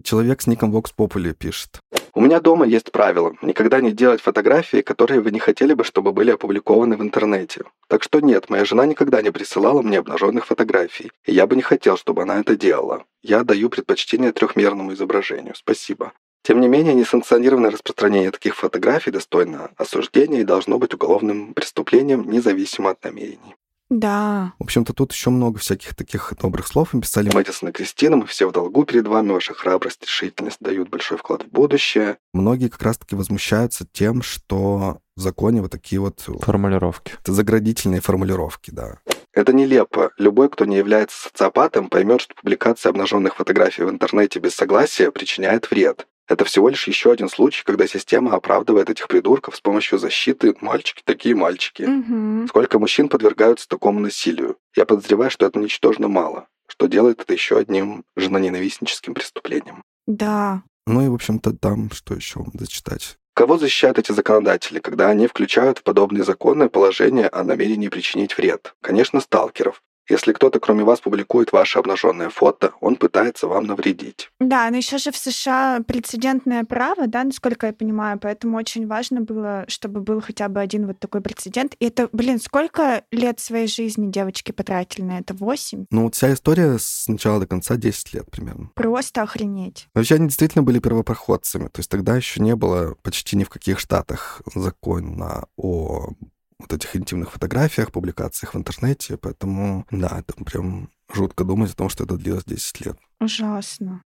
Человек 0.03 0.42
с 0.42 0.46
ником 0.46 0.74
Vox 0.74 0.92
Populi 0.96 1.32
пишет. 1.32 1.80
У 2.14 2.20
меня 2.20 2.40
дома 2.40 2.66
есть 2.66 2.92
правило– 2.92 3.34
никогда 3.42 3.80
не 3.80 3.92
делать 3.92 4.20
фотографии, 4.20 4.80
которые 4.80 5.20
вы 5.20 5.30
не 5.30 5.38
хотели 5.38 5.74
бы, 5.74 5.84
чтобы 5.84 6.12
были 6.12 6.30
опубликованы 6.30 6.96
в 6.96 7.03
интернете. 7.03 7.64
Так 7.88 8.03
что 8.03 8.20
нет, 8.20 8.49
моя 8.49 8.64
жена 8.64 8.86
никогда 8.86 9.22
не 9.22 9.30
присылала 9.30 9.82
мне 9.82 9.99
обнаженных 9.99 10.46
фотографий, 10.46 11.11
и 11.24 11.32
я 11.32 11.46
бы 11.46 11.57
не 11.57 11.62
хотел, 11.62 11.96
чтобы 11.96 12.22
она 12.22 12.40
это 12.40 12.57
делала. 12.57 13.05
Я 13.22 13.44
даю 13.44 13.68
предпочтение 13.70 14.32
трехмерному 14.32 14.94
изображению. 14.94 15.55
Спасибо. 15.55 16.12
Тем 16.42 16.61
не 16.61 16.68
менее, 16.68 16.94
несанкционированное 16.94 17.70
распространение 17.70 18.30
таких 18.30 18.57
фотографий 18.57 19.11
достойно 19.11 19.70
осуждения 19.76 20.40
и 20.40 20.44
должно 20.44 20.78
быть 20.78 20.94
уголовным 20.94 21.53
преступлением, 21.53 22.30
независимо 22.30 22.90
от 22.90 23.05
намерений. 23.05 23.55
Да. 23.91 24.53
В 24.59 24.64
общем-то, 24.64 24.93
тут 24.93 25.12
еще 25.12 25.30
много 25.30 25.59
всяких 25.59 25.95
таких 25.95 26.32
добрых 26.41 26.66
слов 26.66 26.95
им 26.95 27.01
писали 27.01 27.30
Мэдисон 27.34 27.70
и 27.70 27.72
Кристина. 27.72 28.16
Мы 28.16 28.26
все 28.26 28.47
в 28.49 28.53
долгу 28.53 28.84
перед 28.84 29.07
вами. 29.07 29.32
Ваша 29.32 29.55
храбрость, 29.55 30.03
решительность 30.03 30.59
дают 30.61 30.91
большой 30.91 31.16
вклад 31.18 31.45
в 31.45 31.49
будущее. 31.49 32.18
Многие 32.34 32.68
как 32.68 32.82
раз-таки 32.82 33.16
возмущаются 33.16 33.86
тем, 33.91 34.22
что 34.22 34.99
в 35.16 35.20
законе 35.20 35.62
вот 35.62 35.70
такие 35.70 36.01
вот 36.01 36.20
Формулировки. 36.43 37.14
это 37.20 37.32
заградительные 37.32 38.01
формулировки, 38.01 38.70
да. 38.70 38.99
Это 39.32 39.53
нелепо. 39.53 40.11
Любой, 40.18 40.49
кто 40.49 40.64
не 40.64 40.76
является 40.76 41.28
социопатом, 41.28 41.89
поймет, 41.89 42.20
что 42.20 42.34
публикация 42.34 42.91
обнаженных 42.91 43.36
фотографий 43.36 43.84
в 43.84 43.91
интернете 43.91 44.39
без 44.41 44.55
согласия 44.55 45.11
причиняет 45.11 45.70
вред. 45.70 46.07
Это 46.29 46.45
всего 46.45 46.68
лишь 46.68 46.87
еще 46.87 47.11
один 47.11 47.29
случай, 47.29 47.64
когда 47.64 47.87
система 47.87 48.35
оправдывает 48.35 48.91
этих 48.91 49.09
придурков 49.09 49.57
с 49.57 49.61
помощью 49.61 49.99
защиты 49.99 50.55
«мальчики 50.61 51.03
такие 51.05 51.35
мальчики». 51.35 51.83
Мгм. 51.83 52.47
Сколько 52.49 52.79
мужчин 52.79 53.09
подвергаются 53.09 53.66
такому 53.66 53.99
насилию? 53.99 54.57
Я 54.76 54.85
подозреваю, 54.85 55.31
что 55.31 55.47
это 55.47 55.59
ничтожно 55.59 56.07
мало, 56.09 56.47
что 56.68 56.87
делает 56.87 57.22
это 57.22 57.33
еще 57.33 57.59
одним 57.59 58.05
женоненавистническим 58.14 59.14
преступлением. 59.14 59.83
Да. 60.07 60.62
Ну 60.87 61.05
и, 61.05 61.09
в 61.09 61.14
общем-то, 61.14 61.55
там 61.55 61.91
что 61.93 62.14
еще 62.14 62.41
вам 62.41 62.53
зачитать? 62.55 63.16
Кого 63.35 63.57
защищают 63.57 63.99
эти 63.99 64.11
законодатели, 64.12 64.81
когда 64.81 65.09
они 65.09 65.29
включают 65.29 65.79
в 65.79 65.83
подобные 65.85 66.24
законы 66.24 66.68
положения 66.68 67.29
о 67.29 67.45
намерении 67.45 67.89
причинить 67.89 68.37
вред? 68.37 68.74
Конечно, 68.83 69.20
сталкеров. 69.20 69.81
Если 70.09 70.32
кто-то, 70.32 70.59
кроме 70.61 70.84
вас, 70.84 71.00
публикует 71.00 71.52
ваше 71.52 71.78
обнаженное 71.78 72.30
фото, 72.30 72.72
он 72.80 72.96
пытается 72.96 73.46
вам 73.46 73.66
навредить. 73.66 74.30
Да, 74.40 74.68
но 74.70 74.76
еще 74.76 74.98
же 74.98 75.12
в 75.12 75.16
США 75.16 75.80
прецедентное 75.86 76.64
право, 76.64 77.06
да, 77.06 77.24
насколько 77.24 77.66
я 77.66 77.72
понимаю, 77.72 78.18
поэтому 78.18 78.56
очень 78.56 78.86
важно 78.86 79.20
было, 79.20 79.64
чтобы 79.68 80.00
был 80.00 80.20
хотя 80.20 80.48
бы 80.48 80.61
один 80.61 80.86
вот 80.86 80.98
такой 80.98 81.20
прецедент. 81.20 81.74
И 81.78 81.86
это, 81.86 82.09
блин, 82.12 82.40
сколько 82.40 83.04
лет 83.12 83.40
своей 83.40 83.66
жизни 83.66 84.11
девочки 84.11 84.52
потратили 84.52 85.04
на 85.04 85.18
это? 85.18 85.34
Восемь? 85.34 85.86
Ну, 85.90 86.04
вот 86.04 86.14
вся 86.14 86.32
история 86.32 86.78
с 86.78 87.06
начала 87.09 87.40
до 87.40 87.46
конца 87.46 87.76
10 87.76 88.14
лет 88.14 88.30
примерно. 88.30 88.70
Просто 88.74 89.22
охренеть. 89.22 89.88
Вообще, 89.94 90.14
они 90.14 90.26
действительно 90.26 90.62
были 90.62 90.78
первопроходцами. 90.78 91.68
То 91.68 91.80
есть 91.80 91.90
тогда 91.90 92.16
еще 92.16 92.40
не 92.40 92.56
было 92.56 92.96
почти 93.02 93.36
ни 93.36 93.44
в 93.44 93.50
каких 93.50 93.78
штатах 93.78 94.42
закона 94.54 95.46
о 95.56 96.11
вот 96.59 96.72
этих 96.72 96.96
интимных 96.96 97.32
фотографиях, 97.32 97.92
публикациях 97.92 98.54
в 98.54 98.59
интернете. 98.59 99.16
Поэтому, 99.16 99.86
да, 99.90 100.18
это 100.20 100.44
прям 100.44 100.90
жутко 101.12 101.44
думать 101.44 101.72
о 101.72 101.76
том, 101.76 101.88
что 101.88 102.04
это 102.04 102.16
длилось 102.16 102.44
10 102.44 102.86
лет. 102.86 102.98
Ужасно. 103.20 104.02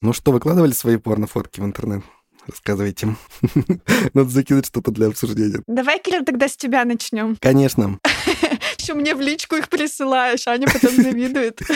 Ну 0.00 0.12
что, 0.12 0.32
выкладывали 0.32 0.72
свои 0.72 0.96
порнофотки 0.96 1.60
в 1.60 1.64
интернет? 1.64 2.04
Рассказывайте. 2.46 3.16
Надо 4.14 4.30
закинуть 4.30 4.66
что-то 4.66 4.90
для 4.90 5.08
обсуждения. 5.08 5.62
Давай, 5.66 6.00
Кирилл, 6.00 6.24
тогда 6.24 6.48
с 6.48 6.56
тебя 6.56 6.84
начнем. 6.84 7.36
Конечно. 7.40 7.98
Еще 8.78 8.94
мне 8.94 9.14
в 9.14 9.20
личку 9.20 9.56
их 9.56 9.68
присылаешь, 9.68 10.46
Аня 10.48 10.66
потом 10.66 10.94
завидует. 10.94 11.60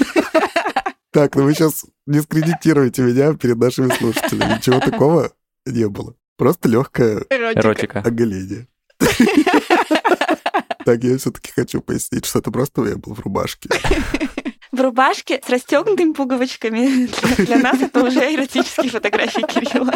Так, 1.13 1.37
ну 1.37 1.43
вы 1.43 1.53
сейчас 1.53 1.85
дискредитируете 2.07 3.03
меня 3.03 3.35
перед 3.35 3.59
нашими 3.59 3.91
слушателями. 3.91 4.57
Ничего 4.57 4.81
такого 4.81 5.31
не 5.67 5.87
было. 5.87 6.15
Просто 6.39 6.71
легкое 6.71 7.27
Эротика. 7.29 7.61
Эротика. 7.61 7.99
оголение. 7.99 8.67
Так, 10.85 11.03
я 11.05 11.17
все-таки 11.19 11.53
хочу 11.53 11.81
пояснить, 11.81 12.25
что 12.27 12.39
это 12.41 12.51
просто 12.51 12.85
я 12.85 12.97
был 12.97 13.15
в 13.15 13.21
рубашке. 13.21 13.69
В 14.73 14.81
рубашке 14.81 15.39
с 15.47 15.51
расстегнутыми 15.51 16.15
пуговочками. 16.15 17.07
Для- 17.45 17.59
нас 17.59 17.79
это 17.83 18.07
уже 18.07 18.21
эротические 18.35 18.91
фотографии 18.91 19.43
Кирилла. 19.43 19.93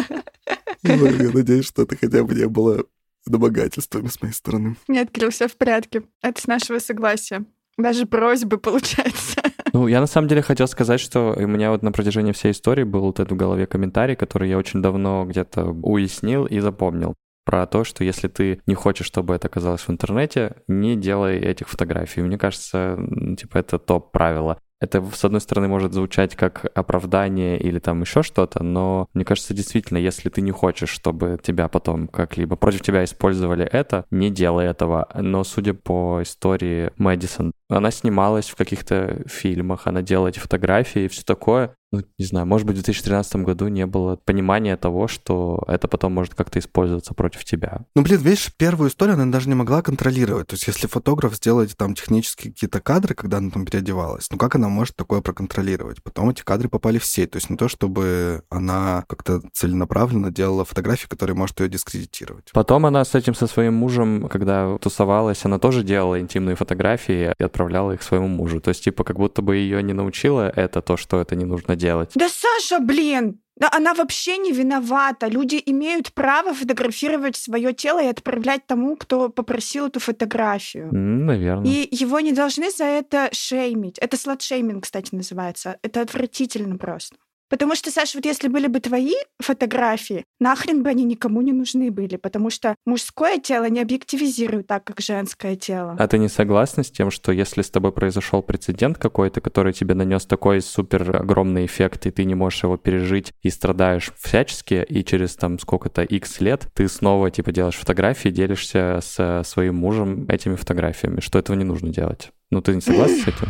Ну, 0.83 1.05
Я 1.07 1.31
надеюсь, 1.31 1.65
что 1.65 1.81
это 1.81 1.97
хотя 1.97 2.23
бы 2.23 2.35
не 2.35 2.47
было 2.47 2.83
домогательствами 3.25 4.07
с 4.07 4.21
моей 4.21 4.35
стороны. 4.35 4.75
Нет, 4.87 5.09
Кирилл, 5.11 5.31
все 5.31 5.47
в 5.47 5.57
порядке. 5.57 6.03
Это 6.21 6.39
с 6.39 6.45
нашего 6.45 6.77
согласия. 6.77 7.43
Даже 7.77 8.05
просьбы, 8.05 8.59
получается. 8.59 9.41
Ну, 9.73 9.87
я 9.87 9.99
на 9.99 10.07
самом 10.07 10.27
деле 10.27 10.43
хотел 10.43 10.67
сказать, 10.67 10.99
что 10.99 11.33
у 11.37 11.47
меня 11.47 11.71
вот 11.71 11.81
на 11.81 11.91
протяжении 11.91 12.31
всей 12.31 12.51
истории 12.51 12.83
был 12.83 13.01
вот 13.01 13.19
этот 13.19 13.31
в 13.33 13.35
голове 13.35 13.65
комментарий, 13.65 14.15
который 14.15 14.47
я 14.49 14.57
очень 14.59 14.81
давно 14.81 15.25
где-то 15.25 15.65
уяснил 15.65 16.45
и 16.45 16.59
запомнил 16.59 17.15
про 17.47 17.65
то, 17.65 17.85
что 17.85 18.03
если 18.03 18.27
ты 18.27 18.61
не 18.67 18.75
хочешь, 18.75 19.07
чтобы 19.07 19.33
это 19.33 19.47
оказалось 19.47 19.87
в 19.87 19.89
интернете, 19.89 20.57
не 20.67 20.97
делай 20.97 21.37
этих 21.37 21.69
фотографий. 21.69 22.21
Мне 22.21 22.37
кажется, 22.37 22.99
типа, 23.37 23.57
это 23.57 23.79
топ-правило. 23.79 24.57
Это, 24.81 25.01
с 25.01 25.23
одной 25.23 25.39
стороны, 25.39 25.69
может 25.69 25.93
звучать 25.93 26.35
как 26.35 26.65
оправдание 26.75 27.57
или 27.57 27.79
там 27.79 28.01
еще 28.01 28.21
что-то, 28.21 28.63
но 28.63 29.07
мне 29.13 29.23
кажется, 29.23 29.53
действительно, 29.53 29.97
если 29.97 30.29
ты 30.29 30.41
не 30.41 30.51
хочешь, 30.51 30.89
чтобы 30.89 31.39
тебя 31.41 31.69
потом 31.69 32.09
как-либо 32.09 32.57
против 32.57 32.81
тебя 32.81 33.05
использовали 33.05 33.65
это, 33.65 34.05
не 34.11 34.29
делай 34.29 34.67
этого. 34.67 35.07
Но 35.15 35.45
судя 35.45 35.73
по 35.73 36.21
истории 36.21 36.91
Мэдисон, 36.97 37.53
она 37.69 37.91
снималась 37.91 38.49
в 38.49 38.55
каких-то 38.55 39.23
фильмах, 39.25 39.87
она 39.87 40.01
делала 40.01 40.27
эти 40.27 40.39
фотографии 40.39 41.05
и 41.05 41.07
все 41.07 41.23
такое. 41.23 41.73
Ну, 41.91 42.01
не 42.17 42.25
знаю, 42.25 42.45
может 42.45 42.67
быть, 42.67 42.75
в 42.75 42.83
2013 42.83 43.37
году 43.37 43.69
не 43.69 43.85
было 43.85 44.17
понимания 44.17 44.75
того, 44.75 45.07
что 45.07 45.63
это 45.67 45.87
потом 45.87 46.13
может 46.13 46.35
как-то 46.35 46.59
использоваться 46.59 47.13
против 47.13 47.45
тебя. 47.45 47.85
Ну, 47.95 48.01
блин, 48.01 48.19
видишь, 48.19 48.51
первую 48.57 48.89
историю 48.89 49.15
она 49.15 49.31
даже 49.31 49.47
не 49.47 49.55
могла 49.55 49.81
контролировать. 49.81 50.47
То 50.47 50.55
есть, 50.55 50.67
если 50.67 50.87
фотограф 50.87 51.35
сделает 51.35 51.75
там 51.77 51.95
технические 51.95 52.51
какие-то 52.51 52.81
кадры, 52.81 53.15
когда 53.15 53.37
она 53.37 53.51
там 53.51 53.65
переодевалась, 53.65 54.29
ну 54.29 54.37
как 54.37 54.55
она 54.55 54.67
может 54.67 54.97
такое 54.97 55.21
проконтролировать? 55.21 56.03
Потом 56.03 56.29
эти 56.29 56.41
кадры 56.41 56.67
попали 56.67 56.97
в 56.97 57.05
сеть. 57.05 57.31
То 57.31 57.37
есть 57.37 57.49
не 57.49 57.55
то, 57.55 57.69
чтобы 57.69 58.43
она 58.49 59.05
как-то 59.07 59.41
целенаправленно 59.53 60.29
делала 60.29 60.65
фотографии, 60.65 61.07
которые 61.07 61.35
может 61.37 61.59
ее 61.61 61.69
дискредитировать. 61.69 62.51
Потом 62.51 62.85
она 62.85 63.05
с 63.05 63.15
этим, 63.15 63.33
со 63.33 63.47
своим 63.47 63.75
мужем, 63.75 64.27
когда 64.29 64.77
тусовалась, 64.79 65.45
она 65.45 65.57
тоже 65.57 65.83
делала 65.83 66.19
интимные 66.19 66.57
фотографии 66.57 67.33
и 67.37 67.43
отправляла 67.43 67.93
их 67.93 68.03
своему 68.03 68.27
мужу. 68.27 68.59
То 68.59 68.69
есть, 68.69 68.83
типа, 68.83 69.05
как 69.05 69.17
будто 69.17 69.41
бы 69.41 69.55
ее 69.55 69.81
не 69.81 69.93
научила 69.93 70.49
это, 70.49 70.81
то, 70.81 70.97
что 70.97 71.21
это 71.21 71.35
не 71.35 71.45
нужно 71.45 71.76
делать. 71.77 72.11
Да, 72.15 72.27
Саша, 72.29 72.79
блин! 72.79 73.39
Да 73.59 73.69
она 73.71 73.93
вообще 73.95 74.37
не 74.37 74.51
виновата. 74.51 75.27
Люди 75.27 75.61
имеют 75.65 76.13
право 76.13 76.53
фотографировать 76.53 77.35
свое 77.35 77.73
тело 77.73 78.03
и 78.03 78.07
отправлять 78.07 78.67
тому, 78.67 78.95
кто 78.95 79.29
попросил 79.29 79.87
эту 79.87 79.99
фотографию. 79.99 80.89
Наверное. 80.91 81.65
И 81.65 81.87
его 81.89 82.19
не 82.19 82.33
должны 82.33 82.69
за 82.69 82.83
это 82.85 83.29
шеймить. 83.31 83.97
Это 83.97 84.15
сладшейминг, 84.15 84.83
кстати, 84.83 85.15
называется. 85.15 85.77
Это 85.81 86.01
отвратительно 86.01 86.77
просто. 86.77 87.15
Потому 87.49 87.75
что, 87.75 87.91
Саша, 87.91 88.17
вот 88.17 88.25
если 88.25 88.47
были 88.47 88.67
бы 88.67 88.79
твои 88.79 89.13
фотографии, 89.39 90.25
нахрен 90.39 90.83
бы 90.83 90.89
они 90.89 91.05
никому 91.05 91.41
не 91.41 91.53
нужны 91.53 91.91
были, 91.91 92.17
потому 92.17 92.49
что 92.49 92.75
мужское 92.85 93.39
тело 93.39 93.69
не 93.69 93.79
объективизируют 93.79 94.67
так, 94.67 94.83
как 94.83 94.99
женское 94.99 95.55
тело. 95.55 95.95
А 95.97 96.07
ты 96.07 96.17
не 96.17 96.27
согласна 96.27 96.83
с 96.83 96.91
тем, 96.91 97.09
что 97.09 97.31
если 97.31 97.61
с 97.61 97.69
тобой 97.69 97.91
произошел 97.91 98.41
прецедент 98.41 98.97
какой-то, 98.97 99.39
который 99.41 99.73
тебе 99.73 99.95
нанес 99.95 100.25
такой 100.25 100.61
супер 100.61 101.15
огромный 101.15 101.65
эффект, 101.65 102.05
и 102.05 102.11
ты 102.11 102.25
не 102.25 102.35
можешь 102.35 102.63
его 102.63 102.77
пережить 102.77 103.33
и 103.41 103.49
страдаешь 103.49 104.11
всячески, 104.17 104.85
и 104.87 105.03
через 105.05 105.35
там 105.35 105.59
сколько-то 105.59 106.03
x 106.03 106.41
лет 106.41 106.67
ты 106.73 106.87
снова 106.87 107.31
типа 107.31 107.51
делаешь 107.51 107.75
фотографии, 107.75 108.29
делишься 108.29 108.99
с 109.01 109.43
своим 109.45 109.75
мужем 109.75 110.25
этими 110.27 110.55
фотографиями, 110.55 111.21
что 111.21 111.39
этого 111.39 111.55
не 111.55 111.63
нужно 111.63 111.89
делать? 111.89 112.31
Ну 112.51 112.61
ты 112.61 112.75
не 112.75 112.81
согласна 112.81 113.17
с 113.17 113.27
этим? 113.27 113.47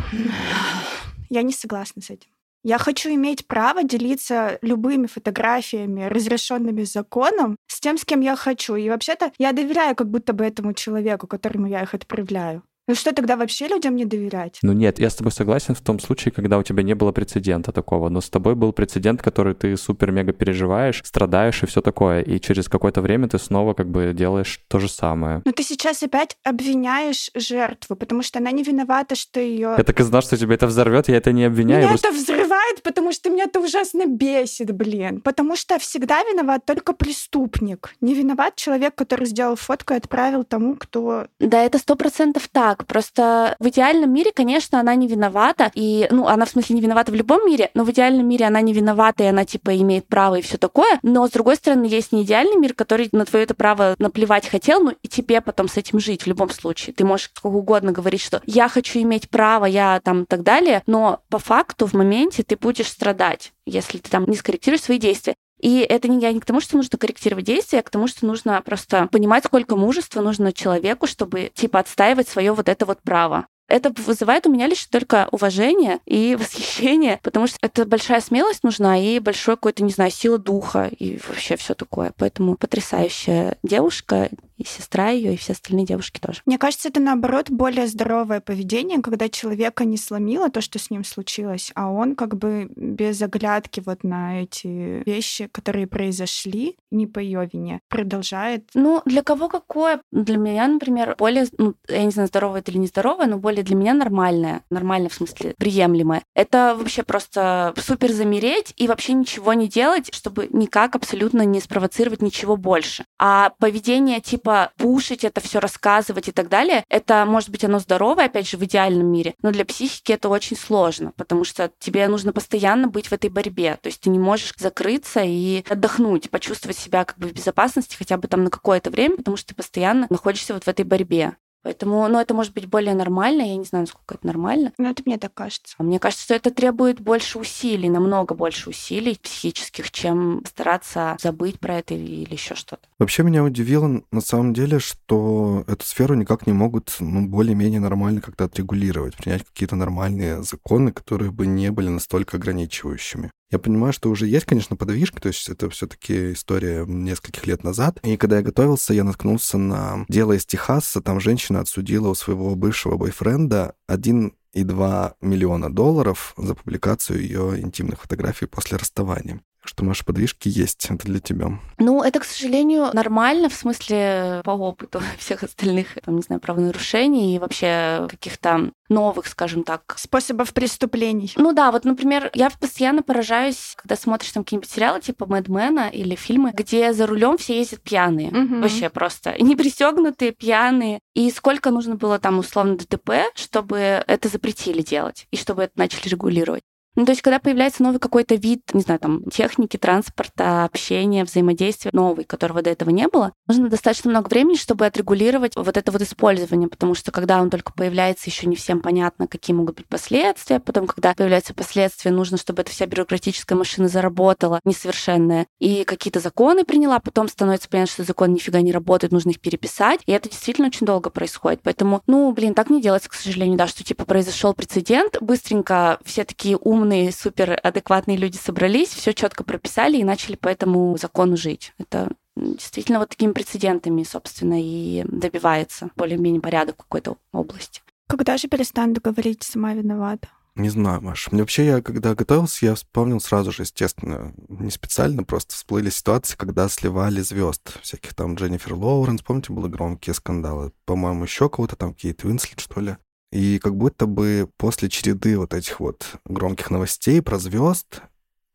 Я 1.30 1.42
не 1.42 1.52
согласна 1.52 2.00
с 2.00 2.10
этим. 2.10 2.30
Я 2.64 2.78
хочу 2.78 3.08
иметь 3.10 3.46
право 3.46 3.84
делиться 3.84 4.58
любыми 4.62 5.06
фотографиями, 5.06 6.04
разрешенными 6.04 6.82
законом, 6.82 7.56
с 7.66 7.80
тем, 7.80 7.96
с 7.98 8.04
кем 8.04 8.20
я 8.20 8.36
хочу. 8.36 8.74
И 8.76 8.88
вообще-то 8.88 9.32
я 9.38 9.52
доверяю 9.52 9.94
как 9.94 10.10
будто 10.10 10.32
бы 10.32 10.44
этому 10.44 10.72
человеку, 10.74 11.26
которому 11.26 11.66
я 11.66 11.82
их 11.82 11.94
отправляю. 11.94 12.62
Ну 12.88 12.94
что 12.94 13.12
тогда 13.12 13.36
вообще 13.36 13.68
людям 13.68 13.96
не 13.96 14.06
доверять? 14.06 14.58
Ну 14.62 14.72
нет, 14.72 14.98
я 14.98 15.10
с 15.10 15.14
тобой 15.14 15.30
согласен 15.30 15.74
в 15.74 15.80
том 15.82 16.00
случае, 16.00 16.32
когда 16.32 16.56
у 16.56 16.62
тебя 16.62 16.82
не 16.82 16.94
было 16.94 17.12
прецедента 17.12 17.70
такого, 17.70 18.08
но 18.08 18.22
с 18.22 18.30
тобой 18.30 18.54
был 18.54 18.72
прецедент, 18.72 19.20
который 19.20 19.54
ты 19.54 19.76
супер-мега 19.76 20.32
переживаешь, 20.32 21.02
страдаешь 21.04 21.62
и 21.62 21.66
все 21.66 21.82
такое, 21.82 22.22
и 22.22 22.40
через 22.40 22.66
какое-то 22.68 23.02
время 23.02 23.28
ты 23.28 23.38
снова 23.38 23.74
как 23.74 23.90
бы 23.90 24.12
делаешь 24.14 24.60
то 24.68 24.78
же 24.78 24.88
самое. 24.88 25.42
Но 25.44 25.52
ты 25.52 25.62
сейчас 25.62 26.02
опять 26.02 26.38
обвиняешь 26.44 27.30
жертву, 27.34 27.94
потому 27.94 28.22
что 28.22 28.38
она 28.38 28.50
не 28.52 28.62
виновата, 28.62 29.14
что 29.16 29.38
ее... 29.38 29.74
Я 29.76 29.84
так 29.84 30.00
и 30.00 30.02
знал, 30.02 30.22
что 30.22 30.38
тебя 30.38 30.54
это 30.54 30.66
взорвет, 30.66 31.08
я 31.08 31.16
это 31.18 31.30
не 31.32 31.44
обвиняю. 31.44 31.80
Меня 31.80 31.88
просто- 31.90 32.08
это 32.08 32.16
взрывает, 32.16 32.82
потому 32.82 33.12
что 33.12 33.28
меня 33.28 33.44
это 33.44 33.60
ужасно 33.60 34.06
бесит, 34.06 34.72
блин. 34.72 35.20
Потому 35.20 35.56
что 35.56 35.78
всегда 35.78 36.22
виноват 36.22 36.64
только 36.64 36.94
преступник. 36.94 37.94
Не 38.00 38.14
виноват 38.14 38.56
человек, 38.56 38.94
который 38.94 39.26
сделал 39.26 39.56
фотку 39.56 39.92
и 39.92 39.96
отправил 39.98 40.44
тому, 40.44 40.76
кто... 40.76 41.26
Да, 41.38 41.62
это 41.62 41.76
сто 41.78 41.94
процентов 41.94 42.48
так. 42.50 42.77
Просто 42.86 43.56
в 43.58 43.68
идеальном 43.68 44.12
мире, 44.12 44.32
конечно, 44.34 44.80
она 44.80 44.94
не 44.94 45.06
виновата. 45.06 45.70
И, 45.74 46.06
ну, 46.10 46.26
она 46.26 46.44
в 46.44 46.50
смысле 46.50 46.76
не 46.76 46.80
виновата 46.80 47.12
в 47.12 47.14
любом 47.14 47.46
мире, 47.46 47.70
но 47.74 47.84
в 47.84 47.90
идеальном 47.90 48.28
мире 48.28 48.46
она 48.46 48.60
не 48.60 48.72
виновата, 48.72 49.24
и 49.24 49.26
она, 49.26 49.44
типа, 49.44 49.76
имеет 49.76 50.06
право 50.06 50.36
и 50.36 50.42
все 50.42 50.58
такое. 50.58 50.98
Но, 51.02 51.26
с 51.26 51.30
другой 51.30 51.56
стороны, 51.56 51.84
есть 51.84 52.12
не 52.12 52.22
идеальный 52.22 52.56
мир, 52.56 52.74
который 52.74 53.08
на 53.12 53.24
твое 53.24 53.44
это 53.44 53.54
право 53.54 53.94
наплевать 53.98 54.48
хотел, 54.48 54.80
ну, 54.82 54.94
и 55.02 55.08
тебе 55.08 55.40
потом 55.40 55.68
с 55.68 55.76
этим 55.76 55.98
жить 55.98 56.22
в 56.22 56.26
любом 56.26 56.50
случае. 56.50 56.94
Ты 56.94 57.04
можешь 57.04 57.30
сколько 57.34 57.56
угодно 57.56 57.92
говорить, 57.92 58.20
что 58.20 58.42
я 58.46 58.68
хочу 58.68 59.00
иметь 59.00 59.28
право, 59.28 59.64
я 59.64 60.00
там 60.04 60.26
так 60.26 60.42
далее, 60.42 60.82
но 60.86 61.20
по 61.28 61.38
факту 61.38 61.86
в 61.86 61.94
моменте 61.94 62.42
ты 62.42 62.56
будешь 62.56 62.88
страдать, 62.88 63.52
если 63.66 63.98
ты 63.98 64.10
там 64.10 64.24
не 64.26 64.36
скорректируешь 64.36 64.82
свои 64.82 64.98
действия. 64.98 65.34
И 65.58 65.80
это 65.80 66.08
не, 66.08 66.20
я 66.20 66.32
не 66.32 66.40
к 66.40 66.44
тому, 66.44 66.60
что 66.60 66.76
нужно 66.76 66.98
корректировать 66.98 67.44
действия, 67.44 67.80
а 67.80 67.82
к 67.82 67.90
тому, 67.90 68.06
что 68.06 68.26
нужно 68.26 68.60
просто 68.62 69.08
понимать, 69.10 69.44
сколько 69.44 69.76
мужества 69.76 70.20
нужно 70.20 70.52
человеку, 70.52 71.06
чтобы, 71.06 71.50
типа, 71.54 71.80
отстаивать 71.80 72.28
свое 72.28 72.52
вот 72.52 72.68
это 72.68 72.86
вот 72.86 73.00
право. 73.02 73.46
Это 73.68 73.90
вызывает 73.90 74.46
у 74.46 74.50
меня 74.50 74.66
лишь 74.66 74.86
только 74.86 75.28
уважение 75.30 75.98
и 76.06 76.36
восхищение, 76.40 77.20
потому 77.22 77.46
что 77.46 77.58
это 77.60 77.84
большая 77.84 78.20
смелость 78.20 78.64
нужна 78.64 78.98
и 78.98 79.18
большой 79.18 79.56
какой-то, 79.56 79.84
не 79.84 79.92
знаю, 79.92 80.10
сила 80.10 80.38
духа 80.38 80.90
и 80.98 81.20
вообще 81.28 81.56
все 81.56 81.74
такое. 81.74 82.12
Поэтому 82.16 82.56
потрясающая 82.56 83.56
девушка, 83.62 84.30
и 84.58 84.64
сестра 84.64 85.10
ее, 85.10 85.34
и 85.34 85.36
все 85.36 85.52
остальные 85.52 85.86
девушки 85.86 86.20
тоже. 86.20 86.40
Мне 86.44 86.58
кажется, 86.58 86.88
это 86.88 87.00
наоборот 87.00 87.50
более 87.50 87.86
здоровое 87.86 88.40
поведение, 88.40 89.00
когда 89.00 89.28
человека 89.28 89.84
не 89.84 89.96
сломило 89.96 90.50
то, 90.50 90.60
что 90.60 90.78
с 90.78 90.90
ним 90.90 91.04
случилось, 91.04 91.70
а 91.74 91.90
он 91.90 92.16
как 92.16 92.36
бы 92.36 92.68
без 92.76 93.22
оглядки 93.22 93.80
вот 93.84 94.04
на 94.04 94.42
эти 94.42 95.02
вещи, 95.06 95.46
которые 95.46 95.86
произошли, 95.86 96.76
не 96.90 97.06
по 97.06 97.20
ее 97.20 97.48
вине, 97.50 97.80
продолжает. 97.88 98.68
Ну, 98.74 99.02
для 99.04 99.22
кого 99.22 99.48
какое? 99.48 100.00
Для 100.10 100.36
меня, 100.36 100.66
например, 100.66 101.14
более, 101.18 101.46
ну, 101.56 101.74
я 101.88 102.04
не 102.04 102.10
знаю, 102.10 102.28
здоровое 102.28 102.60
это 102.60 102.72
или 102.72 102.78
нездоровое, 102.78 103.26
но 103.26 103.38
более 103.38 103.62
для 103.62 103.76
меня 103.76 103.94
нормальное. 103.94 104.62
Нормальное 104.70 105.08
в 105.08 105.14
смысле 105.14 105.54
приемлемое. 105.58 106.22
Это 106.34 106.74
вообще 106.76 107.02
просто 107.04 107.74
супер 107.76 108.12
замереть 108.12 108.74
и 108.76 108.88
вообще 108.88 109.12
ничего 109.12 109.54
не 109.54 109.68
делать, 109.68 110.12
чтобы 110.12 110.48
никак 110.50 110.96
абсолютно 110.96 111.42
не 111.42 111.60
спровоцировать 111.60 112.22
ничего 112.22 112.56
больше. 112.56 113.04
А 113.18 113.52
поведение 113.58 114.20
типа 114.20 114.47
типа 114.48 114.72
пушить 114.78 115.24
это 115.24 115.42
все 115.42 115.58
рассказывать 115.60 116.28
и 116.28 116.32
так 116.32 116.48
далее, 116.48 116.84
это 116.88 117.26
может 117.26 117.50
быть 117.50 117.64
оно 117.64 117.78
здоровое, 117.78 118.26
опять 118.26 118.48
же, 118.48 118.56
в 118.56 118.64
идеальном 118.64 119.06
мире, 119.06 119.34
но 119.42 119.50
для 119.50 119.66
психики 119.66 120.12
это 120.12 120.30
очень 120.30 120.56
сложно, 120.56 121.12
потому 121.16 121.44
что 121.44 121.70
тебе 121.78 122.08
нужно 122.08 122.32
постоянно 122.32 122.88
быть 122.88 123.08
в 123.08 123.12
этой 123.12 123.28
борьбе, 123.28 123.78
то 123.82 123.88
есть 123.88 124.00
ты 124.00 124.08
не 124.08 124.18
можешь 124.18 124.54
закрыться 124.56 125.20
и 125.22 125.64
отдохнуть, 125.68 126.30
почувствовать 126.30 126.78
себя 126.78 127.04
как 127.04 127.18
бы 127.18 127.28
в 127.28 127.32
безопасности 127.32 127.96
хотя 127.96 128.16
бы 128.16 128.26
там 128.26 128.44
на 128.44 128.50
какое-то 128.50 128.90
время, 128.90 129.16
потому 129.18 129.36
что 129.36 129.48
ты 129.48 129.54
постоянно 129.54 130.06
находишься 130.08 130.54
вот 130.54 130.64
в 130.64 130.68
этой 130.68 130.84
борьбе. 130.84 131.36
Поэтому, 131.62 132.06
ну, 132.08 132.18
это 132.18 132.34
может 132.34 132.54
быть 132.54 132.66
более 132.66 132.94
нормально, 132.94 133.42
я 133.42 133.56
не 133.56 133.64
знаю, 133.64 133.82
насколько 133.82 134.14
это 134.14 134.26
нормально. 134.26 134.72
Ну, 134.78 134.88
это 134.88 135.02
мне 135.04 135.18
так 135.18 135.34
кажется. 135.34 135.74
А 135.78 135.82
мне 135.82 135.98
кажется, 135.98 136.24
что 136.24 136.34
это 136.34 136.50
требует 136.50 137.00
больше 137.00 137.38
усилий, 137.38 137.88
намного 137.88 138.34
больше 138.34 138.70
усилий 138.70 139.18
психических, 139.20 139.90
чем 139.90 140.42
стараться 140.46 141.16
забыть 141.20 141.58
про 141.58 141.78
это 141.78 141.94
или, 141.94 142.22
или 142.22 142.32
еще 142.32 142.54
что-то. 142.54 142.86
Вообще 142.98 143.22
меня 143.22 143.42
удивило, 143.42 144.02
на 144.10 144.20
самом 144.20 144.54
деле, 144.54 144.78
что 144.78 145.64
эту 145.66 145.84
сферу 145.84 146.14
никак 146.14 146.46
не 146.46 146.52
могут, 146.52 146.96
ну, 147.00 147.26
более-менее 147.26 147.80
нормально 147.80 148.20
как-то 148.20 148.44
отрегулировать, 148.44 149.16
принять 149.16 149.44
какие-то 149.44 149.76
нормальные 149.76 150.42
законы, 150.42 150.92
которые 150.92 151.30
бы 151.30 151.46
не 151.46 151.70
были 151.70 151.88
настолько 151.88 152.36
ограничивающими. 152.36 153.30
Я 153.50 153.58
понимаю, 153.58 153.94
что 153.94 154.10
уже 154.10 154.26
есть, 154.26 154.44
конечно, 154.44 154.76
подвижки, 154.76 155.18
то 155.18 155.28
есть 155.28 155.48
это 155.48 155.70
все-таки 155.70 156.32
история 156.32 156.84
нескольких 156.86 157.46
лет 157.46 157.64
назад. 157.64 157.98
И 158.02 158.18
когда 158.18 158.36
я 158.36 158.42
готовился, 158.42 158.92
я 158.92 159.04
наткнулся 159.04 159.56
на 159.56 160.04
дело 160.08 160.34
из 160.34 160.44
Техаса. 160.44 161.00
Там 161.00 161.18
женщина 161.18 161.60
отсудила 161.60 162.08
у 162.08 162.14
своего 162.14 162.54
бывшего 162.54 162.98
бойфренда 162.98 163.74
1,2 163.90 165.12
миллиона 165.22 165.72
долларов 165.72 166.34
за 166.36 166.54
публикацию 166.54 167.22
ее 167.22 167.60
интимных 167.60 168.02
фотографий 168.02 168.46
после 168.46 168.76
расставания 168.76 169.40
что, 169.68 169.84
Маша, 169.84 170.04
подвижки 170.04 170.48
есть. 170.48 170.86
Это 170.90 171.06
для 171.06 171.20
тебя. 171.20 171.58
Ну, 171.78 172.02
это, 172.02 172.20
к 172.20 172.24
сожалению, 172.24 172.90
нормально 172.92 173.48
в 173.48 173.54
смысле 173.54 174.40
по 174.44 174.52
опыту 174.52 175.00
всех 175.18 175.42
остальных, 175.42 175.98
там, 176.04 176.16
не 176.16 176.22
знаю, 176.22 176.40
правонарушений 176.40 177.36
и 177.36 177.38
вообще 177.38 178.06
каких-то 178.10 178.72
новых, 178.88 179.26
скажем 179.26 179.64
так. 179.64 179.94
Способов 179.98 180.54
преступлений. 180.54 181.32
Ну 181.36 181.52
да, 181.52 181.70
вот, 181.70 181.84
например, 181.84 182.30
я 182.34 182.50
постоянно 182.50 183.02
поражаюсь, 183.02 183.74
когда 183.76 183.96
смотришь 183.96 184.32
там 184.32 184.44
какие-нибудь 184.44 184.70
сериалы 184.70 185.00
типа 185.00 185.26
Мэдмена 185.26 185.90
или 185.92 186.14
фильмы, 186.14 186.52
где 186.54 186.92
за 186.92 187.06
рулем 187.06 187.36
все 187.36 187.58
ездят 187.58 187.82
пьяные. 187.82 188.28
Угу. 188.28 188.60
Вообще 188.62 188.88
просто. 188.88 189.34
Не 189.42 189.56
пристегнутые, 189.56 190.32
пьяные. 190.32 191.00
И 191.14 191.30
сколько 191.30 191.70
нужно 191.70 191.96
было 191.96 192.18
там 192.18 192.38
условно 192.38 192.76
ДТП, 192.76 193.10
чтобы 193.34 193.78
это 193.78 194.28
запретили 194.28 194.80
делать 194.82 195.26
и 195.30 195.36
чтобы 195.36 195.64
это 195.64 195.72
начали 195.76 196.08
регулировать. 196.08 196.62
Ну, 196.98 197.04
то 197.04 197.12
есть, 197.12 197.22
когда 197.22 197.38
появляется 197.38 197.84
новый 197.84 198.00
какой-то 198.00 198.34
вид, 198.34 198.62
не 198.72 198.80
знаю, 198.80 198.98
там, 198.98 199.22
техники, 199.30 199.76
транспорта, 199.76 200.64
общения, 200.64 201.22
взаимодействия, 201.22 201.92
новый, 201.94 202.24
которого 202.24 202.60
до 202.60 202.70
этого 202.70 202.90
не 202.90 203.06
было, 203.06 203.32
нужно 203.46 203.68
достаточно 203.68 204.10
много 204.10 204.28
времени, 204.28 204.56
чтобы 204.56 204.84
отрегулировать 204.84 205.52
вот 205.54 205.76
это 205.76 205.92
вот 205.92 206.02
использование, 206.02 206.68
потому 206.68 206.96
что 206.96 207.12
когда 207.12 207.40
он 207.40 207.50
только 207.50 207.72
появляется, 207.72 208.28
еще 208.28 208.48
не 208.48 208.56
всем 208.56 208.80
понятно, 208.80 209.28
какие 209.28 209.54
могут 209.54 209.76
быть 209.76 209.86
последствия. 209.86 210.58
Потом, 210.58 210.88
когда 210.88 211.14
появляются 211.14 211.54
последствия, 211.54 212.10
нужно, 212.10 212.36
чтобы 212.36 212.62
эта 212.62 212.72
вся 212.72 212.86
бюрократическая 212.86 213.56
машина 213.56 213.86
заработала, 213.86 214.58
несовершенная, 214.64 215.46
и 215.60 215.84
какие-то 215.84 216.18
законы 216.18 216.64
приняла, 216.64 216.98
потом 216.98 217.28
становится 217.28 217.68
понятно, 217.68 217.92
что 217.92 218.02
закон 218.02 218.32
нифига 218.34 218.60
не 218.60 218.72
работает, 218.72 219.12
нужно 219.12 219.30
их 219.30 219.38
переписать, 219.38 220.00
и 220.06 220.10
это 220.10 220.28
действительно 220.28 220.66
очень 220.66 220.84
долго 220.84 221.10
происходит. 221.10 221.60
Поэтому, 221.62 222.02
ну, 222.08 222.32
блин, 222.32 222.54
так 222.54 222.70
не 222.70 222.82
делается, 222.82 223.08
к 223.08 223.14
сожалению, 223.14 223.56
да, 223.56 223.68
что 223.68 223.84
типа 223.84 224.04
произошел 224.04 224.52
прецедент, 224.52 225.18
быстренько 225.20 226.00
все 226.04 226.24
такие 226.24 226.56
умные 226.56 226.87
умные, 226.88 227.12
супер 227.12 227.58
адекватные 227.62 228.16
люди 228.16 228.36
собрались, 228.36 228.88
все 228.88 229.12
четко 229.12 229.44
прописали 229.44 229.98
и 229.98 230.04
начали 230.04 230.36
по 230.36 230.48
этому 230.48 230.96
закону 230.96 231.36
жить. 231.36 231.72
Это 231.78 232.10
действительно 232.36 232.98
вот 232.98 233.10
такими 233.10 233.32
прецедентами, 233.32 234.02
собственно, 234.04 234.56
и 234.58 235.04
добивается 235.06 235.90
более-менее 235.96 236.40
порядок 236.40 236.76
в 236.76 236.82
какой-то 236.84 237.16
области. 237.32 237.82
Когда 238.08 238.38
же 238.38 238.48
перестанут 238.48 239.00
говорить 239.02 239.42
«сама 239.42 239.74
виновата»? 239.74 240.28
Не 240.54 240.70
знаю, 240.70 241.00
Маш. 241.02 241.30
Мне 241.30 241.42
вообще, 241.42 241.66
я 241.66 241.82
когда 241.82 242.16
готовился, 242.16 242.66
я 242.66 242.74
вспомнил 242.74 243.20
сразу 243.20 243.52
же, 243.52 243.62
естественно, 243.62 244.34
не 244.48 244.70
специально, 244.70 245.22
просто 245.22 245.54
всплыли 245.54 245.88
ситуации, 245.90 246.36
когда 246.36 246.68
сливали 246.68 247.20
звезд 247.20 247.78
всяких 247.82 248.14
там 248.14 248.34
Дженнифер 248.34 248.74
Лоуренс, 248.74 249.22
помните, 249.22 249.52
были 249.52 249.68
громкие 249.68 250.14
скандалы? 250.14 250.72
По-моему, 250.84 251.24
еще 251.24 251.48
кого-то 251.48 251.76
там, 251.76 251.94
Кейт 251.94 252.24
Уинслет, 252.24 252.58
что 252.58 252.80
ли. 252.80 252.96
И 253.30 253.58
как 253.58 253.76
будто 253.76 254.06
бы 254.06 254.48
после 254.56 254.88
череды 254.88 255.38
вот 255.38 255.52
этих 255.52 255.80
вот 255.80 256.16
громких 256.24 256.70
новостей 256.70 257.20
про 257.20 257.38
звезд, 257.38 258.02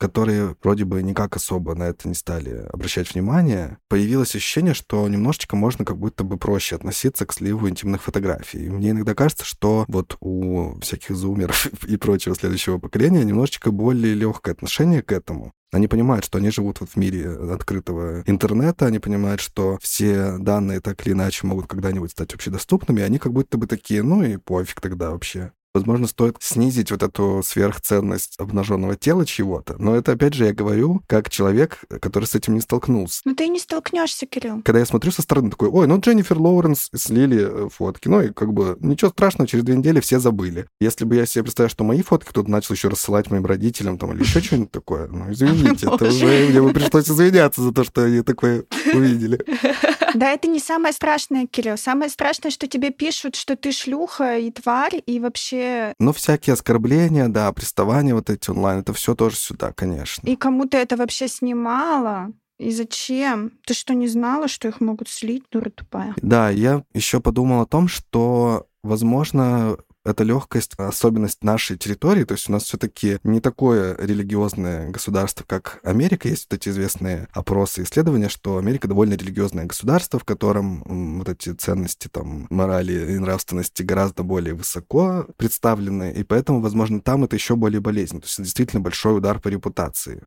которые 0.04 0.58
вроде 0.62 0.84
бы 0.84 1.02
никак 1.02 1.38
особо 1.38 1.76
на 1.76 1.84
это 1.84 2.10
не 2.10 2.14
стали 2.14 2.68
обращать 2.74 3.14
внимание, 3.14 3.78
появилось 3.88 4.36
ощущение, 4.36 4.74
что 4.74 5.08
немножечко 5.08 5.56
можно 5.56 5.86
как 5.86 5.98
будто 5.98 6.26
бы 6.26 6.36
проще 6.36 6.76
относиться 6.76 7.26
к 7.26 7.32
сливу 7.32 7.70
интимных 7.70 8.04
фотографий. 8.04 8.66
И 8.66 8.70
мне 8.70 8.90
иногда 8.90 9.16
кажется, 9.16 9.46
что 9.46 9.86
вот 9.88 10.18
у 10.20 10.78
всяких 10.82 11.16
зумеров 11.16 11.68
и 11.88 11.96
прочего 11.96 12.36
следующего 12.36 12.80
поколения 12.80 13.24
немножечко 13.24 13.72
более 13.72 14.14
легкое 14.14 14.52
отношение 14.52 15.02
к 15.02 15.14
этому. 15.14 15.54
Они 15.72 15.88
понимают, 15.88 16.26
что 16.26 16.38
они 16.38 16.52
живут 16.52 16.82
вот 16.82 16.90
в 16.90 16.98
мире 16.98 17.30
открытого 17.30 18.24
интернета, 18.26 18.88
они 18.88 19.00
понимают, 19.00 19.40
что 19.40 19.80
все 19.82 20.38
данные 20.38 20.82
так 20.82 21.08
или 21.08 21.14
иначе 21.14 21.48
могут 21.48 21.68
когда-нибудь 21.68 22.12
стать 22.12 22.34
общедоступными, 22.34 23.00
и 23.00 23.04
они 23.04 23.20
как 23.20 23.32
будто 23.32 23.58
бы 23.58 23.68
такие, 23.68 24.04
ну 24.04 24.22
и 24.22 24.36
пофиг 24.36 24.82
тогда 24.82 25.12
вообще. 25.12 25.54
Возможно, 25.74 26.08
стоит 26.08 26.38
снизить 26.40 26.92
вот 26.92 27.02
эту 27.02 27.42
сверхценность 27.44 28.36
обнаженного 28.38 28.96
тела 28.96 29.26
чего-то. 29.26 29.76
Но 29.80 29.96
это, 29.96 30.12
опять 30.12 30.36
же, 30.36 30.46
я 30.46 30.54
говорю, 30.54 31.02
как 31.08 31.30
человек, 31.30 31.80
который 32.00 32.26
с 32.26 32.36
этим 32.36 32.54
не 32.54 32.62
столкнулся. 32.62 33.22
Ну 33.26 33.34
ты 33.34 33.48
не 33.48 33.58
столкнешься, 33.58 34.28
Кирилл. 34.28 34.62
Когда 34.64 34.80
я 34.80 34.86
смотрю 34.86 35.12
со 35.12 35.24
стороны, 35.24 35.50
такой, 35.50 35.70
ой, 35.70 35.88
ну 35.88 36.00
Дженнифер 36.00 36.38
Лоуренс 36.38 36.90
слили 36.96 37.66
э, 37.66 37.70
фотки. 37.70 38.08
Ну 38.08 38.22
и 38.22 38.32
как 38.32 38.54
бы 38.54 38.78
ничего 38.82 39.10
страшного, 39.10 39.48
через 39.48 39.64
две 39.64 39.76
недели 39.76 40.00
все 40.00 40.20
забыли. 40.20 40.68
Если 40.80 41.06
бы 41.06 41.16
я 41.16 41.26
себе 41.26 41.46
представил, 41.46 41.70
что 41.70 41.84
мои 41.84 42.04
фотки 42.04 42.30
кто-то 42.30 42.52
начал 42.52 42.76
еще 42.76 42.90
рассылать 42.90 43.32
моим 43.32 43.46
родителям 43.46 43.98
там 43.98 44.14
или 44.14 44.22
еще 44.22 44.42
что-нибудь 44.44 44.72
такое, 44.72 45.08
ну 45.08 45.32
извините, 45.32 45.88
это 45.92 46.06
уже 46.06 46.50
мне 46.50 46.62
бы 46.62 46.72
пришлось 46.72 47.10
извиняться 47.10 47.62
за 47.62 47.74
то, 47.74 47.84
что 47.84 48.04
они 48.04 48.22
такое 48.22 48.66
увидели. 48.94 49.44
Да, 50.14 50.32
это 50.32 50.48
не 50.48 50.60
самое 50.60 50.94
страшное, 50.94 51.48
Кирилл. 51.48 51.76
Самое 51.76 52.10
страшное, 52.10 52.52
что 52.52 52.68
тебе 52.68 52.92
пишут, 52.92 53.36
что 53.36 53.56
ты 53.56 53.72
шлюха 53.72 54.38
и 54.38 54.52
тварь, 54.52 55.02
и 55.06 55.20
вообще... 55.20 55.63
Ну, 56.00 56.14
всякие 56.14 56.54
оскорбления, 56.54 57.28
да, 57.28 57.52
приставания 57.52 58.14
вот 58.14 58.30
эти 58.30 58.50
онлайн, 58.50 58.80
это 58.80 58.94
все 58.94 59.16
тоже 59.16 59.36
сюда, 59.36 59.72
конечно. 59.72 60.28
И 60.28 60.36
кому 60.36 60.68
ты 60.68 60.78
это 60.78 60.98
вообще 60.98 61.28
снимала? 61.28 62.32
И 62.60 62.72
зачем? 62.72 63.52
Ты 63.66 63.74
что, 63.74 63.94
не 63.94 64.08
знала, 64.08 64.48
что 64.48 64.68
их 64.68 64.80
могут 64.80 65.10
слить, 65.10 65.44
дура 65.52 65.70
тупая? 65.70 66.14
Да, 66.18 66.50
я 66.50 66.84
еще 66.94 67.20
подумал 67.20 67.62
о 67.62 67.66
том, 67.66 67.88
что, 67.88 68.68
возможно, 68.84 69.78
эта 70.06 70.24
легкость, 70.24 70.74
особенность 70.78 71.44
нашей 71.44 71.78
территории, 71.78 72.24
то 72.24 72.34
есть 72.34 72.50
у 72.50 72.52
нас 72.52 72.64
все-таки 72.64 73.20
не 73.24 73.40
такое 73.40 73.96
религиозное 73.98 74.90
государство, 74.90 75.44
как 75.46 75.80
Америка. 75.84 76.28
Есть 76.28 76.48
вот 76.50 76.60
эти 76.60 76.70
известные 76.70 77.28
опросы 77.32 77.82
и 77.82 77.84
исследования, 77.84 78.30
что 78.30 78.58
Америка 78.58 78.88
довольно 78.88 79.14
религиозное 79.14 79.66
государство, 79.66 80.20
в 80.20 80.26
котором 80.26 81.20
вот 81.20 81.30
эти 81.30 81.54
ценности 81.54 82.08
там 82.08 82.48
морали 82.50 83.14
и 83.14 83.20
нравственности 83.20 83.84
гораздо 83.84 84.24
более 84.24 84.54
высоко 84.54 85.28
представлены, 85.38 86.12
и 86.12 86.24
поэтому, 86.24 86.62
возможно, 86.62 87.02
там 87.02 87.24
это 87.24 87.36
еще 87.36 87.56
более 87.56 87.80
болезненно. 87.80 88.22
То 88.22 88.26
есть 88.26 88.36
это 88.36 88.44
действительно 88.44 88.82
большой 88.82 89.18
удар 89.18 89.40
по 89.40 89.48
репутации. 89.48 90.24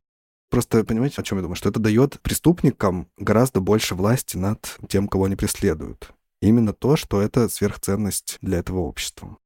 Просто 0.49 0.83
понимаете, 0.83 1.21
о 1.21 1.23
чем 1.23 1.39
я 1.39 1.41
думаю? 1.41 1.55
Что 1.55 1.69
это 1.69 1.79
дает 1.79 2.21
преступникам 2.21 3.09
гораздо 3.17 3.59
больше 3.59 3.95
власти 3.95 4.37
над 4.37 4.77
тем, 4.87 5.07
кого 5.07 5.25
они 5.25 5.35
преследуют. 5.35 6.13
Именно 6.41 6.73
то, 6.73 6.95
что 6.95 7.21
это 7.21 7.49
сверхценность 7.49 8.37
для 8.41 8.59
этого 8.59 8.79
общества. 8.79 9.37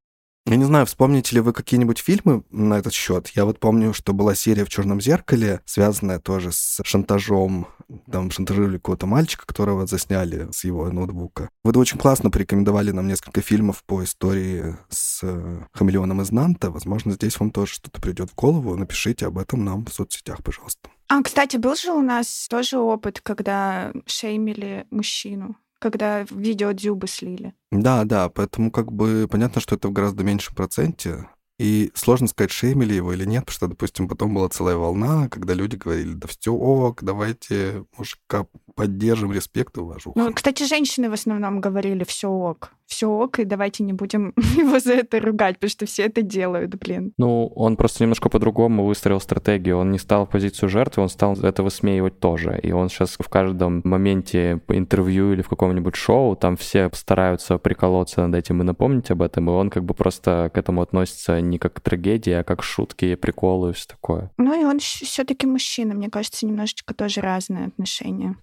Я 0.48 0.56
не 0.56 0.66
знаю, 0.66 0.88
вспомните 0.88 1.36
ли 1.36 1.42
вы 1.42 1.54
какие-нибудь 1.54 2.00
фильмы 2.00 2.44
на 2.50 2.74
этот 2.74 2.94
счет. 2.94 3.28
Я 3.36 3.46
вот 3.46 3.60
помню, 3.60 3.94
что 3.94 4.12
была 4.12 4.34
серия 4.34 4.66
в 4.66 4.70
Черном 4.70 5.00
зеркале, 5.00 5.62
связанная 5.66 6.18
тоже 6.20 6.52
с 6.52 6.82
шантажом. 6.84 7.68
Там 8.12 8.32
шантажировали 8.32 8.78
какого-то 8.78 9.06
мальчика, 9.06 9.46
которого 9.46 9.86
засняли 9.86 10.50
с 10.52 10.64
его 10.64 10.90
ноутбука. 10.92 11.50
Вы 11.64 11.80
очень 11.80 12.00
классно 12.00 12.32
порекомендовали 12.32 12.90
нам 12.90 13.08
несколько 13.08 13.42
фильмов 13.42 13.84
по 13.86 14.04
истории 14.04 14.78
с 14.90 15.20
э, 15.22 15.66
хамелеоном 15.74 16.22
из 16.22 16.32
Нанта. 16.32 16.72
Возможно, 16.72 17.12
здесь 17.12 17.40
вам 17.40 17.52
тоже 17.52 17.74
что-то 17.74 18.02
придет 18.02 18.32
в 18.32 18.36
голову. 18.36 18.76
Напишите 18.76 19.28
об 19.28 19.38
этом 19.38 19.64
нам 19.64 19.86
в 19.86 19.94
соцсетях, 19.94 20.42
пожалуйста. 20.42 20.90
А, 21.08 21.22
кстати, 21.22 21.58
был 21.58 21.76
же 21.76 21.92
у 21.92 22.02
нас 22.02 22.48
тоже 22.50 22.80
опыт, 22.80 23.22
когда 23.22 23.92
шеймили 24.08 24.88
мужчину 24.90 25.56
когда 25.82 26.24
видео 26.30 26.72
Дзюбы 26.72 27.08
слили. 27.08 27.54
Да, 27.72 28.06
да, 28.06 28.30
поэтому 28.30 28.72
как 28.72 28.92
бы 28.92 29.28
понятно, 29.30 29.60
что 29.60 29.76
это 29.76 29.88
в 29.88 29.92
гораздо 29.92 30.24
меньшем 30.24 30.56
проценте. 30.56 31.28
И 31.60 31.92
сложно 31.94 32.28
сказать, 32.28 32.50
шеймили 32.50 32.94
его 32.96 33.14
или 33.14 33.24
нет, 33.24 33.46
потому 33.46 33.56
что, 33.56 33.68
допустим, 33.68 34.08
потом 34.08 34.34
была 34.34 34.50
целая 34.50 34.78
волна, 34.78 35.30
когда 35.30 35.54
люди 35.54 35.76
говорили, 35.76 36.14
да 36.14 36.28
все 36.28 36.52
ок, 36.54 37.04
давайте 37.04 37.86
мужика 37.98 38.48
поддержим, 38.74 39.32
респект 39.32 39.78
и 39.78 39.80
уважуха. 39.80 40.18
Ну, 40.18 40.34
кстати, 40.34 40.64
женщины 40.64 41.10
в 41.10 41.14
основном 41.14 41.62
говорили 41.62 42.04
все 42.04 42.30
ок 42.30 42.72
все 42.92 43.08
ок, 43.08 43.40
и 43.40 43.46
давайте 43.46 43.84
не 43.84 43.94
будем 43.94 44.34
его 44.58 44.80
за 44.80 44.94
это 44.94 45.20
ругать, 45.20 45.56
потому 45.56 45.70
что 45.70 45.86
все 45.86 46.04
это 46.04 46.22
делают, 46.22 46.76
блин. 46.76 47.14
Ну, 47.18 47.48
он 47.56 47.78
просто 47.78 48.04
немножко 48.04 48.30
по-другому 48.30 48.86
выстроил 48.86 49.22
стратегию. 49.22 49.78
Он 49.78 49.92
не 49.92 49.98
стал 49.98 50.26
в 50.26 50.30
позицию 50.30 50.70
жертвы, 50.70 51.04
он 51.04 51.10
стал 51.10 51.34
это 51.42 51.64
высмеивать 51.64 52.20
тоже. 52.20 52.60
И 52.62 52.72
он 52.74 52.90
сейчас 52.90 53.16
в 53.18 53.30
каждом 53.30 53.82
моменте 53.86 54.62
интервью 54.68 55.34
или 55.34 55.42
в 55.42 55.50
каком-нибудь 55.50 55.96
шоу, 55.96 56.36
там 56.36 56.58
все 56.58 56.90
стараются 56.94 57.58
приколоться 57.58 58.28
над 58.28 58.36
этим 58.36 58.62
и 58.62 58.66
напомнить 58.66 59.10
об 59.10 59.22
этом, 59.22 59.50
и 59.50 59.54
он 59.54 59.70
как 59.70 59.86
бы 59.86 59.94
просто 59.94 60.52
к 60.54 60.58
этому 60.58 60.82
относится 60.82 61.40
не 61.40 61.58
как 61.58 61.74
к 61.74 61.80
трагедии, 61.80 62.34
а 62.34 62.44
как 62.44 62.60
к 62.60 62.64
шутке, 62.64 63.16
приколы 63.16 63.70
и 63.70 63.74
все 63.74 63.88
такое. 63.88 64.32
Ну 64.38 64.60
и 64.60 64.66
он 64.66 64.80
все-таки 64.80 65.48
мужчина, 65.48 65.94
мне 65.94 66.10
кажется, 66.10 66.46
немножечко 66.46 66.94
тоже 66.94 67.22
разные 67.22 67.68
отношения. 67.68 68.36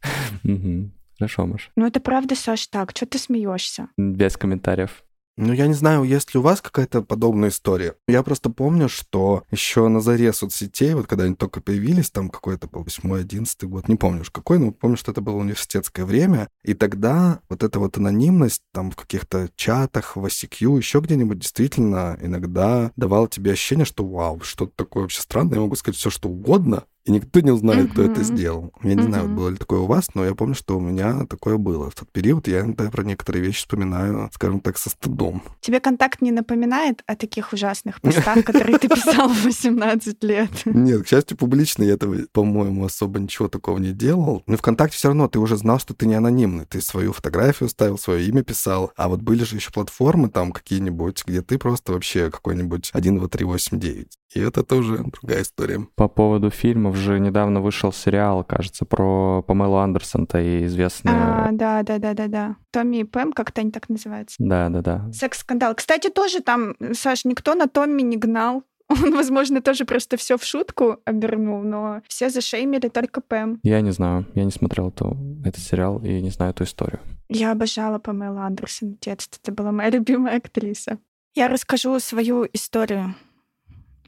Хорошо, 1.18 1.46
Маш. 1.46 1.70
Ну 1.76 1.86
это 1.86 2.00
правда, 2.00 2.34
Саш, 2.36 2.66
так. 2.68 2.92
Что 2.94 3.06
ты 3.06 3.18
смеешься? 3.18 3.88
Без 3.96 4.36
комментариев. 4.36 5.02
Ну, 5.40 5.52
я 5.52 5.68
не 5.68 5.74
знаю, 5.74 6.02
есть 6.02 6.34
ли 6.34 6.40
у 6.40 6.42
вас 6.42 6.60
какая-то 6.60 7.00
подобная 7.00 7.50
история. 7.50 7.94
Я 8.08 8.24
просто 8.24 8.50
помню, 8.50 8.88
что 8.88 9.44
еще 9.52 9.86
на 9.86 10.00
заре 10.00 10.32
соцсетей, 10.32 10.94
вот 10.94 11.06
когда 11.06 11.24
они 11.24 11.36
только 11.36 11.60
появились, 11.60 12.10
там 12.10 12.28
какой-то 12.28 12.66
был 12.66 12.82
8-11 12.82 13.66
год, 13.68 13.86
не 13.86 13.94
помню 13.94 14.22
уж 14.22 14.30
какой, 14.30 14.58
но 14.58 14.72
помню, 14.72 14.96
что 14.96 15.12
это 15.12 15.20
было 15.20 15.36
университетское 15.36 16.04
время, 16.04 16.48
и 16.64 16.74
тогда 16.74 17.38
вот 17.48 17.62
эта 17.62 17.78
вот 17.78 17.96
анонимность 17.98 18.62
там 18.72 18.90
в 18.90 18.96
каких-то 18.96 19.48
чатах, 19.54 20.16
в 20.16 20.26
ICQ, 20.26 20.76
еще 20.76 20.98
где-нибудь 20.98 21.38
действительно 21.38 22.18
иногда 22.20 22.90
давала 22.96 23.28
тебе 23.28 23.52
ощущение, 23.52 23.84
что 23.84 24.04
вау, 24.04 24.40
что-то 24.40 24.72
такое 24.74 25.04
вообще 25.04 25.20
странное, 25.20 25.54
я 25.54 25.60
могу 25.60 25.76
сказать 25.76 25.98
все, 25.98 26.10
что 26.10 26.28
угодно, 26.28 26.82
и 27.08 27.10
никто 27.10 27.40
не 27.40 27.50
узнает, 27.50 27.90
кто 27.92 28.02
это 28.02 28.22
сделал. 28.22 28.70
Я 28.82 28.94
не 28.94 29.02
знаю, 29.02 29.28
было 29.30 29.48
ли 29.48 29.56
такое 29.56 29.80
у 29.80 29.86
вас, 29.86 30.10
но 30.14 30.26
я 30.26 30.34
помню, 30.34 30.54
что 30.54 30.76
у 30.76 30.80
меня 30.80 31.24
такое 31.24 31.56
было. 31.56 31.90
В 31.90 31.94
тот 31.94 32.12
период 32.12 32.46
я 32.48 32.60
иногда 32.60 32.90
про 32.90 33.02
некоторые 33.02 33.42
вещи 33.42 33.60
вспоминаю, 33.60 34.28
скажем 34.34 34.60
так, 34.60 34.76
со 34.76 34.90
стыдом. 34.90 35.42
Тебе 35.62 35.80
контакт 35.80 36.20
не 36.20 36.32
напоминает 36.32 37.02
о 37.06 37.16
таких 37.16 37.54
ужасных 37.54 38.02
постах, 38.02 38.44
которые 38.44 38.78
ты 38.78 38.88
писал 38.88 39.28
в 39.28 39.42
18 39.42 40.22
лет? 40.22 40.50
Нет, 40.66 41.04
к 41.04 41.08
счастью, 41.08 41.38
публично 41.38 41.82
я 41.82 41.94
этого, 41.94 42.14
по-моему, 42.30 42.84
особо 42.84 43.18
ничего 43.20 43.48
такого 43.48 43.78
не 43.78 43.92
делал. 43.92 44.42
Но 44.46 44.58
ВКонтакте 44.58 44.98
все 44.98 45.08
равно 45.08 45.28
ты 45.28 45.38
уже 45.38 45.56
знал, 45.56 45.78
что 45.78 45.94
ты 45.94 46.06
не 46.06 46.14
анонимный. 46.14 46.66
Ты 46.66 46.82
свою 46.82 47.14
фотографию 47.14 47.70
ставил, 47.70 47.96
свое 47.96 48.26
имя 48.28 48.42
писал. 48.42 48.92
А 48.96 49.08
вот 49.08 49.22
были 49.22 49.44
же 49.44 49.56
еще 49.56 49.70
платформы 49.70 50.28
там 50.28 50.52
какие-нибудь, 50.52 51.24
где 51.26 51.40
ты 51.40 51.56
просто 51.56 51.92
вообще 51.92 52.30
какой-нибудь 52.30 52.90
1, 52.92 53.18
2, 53.18 53.28
3, 53.28 53.44
8, 53.46 53.80
9. 53.80 54.18
И 54.34 54.40
это 54.40 54.62
тоже 54.62 55.04
другая 55.20 55.42
история. 55.42 55.86
По 55.94 56.08
поводу 56.08 56.50
фильмов 56.50 56.96
же 56.96 57.18
недавно 57.18 57.60
вышел 57.60 57.92
сериал, 57.92 58.44
кажется, 58.44 58.84
про 58.84 59.42
Памелу 59.42 59.76
Андерсон-то 59.76 60.38
и 60.38 60.64
известные... 60.66 61.14
А, 61.14 61.48
да, 61.52 61.82
да, 61.82 61.98
да, 61.98 62.14
да, 62.14 62.26
да. 62.28 62.56
Томми 62.70 62.98
и 62.98 63.04
Пэм, 63.04 63.32
как-то 63.32 63.62
они 63.62 63.70
так 63.70 63.88
называются. 63.88 64.36
Да, 64.38 64.68
да, 64.68 64.82
да. 64.82 65.12
Секс-скандал. 65.12 65.74
Кстати, 65.74 66.10
тоже 66.10 66.40
там, 66.40 66.74
Саш, 66.92 67.24
никто 67.24 67.54
на 67.54 67.68
Томми 67.68 68.02
не 68.02 68.16
гнал. 68.16 68.64
Он, 68.88 69.14
возможно, 69.14 69.60
тоже 69.60 69.84
просто 69.84 70.16
все 70.16 70.36
в 70.36 70.44
шутку 70.44 70.98
обернул, 71.04 71.62
но 71.62 72.02
все 72.08 72.30
зашеймили 72.30 72.88
только 72.88 73.20
Пэм. 73.20 73.60
Я 73.62 73.80
не 73.80 73.92
знаю, 73.92 74.26
я 74.34 74.44
не 74.44 74.50
смотрел 74.50 74.88
эту, 74.88 75.16
этот 75.44 75.62
сериал 75.62 76.02
и 76.02 76.20
не 76.20 76.30
знаю 76.30 76.50
эту 76.50 76.64
историю. 76.64 77.00
Я 77.28 77.52
обожала 77.52 77.98
Памелу 77.98 78.38
Андерсон 78.38 78.94
в 78.94 79.00
детстве. 79.00 79.38
Это 79.42 79.52
была 79.52 79.72
моя 79.72 79.90
любимая 79.90 80.38
актриса. 80.38 80.98
Я 81.34 81.48
расскажу 81.48 81.98
свою 82.00 82.46
историю 82.52 83.14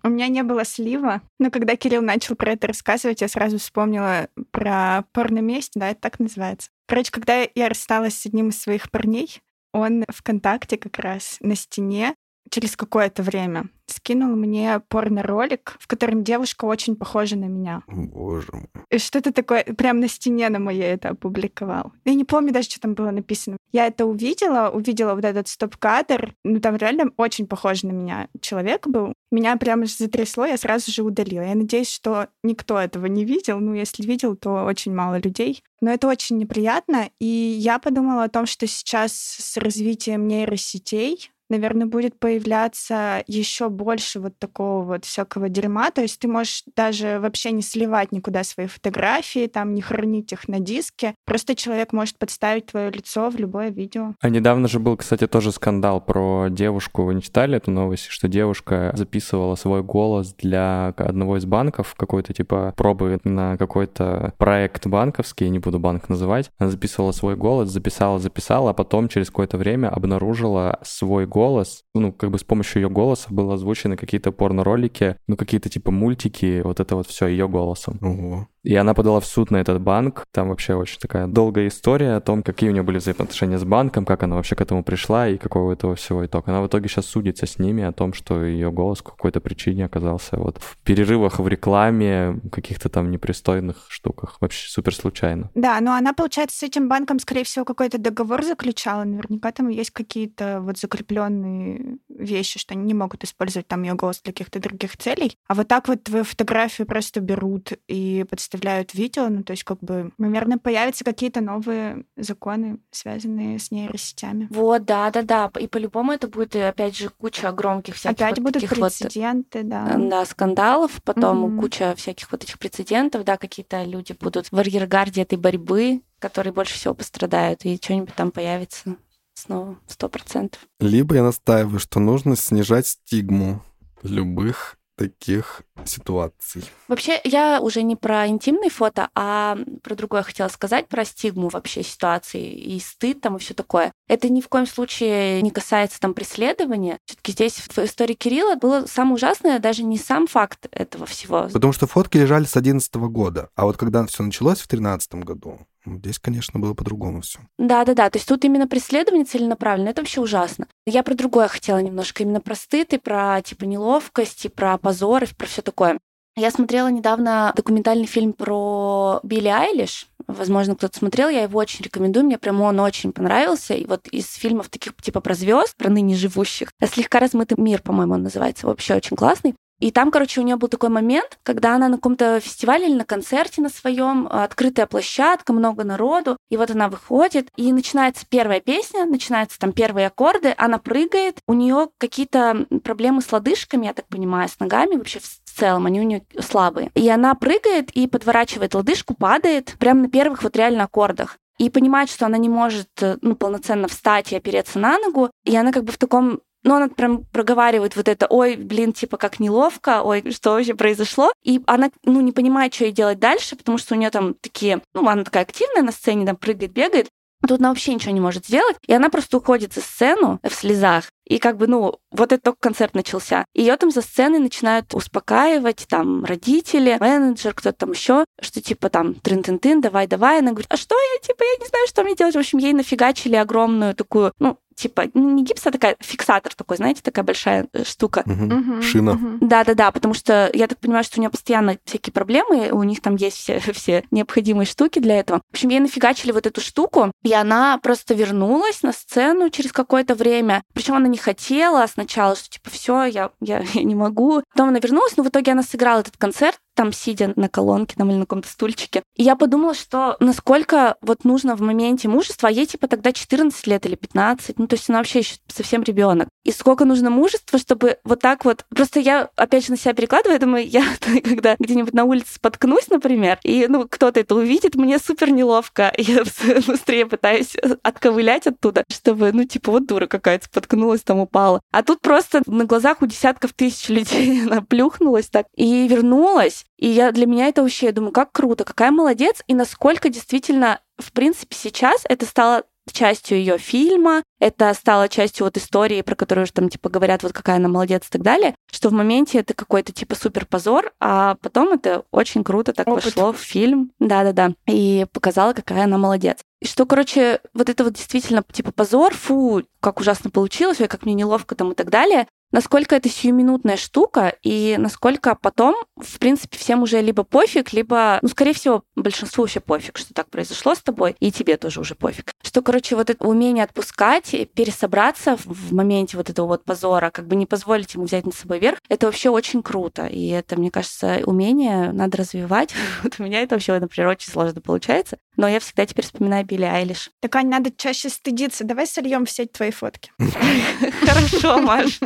у 0.03 0.09
меня 0.09 0.29
не 0.29 0.43
было 0.43 0.65
слива, 0.65 1.23
но 1.39 1.51
когда 1.51 1.77
Кирилл 1.77 2.03
начал 2.03 2.37
про 2.37 2.53
это 2.53 2.67
рассказывать, 2.67 3.21
я 3.21 3.29
сразу 3.29 3.59
вспомнила 3.59 4.29
про 4.51 5.05
порноместь, 5.13 5.73
да, 5.75 5.91
это 5.91 6.01
так 6.01 6.19
называется. 6.19 6.71
Короче, 6.87 7.13
когда 7.13 7.47
я 7.55 7.69
рассталась 7.69 8.17
с 8.17 8.27
одним 8.27 8.49
из 8.49 8.61
своих 8.61 8.91
парней, 8.91 9.41
он 9.73 10.05
ВКонтакте 10.09 10.77
как 10.77 10.99
раз 10.99 11.37
на 11.41 11.55
стене 11.55 12.15
через 12.51 12.77
какое-то 12.77 13.23
время 13.23 13.69
скинул 13.87 14.37
мне 14.37 14.81
порно-ролик, 14.89 15.77
в 15.79 15.87
котором 15.87 16.23
девушка 16.25 16.65
очень 16.65 16.97
похожа 16.97 17.37
на 17.37 17.47
меня. 17.47 17.83
Боже 17.87 18.49
мой. 18.53 18.67
И 18.91 18.99
что-то 18.99 19.33
такое, 19.33 19.65
прям 19.65 20.01
на 20.01 20.09
стене 20.09 20.49
на 20.49 20.59
моей 20.59 20.85
это 20.85 21.11
опубликовал. 21.11 21.93
Я 22.05 22.15
не 22.15 22.25
помню 22.25 22.53
даже, 22.53 22.71
что 22.71 22.81
там 22.81 22.95
было 22.95 23.11
написано. 23.11 23.57
Я 23.73 23.87
это 23.87 24.07
увидела, 24.07 24.71
увидела 24.71 25.15
вот 25.15 25.25
этот 25.25 25.49
стоп-кадр. 25.49 26.35
Ну, 26.45 26.61
там 26.61 26.77
реально 26.77 27.11
очень 27.17 27.47
похож 27.47 27.83
на 27.83 27.91
меня 27.91 28.29
человек 28.41 28.87
был. 28.87 29.13
Меня 29.31 29.57
прямо 29.57 29.87
затрясло, 29.87 30.45
я 30.45 30.57
сразу 30.57 30.91
же 30.91 31.03
удалила. 31.03 31.43
Я 31.43 31.55
надеюсь, 31.55 31.91
что 31.91 32.29
никто 32.43 32.79
этого 32.79 33.07
не 33.07 33.25
видел. 33.25 33.61
Ну, 33.61 33.75
если 33.75 34.03
видел, 34.05 34.37
то 34.37 34.65
очень 34.65 34.95
мало 34.95 35.19
людей. 35.19 35.63
Но 35.81 35.91
это 35.91 36.09
очень 36.09 36.39
неприятно. 36.39 37.11
И 37.21 37.27
я 37.27 37.79
подумала 37.79 38.25
о 38.25 38.29
том, 38.29 38.47
что 38.47 38.67
сейчас 38.67 39.13
с 39.13 39.57
развитием 39.57 40.27
нейросетей 40.27 41.31
наверное, 41.51 41.87
будет 41.87 42.19
появляться 42.19 43.23
еще 43.27 43.69
больше 43.69 44.21
вот 44.21 44.39
такого 44.39 44.85
вот 44.85 45.05
всякого 45.05 45.49
дерьма. 45.49 45.91
То 45.91 46.03
есть 46.03 46.21
ты 46.21 46.29
можешь 46.29 46.63
даже 46.77 47.19
вообще 47.21 47.53
не 47.53 47.63
сливать 47.63 48.13
никуда 48.13 48.45
свои 48.45 48.67
фотографии, 48.67 49.47
там 49.47 49.75
не 49.75 49.83
хранить 49.83 50.33
их 50.33 50.49
на 50.49 50.61
диске. 50.61 51.15
Просто 51.25 51.55
человек 51.55 51.93
может 51.93 52.19
подставить 52.19 52.67
твое 52.67 52.91
лицо 52.91 53.31
в 53.31 53.37
любое 53.37 53.71
видео. 53.71 54.15
А 54.21 54.29
недавно 54.29 54.69
же 54.69 54.79
был, 54.79 54.97
кстати, 54.97 55.27
тоже 55.27 55.53
скандал 55.53 56.01
про 56.01 56.49
девушку. 56.49 57.05
Вы 57.05 57.15
не 57.17 57.23
читали 57.23 57.57
эту 57.57 57.71
новость, 57.71 58.07
что 58.07 58.29
девушка 58.29 58.93
записывала 58.95 59.57
свой 59.57 59.83
голос 59.83 60.35
для 60.35 60.95
одного 60.97 61.37
из 61.37 61.45
банков, 61.45 61.95
какой-то 61.97 62.33
типа 62.33 62.73
пробы 62.77 63.19
на 63.25 63.57
какой-то 63.57 64.33
проект 64.39 64.87
банковский, 64.87 65.49
не 65.49 65.59
буду 65.59 65.79
банк 65.79 66.09
называть. 66.09 66.51
Она 66.59 66.71
записывала 66.71 67.13
свой 67.13 67.37
голос, 67.37 67.71
записала, 67.71 68.19
записала, 68.19 68.71
а 68.71 68.75
потом 68.75 69.09
через 69.09 69.29
какое-то 69.29 69.59
время 69.59 69.89
обнаружила 69.89 70.79
свой 70.83 71.27
голос 71.27 71.40
голос, 71.41 71.85
ну, 71.95 72.13
как 72.13 72.31
бы 72.31 72.39
с 72.39 72.45
помощью 72.45 72.83
ее 72.83 72.91
голоса 72.91 73.29
было 73.31 73.55
озвучены 73.55 73.97
какие-то 73.97 74.31
порно-ролики, 74.31 75.17
ну, 75.27 75.37
какие-то 75.37 75.71
типа 75.71 75.91
мультики, 75.91 76.61
вот 76.63 76.81
это 76.81 76.97
вот 76.97 77.07
все 77.07 77.29
ее 77.29 77.49
голосом. 77.49 77.99
Ого. 78.03 78.49
И 78.63 78.75
она 78.75 78.95
подала 78.95 79.21
в 79.21 79.27
суд 79.27 79.51
на 79.51 79.57
этот 79.57 79.81
банк. 79.81 80.27
Там 80.33 80.51
вообще 80.51 80.75
очень 80.75 80.99
такая 80.99 81.27
долгая 81.27 81.69
история 81.69 82.17
о 82.17 82.21
том, 82.21 82.43
какие 82.43 82.69
у 82.69 82.73
нее 82.73 82.83
были 82.83 82.99
взаимоотношения 82.99 83.59
с 83.59 83.65
банком, 83.65 84.05
как 84.05 84.23
она 84.23 84.37
вообще 84.37 84.55
к 84.55 84.61
этому 84.61 84.85
пришла 84.85 85.29
и 85.29 85.39
какой 85.39 85.63
у 85.63 85.71
этого 85.71 85.95
всего 85.95 86.25
итог. 86.27 86.47
Она 86.49 86.61
в 86.61 86.67
итоге 86.67 86.89
сейчас 86.89 87.07
судится 87.07 87.47
с 87.47 87.59
ними 87.59 87.83
о 87.83 87.93
том, 87.93 88.13
что 88.13 88.45
ее 88.45 88.71
голос 88.71 89.03
по 89.03 89.11
какой-то 89.11 89.41
причине 89.41 89.87
оказался 89.87 90.37
вот 90.37 90.59
в 90.59 90.77
перерывах 90.85 91.39
в 91.39 91.49
рекламе, 91.49 92.41
каких-то 92.53 92.89
там 92.89 93.11
непристойных 93.11 93.87
штуках. 93.89 94.37
Вообще 94.41 94.69
супер 94.69 94.95
случайно. 94.95 95.51
Да, 95.55 95.81
но 95.81 95.95
она, 95.95 96.13
получается, 96.13 96.59
с 96.59 96.63
этим 96.63 96.89
банком, 96.89 97.19
скорее 97.19 97.45
всего, 97.45 97.65
какой-то 97.65 97.99
договор 97.99 98.45
заключала. 98.45 99.05
Наверняка 99.05 99.53
там 99.53 99.69
есть 99.69 99.91
какие-то 99.91 100.61
вот 100.61 100.79
закрепленные 100.79 101.99
вещи, 102.09 102.59
что 102.59 102.75
они 102.75 102.85
не 102.85 102.95
могут 102.95 103.25
использовать 103.25 103.69
там 103.69 103.83
ее 103.83 103.95
голос 103.95 104.21
для 104.23 104.33
каких-то 104.33 104.61
других 104.61 104.97
целей. 104.99 105.39
А 105.49 105.55
вот 105.55 105.69
так 105.69 105.89
вот 105.89 106.05
твою 106.05 106.25
фотографию 106.25 106.87
просто 106.87 107.21
берут 107.21 107.73
и 107.89 108.27
подставляют 108.29 108.50
выставляют 108.51 108.95
видео, 108.95 109.29
ну, 109.29 109.43
то 109.43 109.53
есть 109.53 109.65
как 109.65 109.79
бы, 109.81 110.11
наверное, 110.19 110.59
появятся 110.59 111.05
какие-то 111.05 111.41
новые 111.41 112.05
законы, 112.17 112.79
связанные 112.91 113.59
с 113.59 113.71
нейросетями. 113.71 114.49
Вот, 114.51 114.85
да-да-да, 114.85 115.51
и 115.59 115.67
по-любому 115.67 116.13
это 116.13 116.27
будет, 116.27 116.57
опять 116.57 116.97
же, 116.97 117.11
куча 117.11 117.53
громких 117.53 117.95
всяких 117.95 118.17
Опять 118.17 118.39
вот 118.39 118.45
будут 118.45 118.63
таких 118.63 118.71
прецеденты, 118.71 119.61
вот, 119.61 119.69
да. 119.69 119.97
Да, 119.99 120.25
скандалов, 120.27 121.01
потом 121.05 121.41
Мгм. 121.43 121.61
куча 121.61 121.95
всяких 121.97 122.31
вот 122.33 122.43
этих 122.43 122.59
прецедентов, 122.59 123.25
да, 123.25 123.37
какие-то 123.37 123.85
люди 123.85 124.15
будут 124.19 124.51
в 124.51 124.59
арьергарде 124.59 125.23
этой 125.23 125.39
борьбы, 125.39 126.03
которые 126.19 126.53
больше 126.53 126.75
всего 126.75 126.95
пострадают, 126.95 127.65
и 127.65 127.77
что-нибудь 127.81 128.15
там 128.15 128.31
появится 128.33 128.97
снова, 129.35 129.79
сто 129.87 130.09
процентов. 130.09 130.61
Либо 130.81 131.15
я 131.15 131.23
настаиваю, 131.23 131.79
что 131.79 132.01
нужно 132.01 132.37
снижать 132.37 132.87
стигму 132.89 133.63
любых 134.03 134.77
таких 135.01 135.63
ситуаций. 135.87 136.63
Вообще, 136.87 137.23
я 137.25 137.63
уже 137.63 137.83
не 137.83 137.97
про 137.97 138.27
интимные 138.27 138.69
фото, 138.69 139.09
а 139.15 139.57
про 139.83 139.95
другое 139.95 140.23
хотела 140.23 140.49
сказать, 140.49 140.89
про 140.89 141.07
стигму 141.07 141.49
вообще 141.49 141.83
ситуации 141.83 142.53
и 142.53 142.79
стыд 142.81 143.23
там 143.23 143.37
и 143.37 143.39
все 143.39 143.55
такое. 143.55 143.93
Это 144.09 144.29
ни 144.29 144.43
в 144.43 144.49
коем 144.49 144.67
случае 144.67 145.41
не 145.41 145.51
касается 145.51 145.99
там 146.01 146.13
преследования. 146.13 146.99
Все-таки 147.07 147.33
здесь 147.33 147.55
в 147.55 147.79
истории 147.79 148.13
Кирилла 148.13 148.57
было 148.57 148.85
самое 148.85 149.15
ужасное 149.15 149.59
даже 149.59 149.85
не 149.85 149.97
сам 149.97 150.27
факт 150.27 150.67
этого 150.71 151.07
всего. 151.07 151.49
Потому 151.51 151.73
что 151.73 151.87
фотки 151.87 152.19
лежали 152.19 152.45
с 152.45 152.59
11 152.59 152.95
года, 152.97 153.49
а 153.55 153.65
вот 153.65 153.79
когда 153.79 154.05
все 154.05 154.23
началось 154.23 154.61
в 154.61 154.69
13 154.69 155.15
году, 155.15 155.61
Здесь, 155.87 156.19
конечно, 156.19 156.61
было 156.61 156.75
по-другому 156.75 157.23
все. 157.23 157.41
Да, 157.59 157.85
да, 157.85 157.95
да. 157.95 158.11
То 158.11 158.19
есть 158.19 158.29
тут 158.29 158.45
именно 158.45 158.67
преследование 158.67 159.25
целенаправленно, 159.25 159.89
это 159.89 160.03
вообще 160.03 160.21
ужасно. 160.21 160.67
Я 160.87 161.03
про 161.03 161.15
другое 161.15 161.49
хотела 161.49 161.79
немножко, 161.79 162.23
именно 162.23 162.41
про 162.41 162.55
стыд 162.55 162.93
и 162.93 162.99
про 162.99 163.41
типа 163.43 163.65
неловкость, 163.65 164.45
и 164.45 164.49
про 164.49 164.77
позор, 164.79 165.25
и 165.25 165.35
про 165.35 165.47
все 165.47 165.63
такое. 165.63 165.99
Я 166.37 166.51
смотрела 166.51 166.89
недавно 166.89 167.53
документальный 167.57 168.07
фильм 168.07 168.33
про 168.33 169.21
Билли 169.23 169.49
Айлиш. 169.49 170.07
Возможно, 170.27 170.77
кто-то 170.77 170.97
смотрел, 170.97 171.29
я 171.29 171.43
его 171.43 171.59
очень 171.59 171.85
рекомендую. 171.85 172.25
Мне 172.25 172.39
прямо 172.39 172.65
он 172.65 172.79
очень 172.81 173.13
понравился. 173.13 173.75
И 173.75 173.85
вот 173.85 174.07
из 174.09 174.33
фильмов 174.35 174.69
таких 174.69 174.95
типа 175.03 175.21
про 175.21 175.35
звезд, 175.35 175.77
про 175.77 175.91
ныне 175.91 176.15
живущих, 176.15 176.73
слегка 176.93 177.19
размытый 177.19 177.59
мир, 177.61 177.83
по-моему, 177.83 178.15
он 178.15 178.23
называется. 178.23 178.67
Вообще 178.67 178.95
очень 178.95 179.17
классный. 179.17 179.55
И 179.81 179.91
там, 179.91 180.11
короче, 180.11 180.41
у 180.41 180.45
нее 180.45 180.57
был 180.57 180.69
такой 180.69 180.91
момент, 180.91 181.39
когда 181.43 181.75
она 181.75 181.89
на 181.89 181.97
каком-то 181.97 182.39
фестивале 182.41 182.87
или 182.87 182.95
на 182.95 183.05
концерте 183.05 183.63
на 183.63 183.71
своем, 183.71 184.29
открытая 184.31 184.87
площадка, 184.87 185.53
много 185.53 185.85
народу, 185.85 186.37
и 186.51 186.57
вот 186.57 186.71
она 186.71 186.89
выходит, 186.89 187.49
и 187.57 187.73
начинается 187.73 188.27
первая 188.29 188.61
песня, 188.61 189.07
начинаются 189.07 189.59
там 189.59 189.73
первые 189.73 190.07
аккорды, 190.09 190.55
она 190.57 190.79
прыгает, 190.79 191.39
у 191.47 191.55
нее 191.55 191.89
какие-то 191.99 192.67
проблемы 192.85 193.23
с 193.23 193.33
лодыжками, 193.33 193.87
я 193.87 193.95
так 193.95 194.07
понимаю, 194.07 194.49
с 194.49 194.61
ногами, 194.61 194.97
вообще 194.97 195.19
в 195.21 195.59
целом, 195.59 195.87
они 195.87 196.01
у 196.01 196.05
нее 196.05 196.23
слабые. 196.39 196.91
И 196.95 197.09
она 197.09 197.35
прыгает 197.35 197.91
и 197.93 198.07
подворачивает 198.07 198.75
лодыжку, 198.75 199.15
падает 199.15 199.77
прямо 199.79 200.03
на 200.03 200.11
первых 200.11 200.43
вот 200.43 200.57
реально 200.57 200.85
аккордах 200.85 201.39
и 201.59 201.69
понимает, 201.69 202.09
что 202.09 202.25
она 202.25 202.39
не 202.39 202.49
может 202.49 202.89
ну, 203.21 203.35
полноценно 203.37 203.87
встать 203.87 204.33
и 204.33 204.37
опереться 204.37 204.79
на 204.79 204.99
ногу, 204.99 205.31
и 205.45 205.55
она 205.55 205.73
как 205.73 205.85
бы 205.85 205.93
в 205.93 205.99
таком 205.99 206.41
но 206.63 206.77
она 206.77 206.89
прям 206.89 207.25
проговаривает 207.25 207.97
вот 207.97 208.09
это, 208.09 208.27
ой, 208.29 208.57
блин, 208.57 208.93
типа 208.93 209.17
как 209.17 209.41
неловко, 209.41 210.03
ой, 210.03 210.31
что 210.33 210.53
вообще 210.53 210.75
произошло. 210.75 211.33
И 211.43 211.63
она, 211.67 211.91
ну, 212.05 212.21
не 212.21 212.33
понимает, 212.33 212.75
что 212.75 212.85
ей 212.85 212.93
делать 212.93 213.19
дальше, 213.19 213.57
потому 213.57 213.79
что 213.79 213.95
у 213.95 213.99
нее 213.99 214.11
там 214.11 214.35
такие, 214.35 214.83
ну, 214.95 215.07
она 215.09 215.25
такая 215.25 215.43
активная 215.43 215.83
на 215.83 215.93
сцене, 215.93 216.27
там 216.27 216.37
прыгает, 216.37 216.73
бегает. 216.73 217.09
Тут 217.47 217.59
она 217.59 217.71
вообще 217.71 217.95
ничего 217.95 218.13
не 218.13 218.21
может 218.21 218.47
сделать, 218.47 218.77
и 218.87 218.93
она 218.93 219.09
просто 219.09 219.39
уходит 219.39 219.73
за 219.73 219.81
сцену 219.81 220.41
в 220.43 220.53
слезах. 220.53 221.05
И 221.25 221.39
как 221.39 221.57
бы, 221.57 221.67
ну, 221.67 221.99
вот 222.11 222.33
это 222.33 222.43
только 222.43 222.61
концерт 222.61 222.95
начался. 222.95 223.47
Ее 223.55 223.77
там 223.77 223.91
за 223.91 224.03
сценой 224.03 224.41
начинают 224.41 224.93
успокаивать, 224.95 225.87
там, 225.89 226.25
родители, 226.25 226.99
менеджер, 227.01 227.55
кто-то 227.55 227.79
там 227.79 227.93
еще, 227.93 228.25
что 228.41 228.61
типа 228.61 228.91
там 228.91 229.15
трын-тын-тын, 229.15 229.81
давай-давай. 229.81 230.41
Она 230.41 230.51
говорит, 230.51 230.71
а 230.71 230.77
что 230.77 230.97
я, 230.97 231.27
типа, 231.27 231.43
я 231.43 231.65
не 231.65 231.69
знаю, 231.69 231.87
что 231.87 232.03
мне 232.03 232.15
делать. 232.15 232.35
В 232.35 232.39
общем, 232.39 232.59
ей 232.59 232.75
нафигачили 232.75 233.37
огромную 233.37 233.95
такую, 233.95 234.33
ну, 234.39 234.59
типа, 234.81 235.05
ну, 235.15 235.31
не 235.31 235.45
гипс, 235.45 235.67
а 235.67 235.71
такая 235.71 235.97
фиксатор 236.01 236.55
такой, 236.55 236.77
знаете, 236.79 237.03
такая 237.03 237.25
большая 237.25 237.69
э, 237.73 237.85
штука. 237.85 238.25
Угу. 238.27 238.83
Шина. 238.83 239.19
Да-да-да, 239.41 239.91
потому 239.91 240.15
что 240.15 240.51
я 240.55 240.67
так 240.67 240.79
понимаю, 240.79 241.05
что 241.05 241.19
у 241.19 241.21
нее 241.21 241.31
постоянно 241.31 241.77
всякие 241.85 242.13
проблемы, 242.13 242.71
у 242.71 242.83
них 242.83 243.01
там 243.01 243.17
есть 243.17 243.37
все, 243.37 243.61
все 243.73 244.05
необходимые 244.11 244.67
штуки 244.67 244.99
для 244.99 245.19
этого. 245.19 245.41
В 245.51 245.55
общем, 245.55 245.69
ей 245.69 245.81
нафигачили 245.81 246.33
вот 246.33 246.47
эту 246.47 246.61
штуку, 246.61 247.13
и 247.23 247.33
она 247.33 247.79
просто 247.79 248.15
вернулась 248.15 248.83
на 248.83 248.93
сцену 248.93 249.51
через 249.51 249.73
какое-то 249.73 250.15
время. 250.15 250.63
Причем 250.73 250.95
она 250.95 251.09
не 251.09 251.19
хотела 251.19 251.87
сначала, 251.87 252.35
что 252.37 252.49
типа 252.49 252.71
все, 252.71 253.05
я, 253.05 253.31
я, 253.41 253.63
я 253.75 253.83
не 253.83 253.95
могу. 253.95 254.43
Потом 254.53 254.71
она 254.71 254.79
вернулась, 254.79 255.17
но 255.17 255.23
в 255.23 255.29
итоге 255.29 255.53
она 255.53 255.63
сыграла 255.63 256.01
этот 256.01 256.17
концерт, 256.17 256.59
там 256.75 256.93
сидя 256.93 257.33
на 257.37 257.49
колонке 257.49 257.95
там, 257.97 258.11
или 258.11 258.19
на 258.19 258.25
каком-то 258.25 258.49
стульчике. 258.49 259.03
И 259.17 259.23
я 259.23 259.37
подумала, 259.37 259.75
что 259.75 260.17
насколько 260.21 260.97
вот 261.03 261.25
нужно 261.25 261.57
в 261.57 261.61
моменте 261.61 262.09
мужества, 262.09 262.49
а 262.49 262.53
ей 262.53 262.67
типа 262.67 262.89
тогда 262.89 263.13
14 263.13 263.67
лет 263.67 263.87
или 263.87 263.95
15, 263.95 264.59
ну 264.59 264.67
то 264.67 264.75
есть 264.75 264.89
она 264.89 264.99
вообще 264.99 265.21
еще 265.21 265.37
совсем 265.49 265.83
ребенок. 265.83 266.29
И 266.45 266.53
сколько 266.53 266.85
нужно 266.85 267.11
мужества, 267.11 267.59
чтобы 267.59 267.99
вот 268.05 268.21
так 268.21 268.45
вот... 268.45 268.65
Просто 268.75 269.01
я, 269.01 269.29
опять 269.37 269.67
же, 269.67 269.73
на 269.73 269.77
себя 269.77 269.93
перекладываю, 269.93 270.41
думаю, 270.41 270.67
я 270.69 270.85
когда 271.23 271.57
где-нибудь 271.59 271.93
на 271.93 272.05
улице 272.05 272.35
споткнусь, 272.35 272.89
например, 272.89 273.39
и 273.43 273.67
ну 273.69 273.87
кто-то 273.89 274.21
это 274.21 274.35
увидит, 274.35 274.75
мне 274.75 274.99
супер 274.99 275.31
неловко. 275.31 275.93
Я 275.99 276.25
быстрее 276.67 277.07
пытаюсь 277.07 277.57
отковылять 277.83 278.47
оттуда, 278.47 278.85
чтобы, 278.91 279.33
ну 279.33 279.45
типа, 279.45 279.71
вот 279.71 279.87
дура 279.87 280.07
какая-то 280.07 280.47
споткнулась, 280.47 281.03
там 281.03 281.19
упала. 281.19 281.61
А 281.73 281.83
тут 281.83 282.01
просто 282.01 282.43
на 282.47 282.65
глазах 282.65 283.03
у 283.03 283.07
десятков 283.07 283.53
тысяч 283.53 283.89
людей 283.89 284.43
она 284.43 284.63
плюхнулась 284.63 285.29
так 285.29 285.47
и 285.57 285.87
вернулась. 285.89 286.60
И 286.79 286.89
я, 286.89 287.13
для 287.13 287.27
меня 287.27 287.49
это 287.49 287.63
вообще, 287.63 287.87
я 287.87 287.93
думаю, 287.93 288.13
как 288.13 288.33
круто, 288.33 288.65
какая 288.65 288.91
молодец, 288.91 289.43
и 289.47 289.55
насколько 289.55 290.09
действительно, 290.09 290.81
в 290.99 291.13
принципе, 291.13 291.57
сейчас 291.57 292.03
это 292.09 292.27
стало 292.27 292.65
частью 292.93 293.39
ее 293.39 293.59
фильма, 293.59 294.23
это 294.39 294.73
стало 294.75 295.09
частью 295.09 295.45
вот 295.45 295.57
истории, 295.57 296.03
про 296.03 296.15
которую 296.15 296.47
же 296.47 296.53
там 296.53 296.69
типа 296.69 296.89
говорят, 296.89 297.23
вот 297.23 297.33
какая 297.33 297.57
она 297.57 297.69
молодец 297.69 298.07
и 298.07 298.11
так 298.11 298.23
далее, 298.23 298.55
что 298.71 298.89
в 298.89 298.93
моменте 298.93 299.39
это 299.39 299.55
какой-то 299.55 299.93
типа 299.93 300.15
супер 300.15 300.47
позор, 300.47 300.93
а 301.01 301.37
потом 301.43 301.73
это 301.73 302.05
очень 302.11 302.45
круто 302.45 302.73
так 302.73 302.89
Опыт. 302.89 303.05
вошло 303.05 303.33
в 303.33 303.39
фильм, 303.39 303.93
да-да-да, 303.99 304.53
и 304.67 305.07
показала, 305.13 305.53
какая 305.53 305.85
она 305.85 305.99
молодец. 305.99 306.39
И 306.61 306.67
что, 306.67 306.85
короче, 306.87 307.41
вот 307.55 307.69
это 307.69 307.85
вот 307.85 307.95
действительно 307.95 308.43
типа 308.51 308.73
позор, 308.73 309.15
фу, 309.15 309.63
как 309.81 310.01
ужасно 310.01 310.31
получилось, 310.31 310.81
ой, 310.81 310.89
как 310.89 311.05
мне 311.05 311.15
неловко 311.15 311.55
там 311.55 311.73
и 311.73 311.75
так 311.75 311.91
далее, 311.91 312.27
насколько 312.53 312.97
это 312.97 313.09
сиюминутная 313.09 313.77
штука 313.77 314.35
и 314.43 314.77
насколько 314.79 315.35
потом, 315.35 315.77
в 315.97 316.19
принципе, 316.19 316.59
всем 316.59 316.83
уже 316.83 317.01
либо 317.01 317.25
пофиг, 317.25 317.73
либо, 317.73 318.19
ну, 318.23 318.29
скорее 318.29 318.53
всего, 318.53 318.83
большинству 318.97 319.43
вообще 319.43 319.61
пофиг, 319.61 319.99
что 319.99 320.15
так 320.15 320.29
произошло 320.31 320.75
с 320.75 320.81
тобой, 320.81 321.17
и 321.21 321.31
тебе 321.33 321.57
тоже 321.57 321.81
уже 321.81 321.95
пофиг. 321.95 322.33
Что, 322.43 322.63
короче, 322.63 322.97
вот 322.97 323.11
это 323.11 323.27
умение 323.27 323.65
отпускать, 323.65 324.35
пересобраться 324.55 325.37
в 325.37 325.73
моменте 325.73 326.17
вот 326.17 326.31
этого 326.31 326.47
вот 326.47 326.65
позора, 326.65 327.11
как 327.11 327.27
бы 327.27 327.37
не 327.37 327.47
позволить 327.47 327.95
ему 327.95 328.05
взять 328.05 328.27
на 328.27 328.33
собой 328.33 328.59
верх, 328.59 328.79
это 328.89 329.07
вообще 329.07 329.31
очень 329.31 329.63
круто. 329.63 330.07
И 330.07 330.29
это, 330.29 330.59
мне 330.59 330.71
кажется, 330.71 331.21
умение 331.25 331.93
надо 331.93 332.19
развивать. 332.19 332.75
Вот 333.03 333.15
у 333.19 333.23
меня 333.23 333.43
это 333.43 333.55
вообще, 333.55 333.79
например, 333.79 334.11
очень 334.11 334.31
сложно 334.31 334.61
получается. 334.61 335.19
Но 335.37 335.49
я 335.49 335.61
всегда 335.61 335.87
теперь 335.87 336.05
вспоминаю 336.05 336.45
Билли 336.45 336.65
Айлиш. 336.65 337.11
Так, 337.21 337.37
Ань, 337.37 337.49
надо 337.49 337.71
чаще 337.71 338.09
стыдиться. 338.09 338.65
Давай 338.65 338.87
сольем 338.87 339.25
все 339.25 339.47
твои 339.47 339.71
фотки. 339.71 340.13
Хорошо, 341.01 341.61
Маш. 341.61 342.01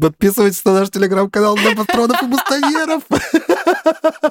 Подписывайтесь 0.00 0.64
на 0.64 0.72
наш 0.72 0.90
телеграм-канал 0.90 1.56
на 1.56 1.74
патронов 1.74 2.22
и 2.22 2.26
муставьеров. 2.26 3.02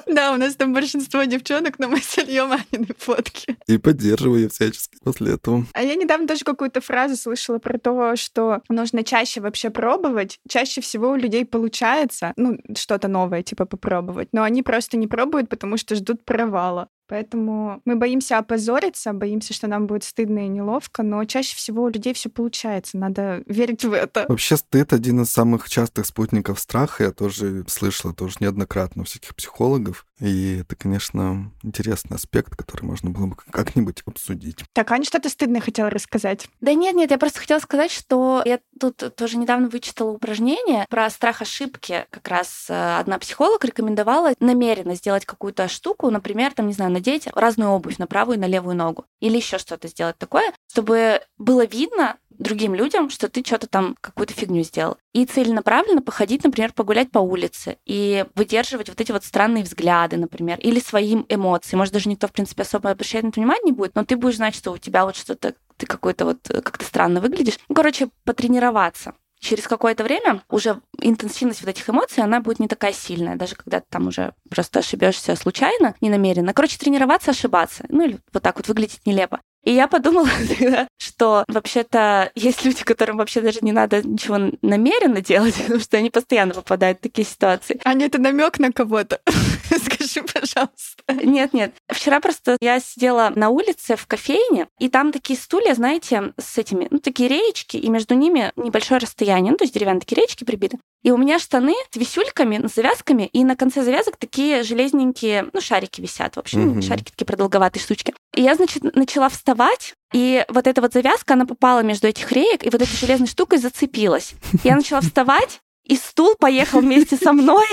Да, 0.07 0.33
у 0.33 0.37
нас 0.37 0.55
там 0.55 0.73
большинство 0.73 1.23
девчонок, 1.23 1.77
но 1.79 1.87
мы 1.87 1.99
сольем 2.01 2.51
Анины 2.51 2.87
фотки. 2.97 3.57
И 3.67 3.77
поддерживаю 3.77 4.49
всячески 4.49 4.97
после 5.03 5.33
этого. 5.33 5.65
А 5.73 5.83
я 5.83 5.95
недавно 5.95 6.27
тоже 6.27 6.43
какую-то 6.43 6.81
фразу 6.81 7.15
слышала 7.15 7.59
про 7.59 7.77
то, 7.77 8.15
что 8.15 8.61
нужно 8.69 9.03
чаще 9.03 9.41
вообще 9.41 9.69
пробовать. 9.69 10.39
Чаще 10.47 10.81
всего 10.81 11.11
у 11.11 11.15
людей 11.15 11.45
получается, 11.45 12.33
ну, 12.37 12.57
что-то 12.75 13.07
новое, 13.07 13.43
типа, 13.43 13.65
попробовать. 13.65 14.29
Но 14.31 14.43
они 14.43 14.63
просто 14.63 14.97
не 14.97 15.07
пробуют, 15.07 15.49
потому 15.49 15.77
что 15.77 15.95
ждут 15.95 16.25
провала. 16.25 16.89
Поэтому 17.09 17.81
мы 17.85 17.95
боимся 17.95 18.37
опозориться, 18.37 19.13
боимся, 19.13 19.53
что 19.53 19.65
нам 19.65 19.87
будет 19.87 20.03
стыдно 20.03 20.45
и 20.45 20.47
неловко, 20.47 21.01
но 21.01 21.25
чаще 21.25 21.55
всего 21.55 21.83
у 21.83 21.89
людей 21.89 22.13
все 22.13 22.29
получается. 22.29 22.97
Надо 22.97 23.41
верить 23.47 23.83
в 23.83 23.91
это. 23.93 24.27
Вообще 24.29 24.57
стыд 24.57 24.93
один 24.93 25.21
из 25.21 25.31
самых 25.31 25.67
частых 25.67 26.05
спутников 26.05 26.59
страха. 26.59 27.05
Я 27.05 27.11
тоже 27.11 27.65
слышала 27.67 28.13
тоже 28.13 28.37
неоднократно 28.41 29.01
у 29.01 29.05
всяких 29.05 29.35
психологов. 29.35 30.05
И 30.19 30.59
это, 30.61 30.75
конечно, 30.75 31.51
интересный 31.63 32.15
аспект, 32.15 32.55
который 32.55 32.83
можно 32.83 33.09
было 33.09 33.27
бы 33.27 33.35
как-нибудь 33.35 34.01
обсудить. 34.05 34.63
Так, 34.73 34.91
Аня 34.91 35.05
что-то 35.05 35.29
стыдное 35.29 35.61
хотела 35.61 35.89
рассказать. 35.89 36.47
Да 36.61 36.73
нет, 36.73 36.95
нет, 36.95 37.11
я 37.11 37.17
просто 37.17 37.39
хотела 37.39 37.59
сказать, 37.59 37.91
что 37.91 38.41
я 38.45 38.59
тут 38.79 39.15
тоже 39.15 39.37
недавно 39.37 39.69
вычитала 39.69 40.11
упражнение 40.11 40.85
про 40.89 41.09
страх 41.09 41.41
ошибки. 41.41 42.05
Как 42.09 42.27
раз 42.27 42.67
э, 42.69 42.97
одна 42.99 43.19
психолог 43.19 43.63
рекомендовала 43.63 44.33
намеренно 44.39 44.95
сделать 44.95 45.25
какую-то 45.25 45.67
штуку, 45.67 46.09
например, 46.09 46.53
там, 46.53 46.67
не 46.67 46.73
знаю, 46.73 46.91
надеть 46.91 47.27
разную 47.33 47.71
обувь 47.71 47.97
на 47.97 48.07
правую 48.07 48.37
и 48.37 48.39
на 48.39 48.45
левую 48.45 48.75
ногу. 48.75 49.05
Или 49.19 49.37
еще 49.37 49.57
что-то 49.57 49.87
сделать 49.87 50.17
такое, 50.17 50.53
чтобы 50.71 51.21
было 51.37 51.65
видно, 51.65 52.17
другим 52.39 52.73
людям, 52.73 53.09
что 53.09 53.29
ты 53.29 53.43
что-то 53.45 53.67
там, 53.67 53.95
какую-то 54.01 54.33
фигню 54.33 54.63
сделал. 54.63 54.97
И 55.13 55.25
целенаправленно 55.25 56.01
походить, 56.01 56.43
например, 56.43 56.73
погулять 56.73 57.11
по 57.11 57.19
улице 57.19 57.77
и 57.85 58.25
выдерживать 58.35 58.89
вот 58.89 58.99
эти 58.99 59.11
вот 59.11 59.23
странные 59.23 59.63
взгляды, 59.63 60.17
например, 60.17 60.57
или 60.59 60.79
своим 60.79 61.25
эмоции. 61.29 61.75
Может, 61.75 61.93
даже 61.93 62.09
никто, 62.09 62.27
в 62.27 62.31
принципе, 62.31 62.63
особо 62.63 62.89
обращать 62.89 63.23
на 63.23 63.27
это 63.27 63.39
внимание 63.39 63.65
не 63.65 63.71
будет, 63.71 63.95
но 63.95 64.05
ты 64.05 64.15
будешь 64.15 64.37
знать, 64.37 64.55
что 64.55 64.71
у 64.71 64.77
тебя 64.77 65.05
вот 65.05 65.15
что-то, 65.15 65.53
ты 65.77 65.85
какой-то 65.85 66.25
вот 66.25 66.39
как-то 66.47 66.85
странно 66.85 67.21
выглядишь. 67.21 67.59
Ну, 67.67 67.75
короче, 67.75 68.09
потренироваться 68.23 69.13
через 69.39 69.67
какое-то 69.67 70.03
время 70.03 70.43
уже 70.49 70.81
интенсивность 70.99 71.61
вот 71.61 71.69
этих 71.69 71.89
эмоций, 71.89 72.23
она 72.23 72.41
будет 72.41 72.59
не 72.59 72.67
такая 72.67 72.93
сильная, 72.93 73.35
даже 73.35 73.55
когда 73.55 73.79
ты 73.79 73.85
там 73.89 74.07
уже 74.07 74.33
просто 74.49 74.79
ошибешься 74.79 75.35
случайно, 75.35 75.95
не 76.01 76.09
намеренно. 76.09 76.53
Короче, 76.53 76.77
тренироваться, 76.77 77.31
ошибаться. 77.31 77.85
Ну 77.89 78.05
или 78.05 78.19
вот 78.33 78.43
так 78.43 78.57
вот 78.57 78.67
выглядеть 78.67 79.05
нелепо. 79.05 79.39
И 79.63 79.73
я 79.73 79.87
подумала 79.87 80.29
тогда, 80.59 80.87
что 80.97 81.43
вообще-то 81.47 82.31
есть 82.35 82.63
люди, 82.65 82.83
которым 82.83 83.17
вообще 83.17 83.41
даже 83.41 83.59
не 83.61 83.71
надо 83.71 84.01
ничего 84.01 84.51
намеренно 84.61 85.21
делать, 85.21 85.55
потому 85.61 85.79
что 85.79 85.97
они 85.97 86.09
постоянно 86.09 86.53
попадают 86.53 86.99
в 86.99 87.01
такие 87.01 87.25
ситуации. 87.25 87.79
А 87.83 87.93
не 87.93 88.05
это 88.05 88.19
намек 88.19 88.59
на 88.59 88.71
кого-то? 88.71 89.19
Скажи, 89.83 90.23
пожалуйста. 90.23 91.25
Нет, 91.25 91.53
нет. 91.53 91.73
Вчера 91.87 92.19
просто 92.19 92.57
я 92.61 92.79
сидела 92.79 93.31
на 93.35 93.49
улице 93.49 93.95
в 93.95 94.05
кофейне, 94.07 94.67
и 94.79 94.89
там 94.89 95.11
такие 95.11 95.37
стулья, 95.37 95.73
знаете, 95.73 96.33
с 96.37 96.57
этими, 96.57 96.87
ну, 96.89 96.99
такие 96.99 97.29
реечки, 97.29 97.77
и 97.77 97.89
между 97.89 98.15
ними 98.15 98.51
небольшое 98.55 98.99
расстояние, 98.99 99.51
ну, 99.51 99.57
то 99.57 99.63
есть 99.63 99.73
деревянные 99.73 100.01
такие 100.01 100.17
реечки 100.17 100.43
прибиты. 100.43 100.79
И 101.03 101.11
у 101.11 101.17
меня 101.17 101.39
штаны 101.39 101.75
с 101.91 101.95
висюльками, 101.95 102.67
с 102.67 102.75
завязками, 102.75 103.29
и 103.31 103.43
на 103.43 103.55
конце 103.55 103.83
завязок 103.83 104.17
такие 104.17 104.63
железненькие, 104.63 105.47
ну, 105.53 105.61
шарики 105.61 106.01
висят, 106.01 106.35
в 106.35 106.39
общем, 106.39 106.79
mm-hmm. 106.79 106.81
шарики 106.81 107.11
такие 107.11 107.25
продолговатые 107.25 107.81
штучки. 107.81 108.13
И 108.35 108.41
я, 108.41 108.55
значит, 108.55 108.83
начала 108.95 109.29
вставать, 109.29 109.93
и 110.13 110.43
вот 110.49 110.67
эта 110.67 110.81
вот 110.81 110.93
завязка, 110.93 111.35
она 111.35 111.45
попала 111.45 111.81
между 111.81 112.07
этих 112.07 112.31
реек, 112.31 112.65
и 112.65 112.69
вот 112.69 112.81
этой 112.81 112.95
железной 112.97 113.27
штукой 113.27 113.59
зацепилась. 113.59 114.33
Я 114.63 114.75
начала 114.75 115.01
вставать, 115.01 115.61
и 115.89 115.95
стул 115.95 116.35
поехал 116.39 116.81
вместе 116.81 117.17
со 117.17 117.33
мной, 117.33 117.65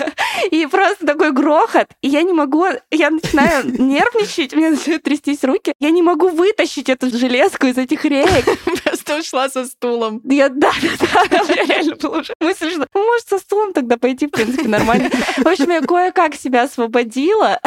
и 0.50 0.64
просто 0.66 1.04
такой 1.04 1.32
грохот, 1.32 1.88
и 2.00 2.08
я 2.08 2.22
не 2.22 2.32
могу, 2.32 2.66
я 2.90 3.10
начинаю 3.10 3.66
нервничать, 3.66 4.54
у 4.54 4.56
меня 4.56 4.70
начинают 4.70 5.02
трястись 5.02 5.42
руки, 5.42 5.74
я 5.80 5.90
не 5.90 6.00
могу 6.00 6.28
вытащить 6.28 6.88
эту 6.88 7.10
железку 7.10 7.66
из 7.66 7.76
этих 7.76 8.04
реек. 8.04 8.44
Просто 8.84 9.18
ушла 9.18 9.48
со 9.48 9.66
стулом. 9.66 10.20
Я, 10.24 10.48
да, 10.48 10.72
да, 11.00 11.24
да, 11.30 11.54
реально 11.54 11.96
была 11.96 12.18
уже 12.20 12.32
мысль, 12.40 12.70
что 12.70 12.86
ну, 12.94 13.04
может 13.04 13.28
со 13.28 13.38
стулом 13.38 13.72
тогда 13.72 13.96
пойти, 13.96 14.28
в 14.28 14.30
принципе, 14.30 14.68
нормально. 14.68 15.10
В 15.38 15.46
общем, 15.46 15.70
я 15.70 15.80
кое-как 15.80 16.36
себя 16.36 16.62
освободила 16.62 17.60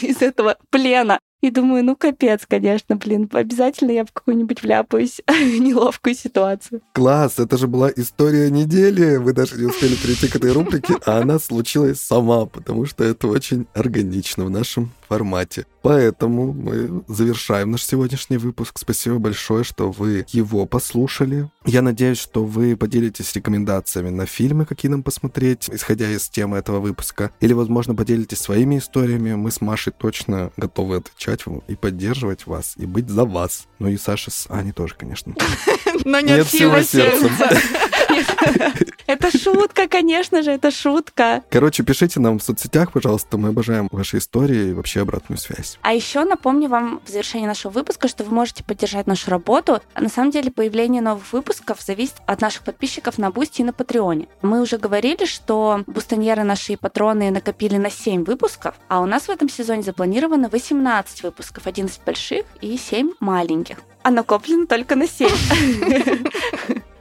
из 0.00 0.22
этого 0.22 0.56
плена. 0.70 1.18
И 1.40 1.50
думаю, 1.50 1.84
ну 1.84 1.94
капец, 1.94 2.42
конечно, 2.48 2.96
блин, 2.96 3.28
обязательно 3.32 3.92
я 3.92 4.04
в 4.04 4.12
какую-нибудь 4.12 4.62
вляпаюсь 4.62 5.20
неловкую 5.28 6.14
ситуацию. 6.14 6.82
Класс, 6.92 7.38
это 7.38 7.56
же 7.56 7.68
была 7.68 7.90
история 7.94 8.50
недели. 8.50 9.16
Вы 9.16 9.32
даже 9.32 9.56
не 9.56 9.66
успели 9.66 9.94
перейти 9.94 10.28
к 10.28 10.36
этой 10.36 10.52
рубрике, 10.52 10.94
а 11.06 11.20
она 11.20 11.38
случилась 11.38 12.00
сама, 12.00 12.46
потому 12.46 12.86
что 12.86 13.04
это 13.04 13.28
очень 13.28 13.66
органично 13.74 14.44
в 14.44 14.50
нашем 14.50 14.90
формате. 15.08 15.66
Поэтому 15.82 16.52
мы 16.52 17.02
завершаем 17.08 17.70
наш 17.70 17.82
сегодняшний 17.82 18.36
выпуск. 18.36 18.78
Спасибо 18.78 19.18
большое, 19.18 19.64
что 19.64 19.90
вы 19.90 20.26
его 20.28 20.66
послушали. 20.66 21.50
Я 21.64 21.82
надеюсь, 21.82 22.18
что 22.18 22.44
вы 22.44 22.76
поделитесь 22.76 23.34
рекомендациями 23.34 24.10
на 24.10 24.26
фильмы, 24.26 24.66
какие 24.66 24.90
нам 24.90 25.02
посмотреть, 25.02 25.68
исходя 25.70 26.10
из 26.10 26.28
темы 26.28 26.58
этого 26.58 26.80
выпуска. 26.80 27.30
Или, 27.40 27.52
возможно, 27.52 27.94
поделитесь 27.94 28.38
своими 28.38 28.78
историями. 28.78 29.34
Мы 29.34 29.50
с 29.50 29.60
Машей 29.60 29.92
точно 29.96 30.52
готовы 30.56 30.96
отвечать 30.96 31.46
вам 31.46 31.62
и 31.68 31.74
поддерживать 31.74 32.46
вас, 32.46 32.74
и 32.76 32.86
быть 32.86 33.08
за 33.08 33.24
вас. 33.24 33.66
Ну 33.78 33.88
и 33.88 33.96
Саша 33.96 34.30
с 34.30 34.46
Аней 34.50 34.72
тоже, 34.72 34.94
конечно. 34.94 35.34
Но 36.04 36.20
нет 36.20 36.46
силы 36.46 36.82
сердца. 36.84 37.28
Это 39.06 39.36
шутка, 39.36 39.88
конечно 39.88 40.42
же, 40.42 40.50
это 40.50 40.70
шутка. 40.70 41.42
Короче, 41.50 41.82
пишите 41.82 42.20
нам 42.20 42.38
в 42.38 42.42
соцсетях, 42.42 42.92
пожалуйста, 42.92 43.38
мы 43.38 43.48
обожаем 43.48 43.88
ваши 43.90 44.18
истории 44.18 44.68
и 44.68 44.72
вообще 44.74 44.97
обратную 45.02 45.38
связь. 45.38 45.78
А 45.82 45.92
еще 45.92 46.24
напомню 46.24 46.68
вам 46.68 47.00
в 47.04 47.08
завершении 47.08 47.46
нашего 47.46 47.72
выпуска, 47.72 48.08
что 48.08 48.24
вы 48.24 48.34
можете 48.34 48.64
поддержать 48.64 49.06
нашу 49.06 49.30
работу. 49.30 49.80
На 49.94 50.08
самом 50.08 50.30
деле, 50.30 50.50
появление 50.50 51.02
новых 51.02 51.32
выпусков 51.32 51.80
зависит 51.80 52.16
от 52.26 52.40
наших 52.40 52.62
подписчиков 52.62 53.18
на 53.18 53.30
Бусти 53.30 53.62
и 53.62 53.64
на 53.64 53.72
Патреоне. 53.72 54.28
Мы 54.42 54.60
уже 54.60 54.78
говорили, 54.78 55.24
что 55.24 55.82
бустоньеры 55.86 56.44
наши 56.44 56.76
патроны 56.76 57.30
накопили 57.30 57.76
на 57.76 57.90
7 57.90 58.24
выпусков, 58.24 58.74
а 58.88 59.00
у 59.00 59.06
нас 59.06 59.24
в 59.24 59.30
этом 59.30 59.48
сезоне 59.48 59.82
запланировано 59.82 60.48
18 60.48 61.22
выпусков, 61.22 61.66
11 61.66 62.00
больших 62.04 62.44
и 62.60 62.76
7 62.76 63.12
маленьких. 63.20 63.78
А 64.02 64.10
накоплено 64.10 64.66
только 64.66 64.96
на 64.96 65.06
7. 65.06 65.28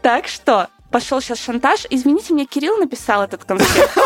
Так 0.01 0.27
что 0.27 0.67
пошел 0.91 1.21
сейчас 1.21 1.39
шантаж. 1.39 1.85
Извините, 1.89 2.33
мне 2.33 2.45
Кирилл 2.45 2.77
написал 2.77 3.23
этот 3.23 3.43
конспект. 3.43 3.97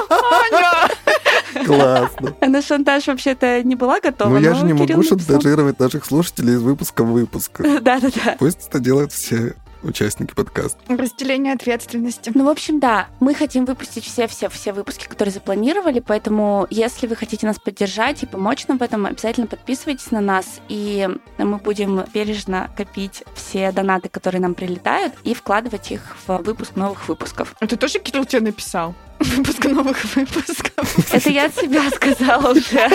Классно. 1.65 2.33
На 2.47 2.61
шантаж 2.61 3.07
вообще-то 3.07 3.63
не 3.63 3.75
была 3.75 3.99
готова. 3.99 4.29
Ну 4.29 4.39
я 4.39 4.53
же 4.53 4.65
не 4.65 4.73
могу 4.73 5.03
шантажировать 5.03 5.79
наших 5.79 6.05
слушателей 6.05 6.53
из 6.53 6.61
выпуска 6.61 7.03
в 7.03 7.11
выпуск. 7.11 7.61
Да-да-да. 7.81 8.35
Пусть 8.39 8.67
это 8.67 8.79
делают 8.79 9.11
все 9.11 9.55
участники 9.83 10.33
подкаста. 10.33 10.79
Разделение 10.87 11.53
ответственности. 11.53 12.31
Ну, 12.33 12.45
в 12.45 12.49
общем, 12.49 12.79
да, 12.79 13.07
мы 13.19 13.33
хотим 13.33 13.65
выпустить 13.65 14.05
все-все-все 14.05 14.73
выпуски, 14.73 15.07
которые 15.07 15.33
запланировали, 15.33 15.99
поэтому 15.99 16.67
если 16.69 17.07
вы 17.07 17.15
хотите 17.15 17.45
нас 17.47 17.59
поддержать 17.59 18.23
и 18.23 18.25
помочь 18.25 18.67
нам 18.67 18.77
в 18.77 18.83
этом, 18.83 19.05
обязательно 19.05 19.47
подписывайтесь 19.47 20.11
на 20.11 20.21
нас, 20.21 20.61
и 20.69 21.09
мы 21.37 21.57
будем 21.57 22.03
бережно 22.13 22.69
копить 22.75 23.23
все 23.35 23.71
донаты, 23.71 24.09
которые 24.09 24.41
нам 24.41 24.53
прилетают, 24.53 25.13
и 25.23 25.33
вкладывать 25.33 25.91
их 25.91 26.15
в 26.27 26.37
выпуск 26.37 26.75
новых 26.75 27.07
выпусков. 27.07 27.55
Это 27.59 27.77
тоже 27.77 27.99
Кирилл 27.99 28.25
тебе 28.25 28.41
написал? 28.41 28.93
Выпуск 29.19 29.65
новых 29.65 30.03
выпусков. 30.15 31.11
Это 31.13 31.29
я 31.29 31.45
от 31.45 31.55
себя 31.55 31.89
сказала 31.91 32.51
уже. 32.51 32.89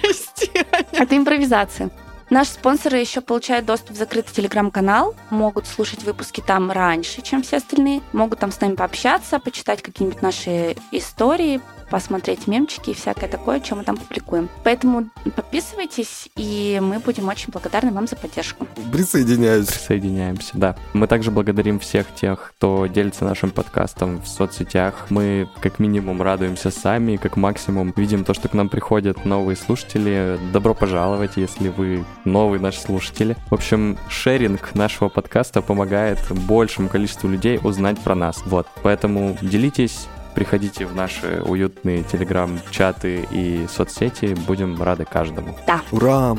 Прости. 0.00 0.50
Это 0.92 1.16
импровизация. 1.16 1.90
Наши 2.30 2.52
спонсоры 2.52 2.98
еще 2.98 3.20
получают 3.20 3.66
доступ 3.66 3.96
в 3.96 3.98
закрытый 3.98 4.34
телеграм-канал, 4.34 5.14
могут 5.30 5.66
слушать 5.66 6.02
выпуски 6.04 6.42
там 6.44 6.70
раньше, 6.70 7.22
чем 7.22 7.42
все 7.42 7.58
остальные, 7.58 8.00
могут 8.12 8.38
там 8.38 8.52
с 8.52 8.60
нами 8.60 8.74
пообщаться, 8.74 9.38
почитать 9.38 9.82
какие-нибудь 9.82 10.22
наши 10.22 10.76
истории, 10.90 11.60
посмотреть 11.92 12.46
мемчики 12.46 12.90
и 12.90 12.94
всякое 12.94 13.28
такое, 13.28 13.62
что 13.62 13.76
мы 13.76 13.84
там 13.84 13.98
публикуем. 13.98 14.48
Поэтому 14.64 15.10
подписывайтесь, 15.36 16.30
и 16.36 16.80
мы 16.82 16.98
будем 17.00 17.28
очень 17.28 17.52
благодарны 17.52 17.92
вам 17.92 18.06
за 18.06 18.16
поддержку. 18.16 18.66
Присоединяюсь. 18.90 19.66
Присоединяемся, 19.66 20.52
да. 20.54 20.74
Мы 20.94 21.06
также 21.06 21.30
благодарим 21.30 21.78
всех 21.78 22.06
тех, 22.14 22.54
кто 22.56 22.86
делится 22.86 23.24
нашим 23.24 23.50
подкастом 23.50 24.22
в 24.22 24.26
соцсетях. 24.26 25.08
Мы 25.10 25.50
как 25.60 25.78
минимум 25.78 26.22
радуемся 26.22 26.70
сами, 26.70 27.16
как 27.16 27.36
максимум 27.36 27.92
видим 27.94 28.24
то, 28.24 28.32
что 28.32 28.48
к 28.48 28.54
нам 28.54 28.70
приходят 28.70 29.26
новые 29.26 29.56
слушатели. 29.56 30.40
Добро 30.50 30.72
пожаловать, 30.72 31.36
если 31.36 31.68
вы 31.68 32.06
новые 32.24 32.60
наши 32.60 32.80
слушатели. 32.80 33.36
В 33.50 33.54
общем, 33.54 33.98
шеринг 34.08 34.74
нашего 34.74 35.08
подкаста 35.08 35.62
помогает 35.62 36.18
большему 36.30 36.88
количеству 36.88 37.28
людей 37.28 37.58
узнать 37.62 37.98
про 38.00 38.14
нас. 38.14 38.42
Вот, 38.46 38.66
поэтому 38.82 39.36
делитесь, 39.42 40.08
Приходите 40.34 40.86
в 40.86 40.94
наши 40.94 41.42
уютные 41.42 42.04
телеграм-чаты 42.04 43.28
и 43.30 43.66
соцсети. 43.70 44.34
Будем 44.46 44.82
рады 44.82 45.04
каждому. 45.04 45.56
Да. 45.66 45.82
Ура! 45.90 46.36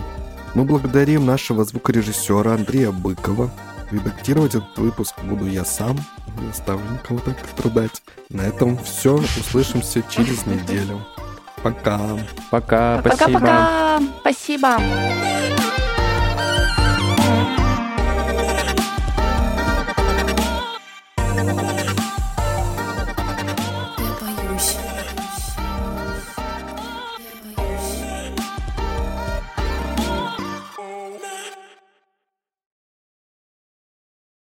Мы 0.56 0.66
благодарим 0.66 1.26
нашего 1.26 1.64
звукорежиссера 1.64 2.54
Андрея 2.54 2.92
Быкова. 2.92 3.52
Редактировать 3.92 4.56
этот 4.56 4.78
выпуск 4.78 5.16
буду 5.24 5.46
я 5.46 5.64
сам. 5.66 5.98
Не 6.40 6.50
оставлю 6.50 6.84
никого 6.92 7.20
так 7.20 7.38
страдать. 7.56 8.02
На 8.30 8.42
этом 8.42 8.78
все. 8.80 9.16
Услышимся 9.16 10.04
через 10.10 10.46
неделю. 10.48 11.00
Пока. 11.64 12.00
Пока. 12.52 13.02
Пока-пока. 13.02 14.00
Спасибо. 14.20 14.78